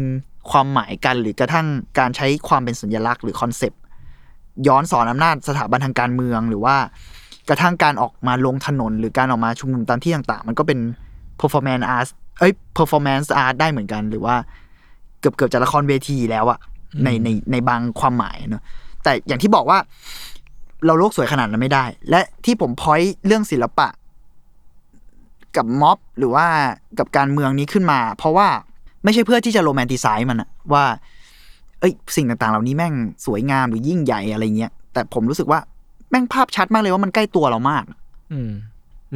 [0.50, 1.66] ความหมายกันหรือกระทั่ง
[1.98, 3.80] การใช้ความเป็นสัญลักษณ์หรือ concept
[4.66, 6.76] ย้อนศรอำนาจสถาบันทางการเมืองหรือว่า
[7.48, 10.78] กระทั่งการออกมาลงถนน หรือการออกมาชุมนุมตามที่ต่างๆ มันก็เป็น
[11.40, 14.36] performance art เอ้ย performance art ได้เหมือนกันหรือว่า
[15.20, 16.58] เกือบเกือบจะละครเวทีแล้วอะ
[17.04, 18.62] ในในในบางความหมายเนอะ
[19.02, 19.78] แต่อย่างที่บอกว่า
[20.86, 23.88] เราโลกสวยขนาดนั้นไม่ได้ และที่ผมพอยเรื่องศิลปะ
[25.56, 26.46] กับม็อบหรือว่า
[26.98, 28.48] กับการเมืองนี้ขึ้นมา เพราะว่า
[29.04, 30.84] ไม่ใช่เพื่อที่จะโรแมนติไซส์มันอะว่า
[31.80, 32.94] เอ้ยสิ่งต่างๆ เหล่านี้แม่ง
[33.26, 35.60] สวยงามหรือยิ่งใหญ่อะไรเงี้ยแต่ผมรู้สึกว่า
[36.10, 37.84] แม่งภาพชัดมากเลยว่ามันใกล้ตัวเรามาก
[38.32, 38.50] อืม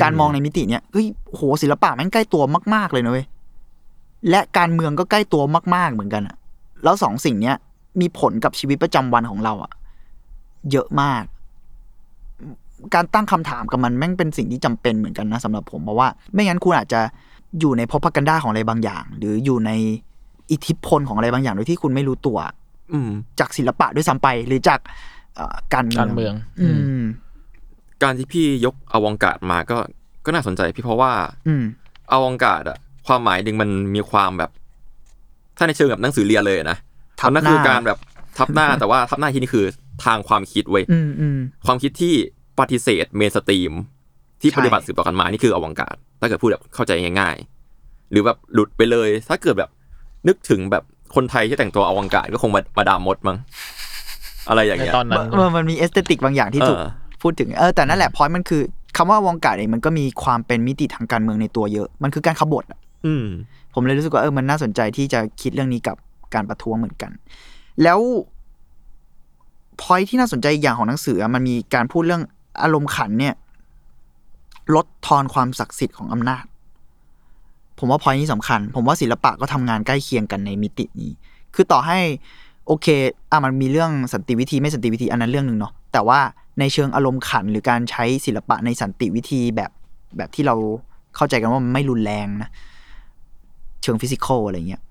[0.02, 2.42] การมองในมิติเนี้ยเฮ้ยโหศิลปะแม่งใกล้ตัว
[2.74, 3.26] มากๆเลยนะเว้ย
[4.30, 5.42] และการเมืองก็ใกล้ตัว
[5.74, 6.36] มาก ๆเหมือนกันอะ
[6.84, 7.56] แล้วสองสิ่งเนี้ย
[8.00, 9.72] มีผลกับชีวิตประจำวันของเราอะ
[10.72, 11.22] เยอะมาก
[12.94, 17.00] การตั้งคำถามกับมันแม่งเป็นสิ่งที่จำเป็นเหมือนกันนะสำหรับผมเพราะว่า ไม่งั้นคุณอาจจะ
[17.60, 19.70] อยู่ในพพกันด้าของอะไรบางอย่าง หรืออยู่ใน
[20.50, 22.38] อิทธิพลของอะไรบางอย่างโดยที่คุณไม่รู้ตัว
[22.92, 23.10] อืม
[23.40, 24.80] จากศิลปะด้วยซ้ำไป หรือจาก
[25.36, 26.68] เอ่อการเมืองการเมือง อื
[27.00, 27.02] ม
[28.02, 29.78] การที่พี่ยกอวองการดมาก็
[30.24, 31.12] ก็น่าสนใจพี่เพราะว่า
[31.48, 31.64] อืม
[32.10, 34.50] อวองการดอะความหมายหนึ่งมันมีความแบบ
[35.56, 36.78] ถ้าในเชิงแบบหนังสือเรียนเลยนะ
[37.20, 37.98] ทับมันนั่นหน้าคือการแบบ
[38.38, 39.66] ทับหน้าแต่ว่าทับหน้าที่นี่คือ
[40.04, 42.14] ทางความคิดเว้ยอืมอืมความคิดที่
[42.60, 43.72] ปฏิเสธเมนสตรีม
[44.40, 47.36] ที่ใช่ปฏิบัติสืบต่อกันมานี่คืออวองการดถ้าเกิดพูดแบบเข้าใจง่าย
[47.74, 49.70] ๆ หรือแบบหลุดไปเลย ถ้าเกิดแบบ
[50.28, 50.82] นึกถึงแบบ
[51.14, 53.38] คนไทยที่แต่งตัวอวองการดก็คงมามาดามมดมั้ง
[54.48, 56.90] อะไรอย่างในเงี้ยตอนนั้นมันมันมี aesthetic บางอย่างที่ถูกเออ
[57.22, 58.62] พูดถึงเออแต่นั่นแหละ point มันคือ
[58.96, 63.24] คำว่า avant-garde เองมันก็มีความเป็นมิติทางการเมืองในตัวเยอะ มันคือการขบถอะอืม
[63.74, 65.96] ผมเลยรู้สึกว่าเออมันน่าสนใจที่จะคิดเรื่องนี้กับ
[66.34, 67.10] การประท้วงเหมือนกัน
[67.82, 67.98] แล้ว
[69.80, 72.22] พอยที่น่าสนใจอีกอย่างของหนังสืออะมันมีการพูดเรื่อง
[72.62, 73.34] อารมณ์ขันเนี่ย
[74.74, 76.44] ลดทอนความศักดิ์สิทธิ์ของอำนาจ
[77.78, 81.12] ผมว่าพอยนี้สำคัญ ผมว่าศิลปะก็ทำงานใกล้เคียงกันในมิตินี้
[81.54, 81.98] คือต่อให้
[82.66, 82.86] โอเค
[83.30, 86.20] อะมันมีเรื่องสันติวิธีไม่สันติวิธีอันนั้นเรื่องหนึ่งเนาะแต่ว่า
[86.60, 89.70] ในเชิงอารมณ์ขันหรือการใช้ศิลปะในสันติวิธีแบบ
[90.16, 90.54] แบบที่เรา
[91.16, 92.50] เข้าใจกันว่ามันไม่รุนแรงนะ
[93.82, 94.82] เชิงฟิสิกอลอะไรเงี้ย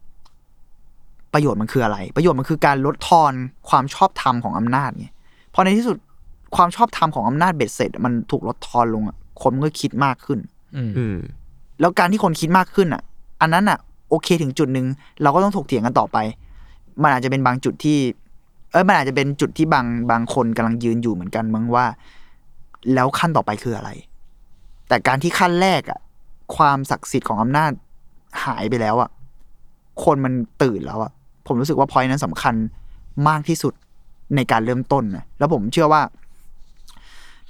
[1.34, 3.34] ประโยชน์มันคืออะไร ประโยชน์มันคือการลดทอน
[3.70, 5.08] ความชอบธรรมของอำนาจไง
[5.54, 5.98] พอในที่สุด
[6.56, 10.40] ความชอบธรรมของอำนาจเบ็ดเสร็จ มันถูกลดทอนลงอะคนมันก็คิดมากขึ้น
[10.76, 11.18] อืมอืม
[11.80, 13.02] แล้วการที่คนคิดมากขึ้นอะ
[13.42, 13.80] อันนั้นอะ
[14.10, 14.86] โอเคถึงจุดหนึ่ง
[15.22, 16.18] เราก็ต้องถกเถียงกันต่อไป
[17.02, 17.98] มันอาจจะเป็นบางจุดที่
[18.72, 21.86] เออมันอาจจะเป็นจุดที่บางบางคนกำลังยืนอยู่เหมือนกันมั้งว่า
[22.94, 23.90] แล้วขั้นต่อไปคืออะไร
[24.88, 26.00] แต่การที่ขั้นแรกอะ
[26.56, 27.72] ความศักดิ์สิทธิ์ของอำนาจ
[28.46, 29.10] หายไปแล้วอะ
[30.04, 31.12] คนมันตื่นแล้วอะ
[31.48, 32.56] ผมรู้สึกว่าพอยนั้นสำคัญ
[33.28, 33.74] มากที่สุด
[34.36, 36.02] ในการเริ่มต้นนะแล้วผมเชื่อว่า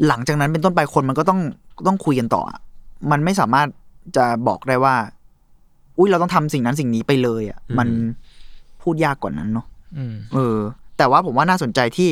[0.07, 1.39] หลังจากนั้นเป็นต้นไปคนมันก็ต้อง
[1.87, 2.59] ต้องคุยกันต่ออะ
[3.11, 3.67] มันไม่สามารถ
[4.17, 4.95] จะบอกได้ว่า
[5.97, 7.87] อุ้ยเราต้องทำสิ่งนั้นสิ่งนี้ไปเลยอะอืมมัน
[8.81, 9.65] พูดยากกว่านั้นเนาะ
[9.97, 10.57] อืมเออ
[10.97, 12.09] แต่ว่าผมว่าน่าสนใจที่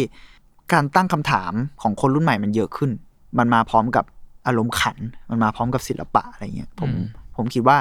[0.73, 2.91] การตั้งคำถามของคนรุ่นใหม่มันเยอะขึ้น
[3.38, 4.05] มันมาพร้อมกับ
[4.47, 4.97] อารมณ์ขัน
[5.29, 7.77] มันมาพร้อมกับศิลปะอะไรเงี้ย ผมอืมผมคิดว่า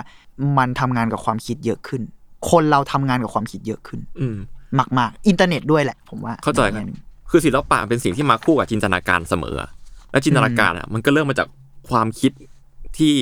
[0.59, 2.03] มันทำงานกับความคิดเยอะขึ้น
[2.51, 4.37] คนเราทำงานกับความคิดเยอะขึ้น อืม
[4.99, 7.01] มากๆอินเทอร์เน็ตด้วยแหละ ผมว่าเข้าใจนครัแง่บหนึ่ง
[7.31, 9.57] คือศิลปะเป็นสิ่งที่มาคู่กับจินตนาการเสมอ
[10.13, 11.49] และจินตนาการอะมันก็เริ่มมาจาก
[11.91, 12.33] ความคิด
[12.99, 13.15] ที่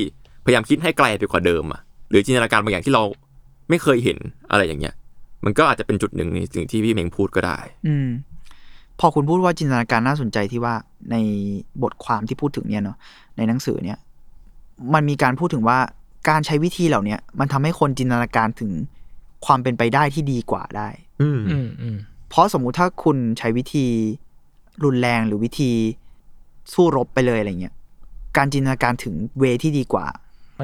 [0.45, 3.03] พยายามคิดให้ไกลไปกว่าเดิมอะหรือจินตนาการบางอย่างที่เรา
[3.69, 4.17] ไม่เคยเห็น
[4.51, 4.95] อะไรอย่างเงี้ย
[5.45, 8.07] มันก็อาจจะเป็นจุดหนึ่งในสิ่งที่พี่เมงพูดก็ได้ อืม
[8.99, 10.75] พอคุณพูดว่าจินตนาการน่าสนใจที่ว่า
[11.11, 11.15] ใน
[11.83, 12.97] บทความที่พูดถึงเนี่ยเนาะ
[13.37, 13.97] ในหนังสือเนี่ย
[14.93, 15.79] มันมีการพูดถึงว่า
[16.29, 18.71] การใช้วิธีเหล่าเนี้ยมันทำให้คนจินตนาการถึง
[19.45, 20.89] ความเป็นไปได้ที่ดีกว่าได้
[21.21, 21.97] อืมอืมอืม
[22.29, 23.85] เพราะสมมุติถ้าคุณใช้วิธี
[24.83, 25.71] รุนแรงหรือวิธี
[26.73, 27.73] สู้รบไปเลยอะไรเงี้ย
[28.37, 30.05] การจินตนาการถึงเวที่ดีกว่า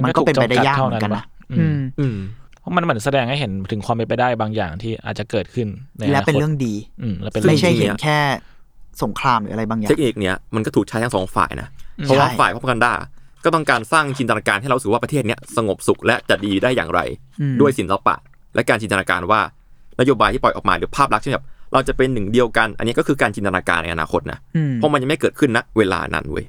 [0.03, 2.17] มันก็เป็นไปได้ยากเหมือนกันนะอือืมมอืม
[2.59, 8.19] เพราะมันเหมือนแสดงให้เห็นถึงความเป็นไปได้บางอย่างที่อาจจะเกิดขึ้นในและอนาเป็นคตเรื่องดี อืมและเป็นซึ่งเรื่ไม่องใช่ที่เห็นแค่
[9.03, 11.67] สงครามหรืออะไรบางอย่างเทคนิคเนี้ยมันก็ถูกใช้ทั้งสองฝ่ายนะ
[12.03, 12.93] เพราะว่าใช่ฝ่ายพบกันด้า
[13.43, 16.99] ก็ก็ต้องการสร้างจินตนาการให้เรารู้สึกว่าประเทศเนี้ยสงบสุขและจะดีได้อย่างไร
[17.41, 18.15] อืมด้วยศิลปะ
[18.55, 19.41] และการจินตนาการว่า
[19.99, 26.45] นโยบายที่ปล่อยออกมาหรือภาพลักษณ์ที่แบบ เราจะเป็นหนึ่งเดียวกัน อันนี้ก็คือการจินตนาการในอนาคตนะอืมเพราะมันยังไม่เกิดขึ้นณเวลานั้นเว้ย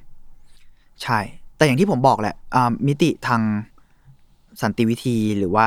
[1.02, 1.18] ใช่
[1.56, 3.42] แต่อย่างที่ผมบอกแหละอ่ามิติทาง
[4.62, 5.66] สันติวิธีหรือว่า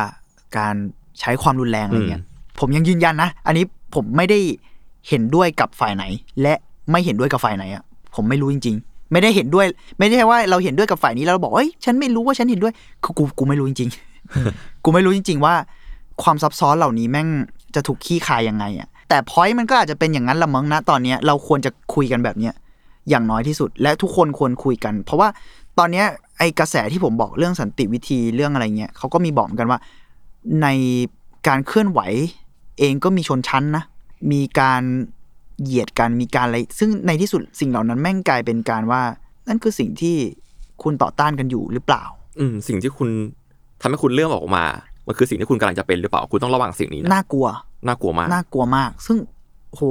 [0.57, 0.75] การ
[1.19, 2.23] ใช้ความรุนแรงอะไรเงี้ย
[2.59, 4.39] ผมยังยืนยันนะ อันนี้ผมไม่ได้
[5.09, 6.03] เห็นด้วยกับฝ่ายไหน
[6.41, 6.53] และ
[6.91, 7.83] ไม่เห็นด้วยกับฝ่ายไหนอะ
[8.15, 9.65] ผมไม่รู้จริง ๆ ไม่ได้เห็นด้วย
[9.99, 12.73] ไม่ได้ว่าเราเห็นด้วยกับฝ่ายนี้แล้วเราบอกเอ้ยฉันไม่รู้ว่าฉันเห็นด้วย
[13.03, 13.89] คือกูกูไม่รู้จริง
[14.37, 15.55] ๆ กูไม่รู้จริง ๆ ว่า
[16.23, 17.27] ความซับซ้อนเหล่านี้แม่ง
[17.75, 22.53] จะถูกขี้คายยังไงอะ แต่พอยต์มันก็อาจจะเป็นอย่างนั้นละมั้งนะตอนเนี้ยเราควรจะคุยกันแบบเนี้ย
[23.09, 25.29] อย่างน้อยที่สุด และทุกคนควรคุยกัน เพราะว่า
[25.77, 26.05] ตอนเนี้ย
[26.37, 29.79] ไอกระแสที่ผมบอกเรื่องสันติวิธีเรื่องอะไรเงี้ยเขาก็มีบอกเหมือนกันว่า
[30.61, 30.67] ใน
[31.47, 31.99] การเคลื่อนไหว
[32.79, 33.83] เองก็มีชนชั้นนะ
[34.31, 34.81] มีการ
[35.63, 39.01] เหยียดกันมีการอะไร ซึ่งในที่สุดสิ่งเหล่านั้นแม่งกลายเป็นการว่า
[39.47, 40.15] นั่นคือสิ่งที่
[40.83, 42.03] คุณต่อต้านกันอยู่หรือเปล่า
[42.39, 43.09] อืมสิ่งที่คุณ
[43.81, 44.63] ทำให้คุณเลื่อมออกมา
[45.07, 47.47] มันคือสิ่งที่คุณกำลังจะเป็นหรือเปล่า คุณต้องระวังสิ่งนี้นะน่ากลัว
[47.87, 49.17] น่ากลัวมาก น่ากลัวมาก ซึ่ง
[49.71, 49.81] โห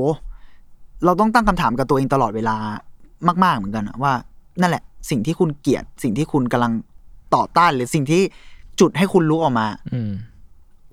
[1.05, 2.57] เราต้องตั้งคำถามกับตัวเองตลอดเวลา
[3.45, 4.13] มาก ๆ เหมือนกันอะว่า
[4.61, 6.73] นั่นแหละ สิ่งที่คุณเกลียด สิ่งที่คุณกำลัง
[7.35, 8.23] ต่อต้านหรือสิ่งที่
[8.81, 10.11] จุดให้คุณรู้ออกมา อืม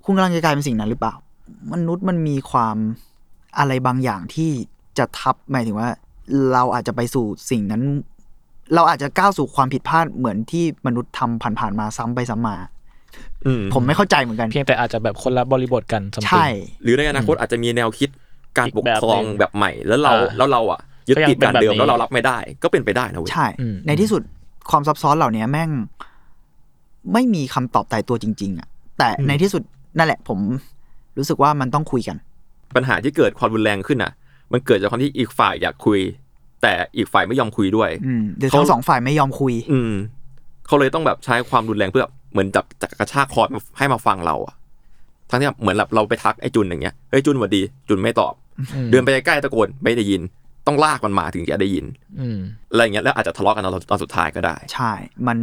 [0.06, 1.14] คุณกำลังจะกลายเป็นสิ่งนั้นหรือเปล่า
[1.74, 2.78] มนุษย์มันมีความ
[3.58, 4.50] อะไรบางอย่างที่
[4.98, 5.90] จะทับหมายถึงว่า
[6.54, 7.84] เราอาจจะไปสู่สิ่งนั้น
[8.74, 12.77] เราอาจจะก้าวสู่ความผิดพลาดเหมือนที่มนุษย์ทำผ่านๆมาซ้ำไปซ้ำมาอืม
[13.74, 16.48] ผมไม่เข้าใจเหมือนกันเพียงแต่อาจจะแบบคนละบริบทกัน something ใช่
[16.84, 18.10] หรือในอนาคตอาจจะมีแนวคิด
[18.58, 24.22] การอีกปกแบบครองหนึ่งแบบใหม่แล้วเราอ่าแล้วเราอะยึดก็ยังติดการเดิมเป็นแบบนี้แล้วเรารับไม่ได้ ก็เป็นไปได้นะเว้ยใช่อืมในที่สุด
[24.72, 25.70] ความซับซ้อนเหล่านี้แม่ง
[27.14, 29.64] ไม่มีคำตอบตายตัวจริง ๆอะแต่ในที่สุด
[29.98, 30.40] นั่นแหละ ผม
[31.18, 32.18] รู้สึกว่ามันต้องคุยกัน
[32.76, 34.12] ปัญหาที่เกิดความรุนแรงขึ้นอะ
[34.52, 36.00] มันเกิดจากความที่อีกฝ่ายอยากคุย
[36.62, 39.92] แต่อีกฝ่ายไม่ยอมคุยด้วย อืมเดี๋ยวเขาทั้งสองฝ่ายไม่ยอมคุย อืม
[40.68, 44.56] เขาเลยต้องแบบใช้ความรุนแรงเพื่อ เหมือนจับจับกระชากคอมาให้มาฟังเราอะ
[45.30, 48.34] ทั้งที่แบบเหมือนแบบเราไปทักไอ้จุนอย่างเงี้ยเฮ้ยจุนหวัดดี จุนไม่ตอบ
[48.74, 50.22] อืมเดินไปใกล้ๆตะโกนไม่ได้ยิน
[50.68, 51.86] ต้องลากมันมาถึงจะได้ยิน
[52.20, 52.40] อืม
[52.72, 54.92] อะไรอย่างเงี้ยแล้วอาจจะทะเลาะกันตอนตอนสุดท้ายก็ได้ ใช่
[55.28, 55.38] มัน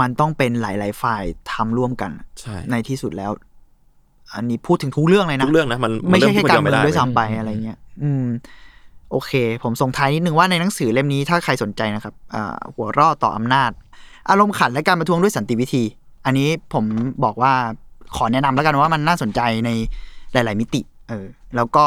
[0.00, 1.22] มันต้องเป็นหลาย ๆ ฝ่าย
[1.52, 3.30] ทำร่วมกันใช่ในที่สุดแล้ว
[4.34, 8.26] อันนี้พูดถึงทุกเรื่องเลยนะทุกเรื่องนะมันไม่ใช่นแค่เริ่การที่เมืองนด้วยเซ้ำไปอะไรเงี้ย อืม
[9.10, 9.32] โอเค
[9.62, 13.70] ผมส่งท้ายนิดนึงว่าในหนังสือเล่มนี้ถ้าใครสนใจนะครับอ่าหัวร่อต่ออำนาจ
[14.30, 15.82] อารมณ์ขันและการประท้วงด้วยสันติวิธี
[16.24, 16.84] อันนี้ผม
[17.24, 17.52] บอกว่า
[18.16, 19.70] ขอแนะนำแล้วกันว่ามันน่าสนใจใน
[20.32, 21.84] หลาย ๆ มิติ เออ แล้วก็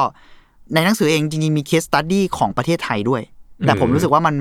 [0.74, 3.22] ในหนังสือเองจริง ๆ มี case study ของประเทศไทยด้วย
[3.66, 4.36] แต่ผมรู้สึกว่ามัน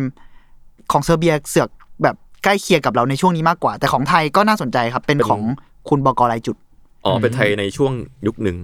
[0.92, 1.68] ของเซอร์เบียเสือก
[2.02, 5.40] แบบใกล้เคียงกับเราในช่วงนี้มากกว่า แต่ของไทยก็น่าสนใจครับ เป็นของ
[5.88, 6.56] คุณบก.ลายจุด
[7.04, 7.92] อ๋อ เป็นไทยในช่วง
[8.26, 8.56] ยุคหนึ่ง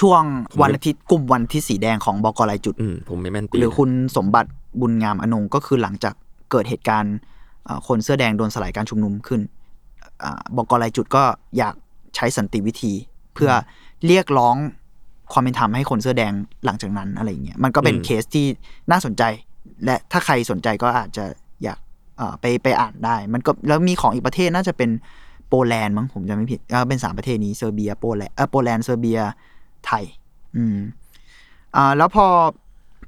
[0.00, 0.22] ช่วง
[0.62, 6.14] วันอาทิตย์กลุ่มวันอาทิตย์สีแดงของบก.ลายจุดอืมผมไม่แม่นตีหรือคุณสมบัติบุญงามอนงค์ก็คือหลังจาก
[6.50, 7.35] เกิดเหตุการณ์เอ่อ
[7.88, 9.40] คนเสื้อแดงโดนสลายการชุมนุมขึ้น
[10.22, 11.24] อ่าบก.ลายจุดก็
[11.58, 11.74] อยาก
[12.16, 12.92] ใช้สันติวิธี
[13.34, 13.50] เพื่อ
[14.06, 14.56] เรียกร้อง
[15.32, 16.32] ความเป็นธรรมให้คนเสื้อแดง
[16.64, 18.46] หลังจากนั้นอะไรอย่างเงี้ยมันก็เป็นเคสที่
[18.90, 19.22] น่าสนใจ
[19.84, 21.24] และถ้าใครสนใจก็อาจจะ
[21.62, 21.78] อยาก
[22.16, 24.90] เอ่อไปไปอ่านได้ มันก็แล้วมีของอีกประเทศน่าจะเป็น
[25.48, 29.18] โปแลนด์มั้งผมจำไม่ผิดก็เป็นสามประเทศนี้เซอร์เบียโปแลนด์เออโปแลนด์เซอร์เบีย
[29.86, 30.04] ไทย
[30.56, 30.78] อืม
[31.76, 32.26] อ่าแล้วพอ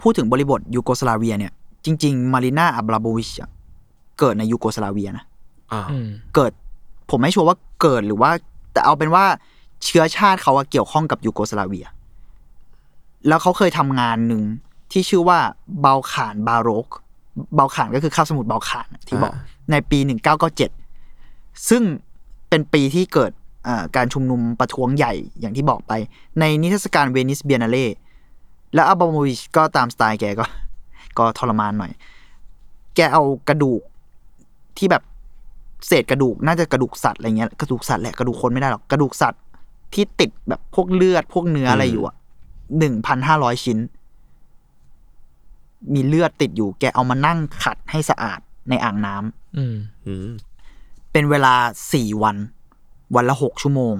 [0.02, 1.52] พูดถึงบริบทยูโกสลาเวียเนี่ย
[1.84, 3.50] จริง ๆ มารินาอับราโบวิชอะ
[4.18, 5.24] เกิดในยูโกสลาเวียนะ
[5.72, 6.52] อ่าอืมเกิด
[7.10, 8.30] ผมไม่ชัวร์ว่าเกิดหรือว่า
[8.72, 9.24] แต่เอาเป็นว่า
[9.84, 11.86] เชื้อชาติเขาอะเกี่ยวข้องกับยูโกสลาเวีย
[13.28, 14.42] แล้วเขาเคยทำงานหนึ่ง
[14.92, 15.38] ที่ชื่อว่า
[15.80, 16.88] เบาขานบาโรก
[17.54, 19.40] เบาขานก็คือคาบสมุทรเบาขานอะที่บอกอ่า
[19.70, 20.70] ในปีหนึ่งเก้าเก้าเจ็ด
[21.68, 21.82] ซึ่ง
[22.48, 23.32] เป็นปีที่เกิด
[23.68, 25.92] อ่าการชุมนุมประท้วงใหญ่อย่างที่บอกไป
[26.40, 27.86] ในนิทรรศการเวนิสเบียนาเล่
[28.74, 30.44] แล้วอับราโมวิชก็ตามสไตล์แกก็
[31.18, 31.92] ก็ทรมานหน่อย
[32.94, 33.80] แกเอากระดูก
[34.78, 35.02] ที่แบบ
[35.86, 39.42] เศษกระดูกน่าจะกระดูกสัตว์อะไรเงี้ยกระดูกสัตว์แหละกระดูกคนไม่ได้หรอกกระดูกสัตว์
[39.94, 42.14] ที่ติดแบบพวกเลือดพวกเนื้ออะไรอยู่อะ
[42.78, 43.78] หนึ่งพันห้าร้อยชิ้น
[45.94, 49.76] มีเลือดติดอยู่ แกเอามานั่งขัดให้สะอาดในอ่างน้ำอืม
[50.06, 50.28] อืม
[51.12, 51.54] เป็นเวลา
[51.92, 52.36] สี่วัน
[53.16, 53.94] วันละหกชั่วโมง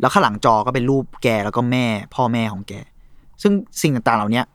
[0.00, 2.72] แล้วข้างหลังจอก็เป็นรูปแกแล้วก็แม่ พ่อแม่ของแก
[3.42, 4.46] ซึ่งสิ่งต่างๆเหล่าเนี้ย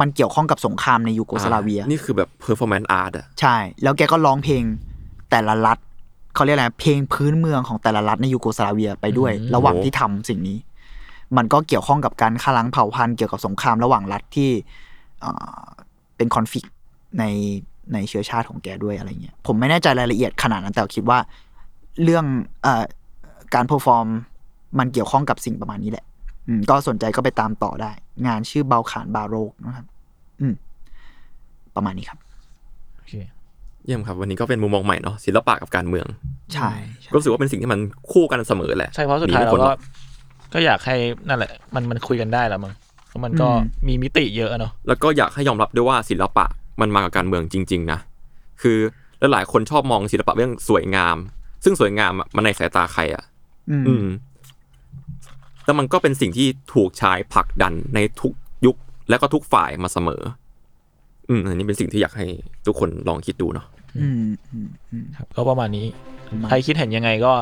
[0.00, 4.62] มันเกี่ยวข้องกับสงครามในยูโกสลาเวียอ่นี่คือแบบ performance art อะ ใช่ แล้วแกก็ร้องเพลง
[5.30, 5.78] แต่ละรัฐ
[6.34, 10.58] เขาเรียกอะไรเพลงพื้นเมืองของแต่ละรัฐในยูโกสลาเวียไปด้วยอืมระหว่างที่ทำสิ่งนี้
[11.36, 14.50] มันก็เกี่ยวข้องกับการฆ่าล้างเผ่าพันธุ์เกี่ยวกับสงครามระหว่างรัฐที่
[15.20, 15.62] เอ่อ
[16.16, 16.68] เป็นคอนฟ lict
[17.18, 17.24] ใน
[17.92, 21.18] ในเชื้อชาติของแกด้วยอะไรเงี้ย ผมไม่แน่ใจรายละเอียดขนาดนั้นแต่คิดว่า
[22.02, 22.24] เรื่อง
[22.62, 22.84] เอ่อ
[23.54, 24.06] การ perform
[24.78, 26.13] มันเกี่ยวข้องกับสิ่งประมาณนี้แหละอืม
[26.70, 27.90] ก็สนใจก็ไปตามต่อได้
[28.26, 29.86] งานชื่อ Balkan Baroque นะครับ
[30.40, 30.54] อืม
[31.76, 32.18] ประมาณนี้ครับ
[32.96, 33.12] โอเค
[33.84, 36.06] เยี่ยมครับ วันนี้ก็เป็นมุมมองใหม่เนาะศิลปะกับการเมือง
[36.54, 36.70] ใช่
[37.00, 37.80] ใช่ก็รู้สึกว่าเป็นสิ่งที่มัน
[38.12, 39.78] คู่กันเสมอแหละใช่เพราะสุดท้ายหนีเราไม่พ้นหก็รอก
[40.54, 40.96] ก็อยากให้
[41.28, 42.72] นั่นแหละ มันมันคุยกันได้แล้วมั้ง
[43.08, 46.44] เพราะมันก็อืมมีมิติเยอะเนาะแล้วก็อยากให้ยอมรับด้วยว่าศิลปะ
[46.80, 47.98] มันมากับการเมืองจริง ๆ นะ
[48.62, 48.78] คือ
[49.32, 51.16] หลายๆคนชอบมองศิลปะเรื่องสวยงาม
[51.64, 53.24] ซึ่งสวยงามอะมันในสายตาใครอะ
[53.70, 54.04] อืมอืม
[55.66, 58.32] แล้วมันก็เป็นสิ่งที่ถูกใช้ผลักดันในทุก
[58.66, 58.76] ยุค
[59.08, 60.22] และก็ทุกฝ่ายมาเสมอ
[61.28, 62.26] อืมอันนี้เป็นสิ่งที่อยากให้
[62.66, 63.66] ทุกคนลองคิดดูเนาะ
[63.98, 65.86] อืมอืมอืมครับ ก็ประมาณนี้
[66.28, 67.32] ประมาณใครคิดเห็นยังไงก็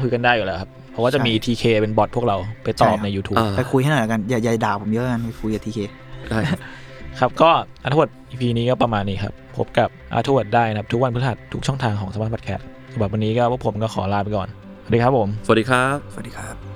[0.00, 5.78] คุยกันได้อยู่แล้วครับ เพราะว่าจะมีใช่ TK เป็นบอทพวกเราไปตอบใช่ครับใน YouTube อ่าไปคุยให้หน่อยละกัน อย่าอย่าด่าผมเยอะกันไปคุยกับทีเค
[6.30, 6.38] ได้
[7.20, 7.50] ครับก็
[7.82, 12.60] อันทวด EP นี้ก็ประมาณนี้ครับ พบกับอาทวดได้นะครับ ทุกวันพฤหัสทุกช่องทางของสมาร์ทบัตแคส
[12.92, 14.48] สำหรับวันนี้ก็พวกผมก็ขอลาไปก่อน
[14.84, 16.75] สวัสดีครับผม สวัสดีครับ สวัสดีครับ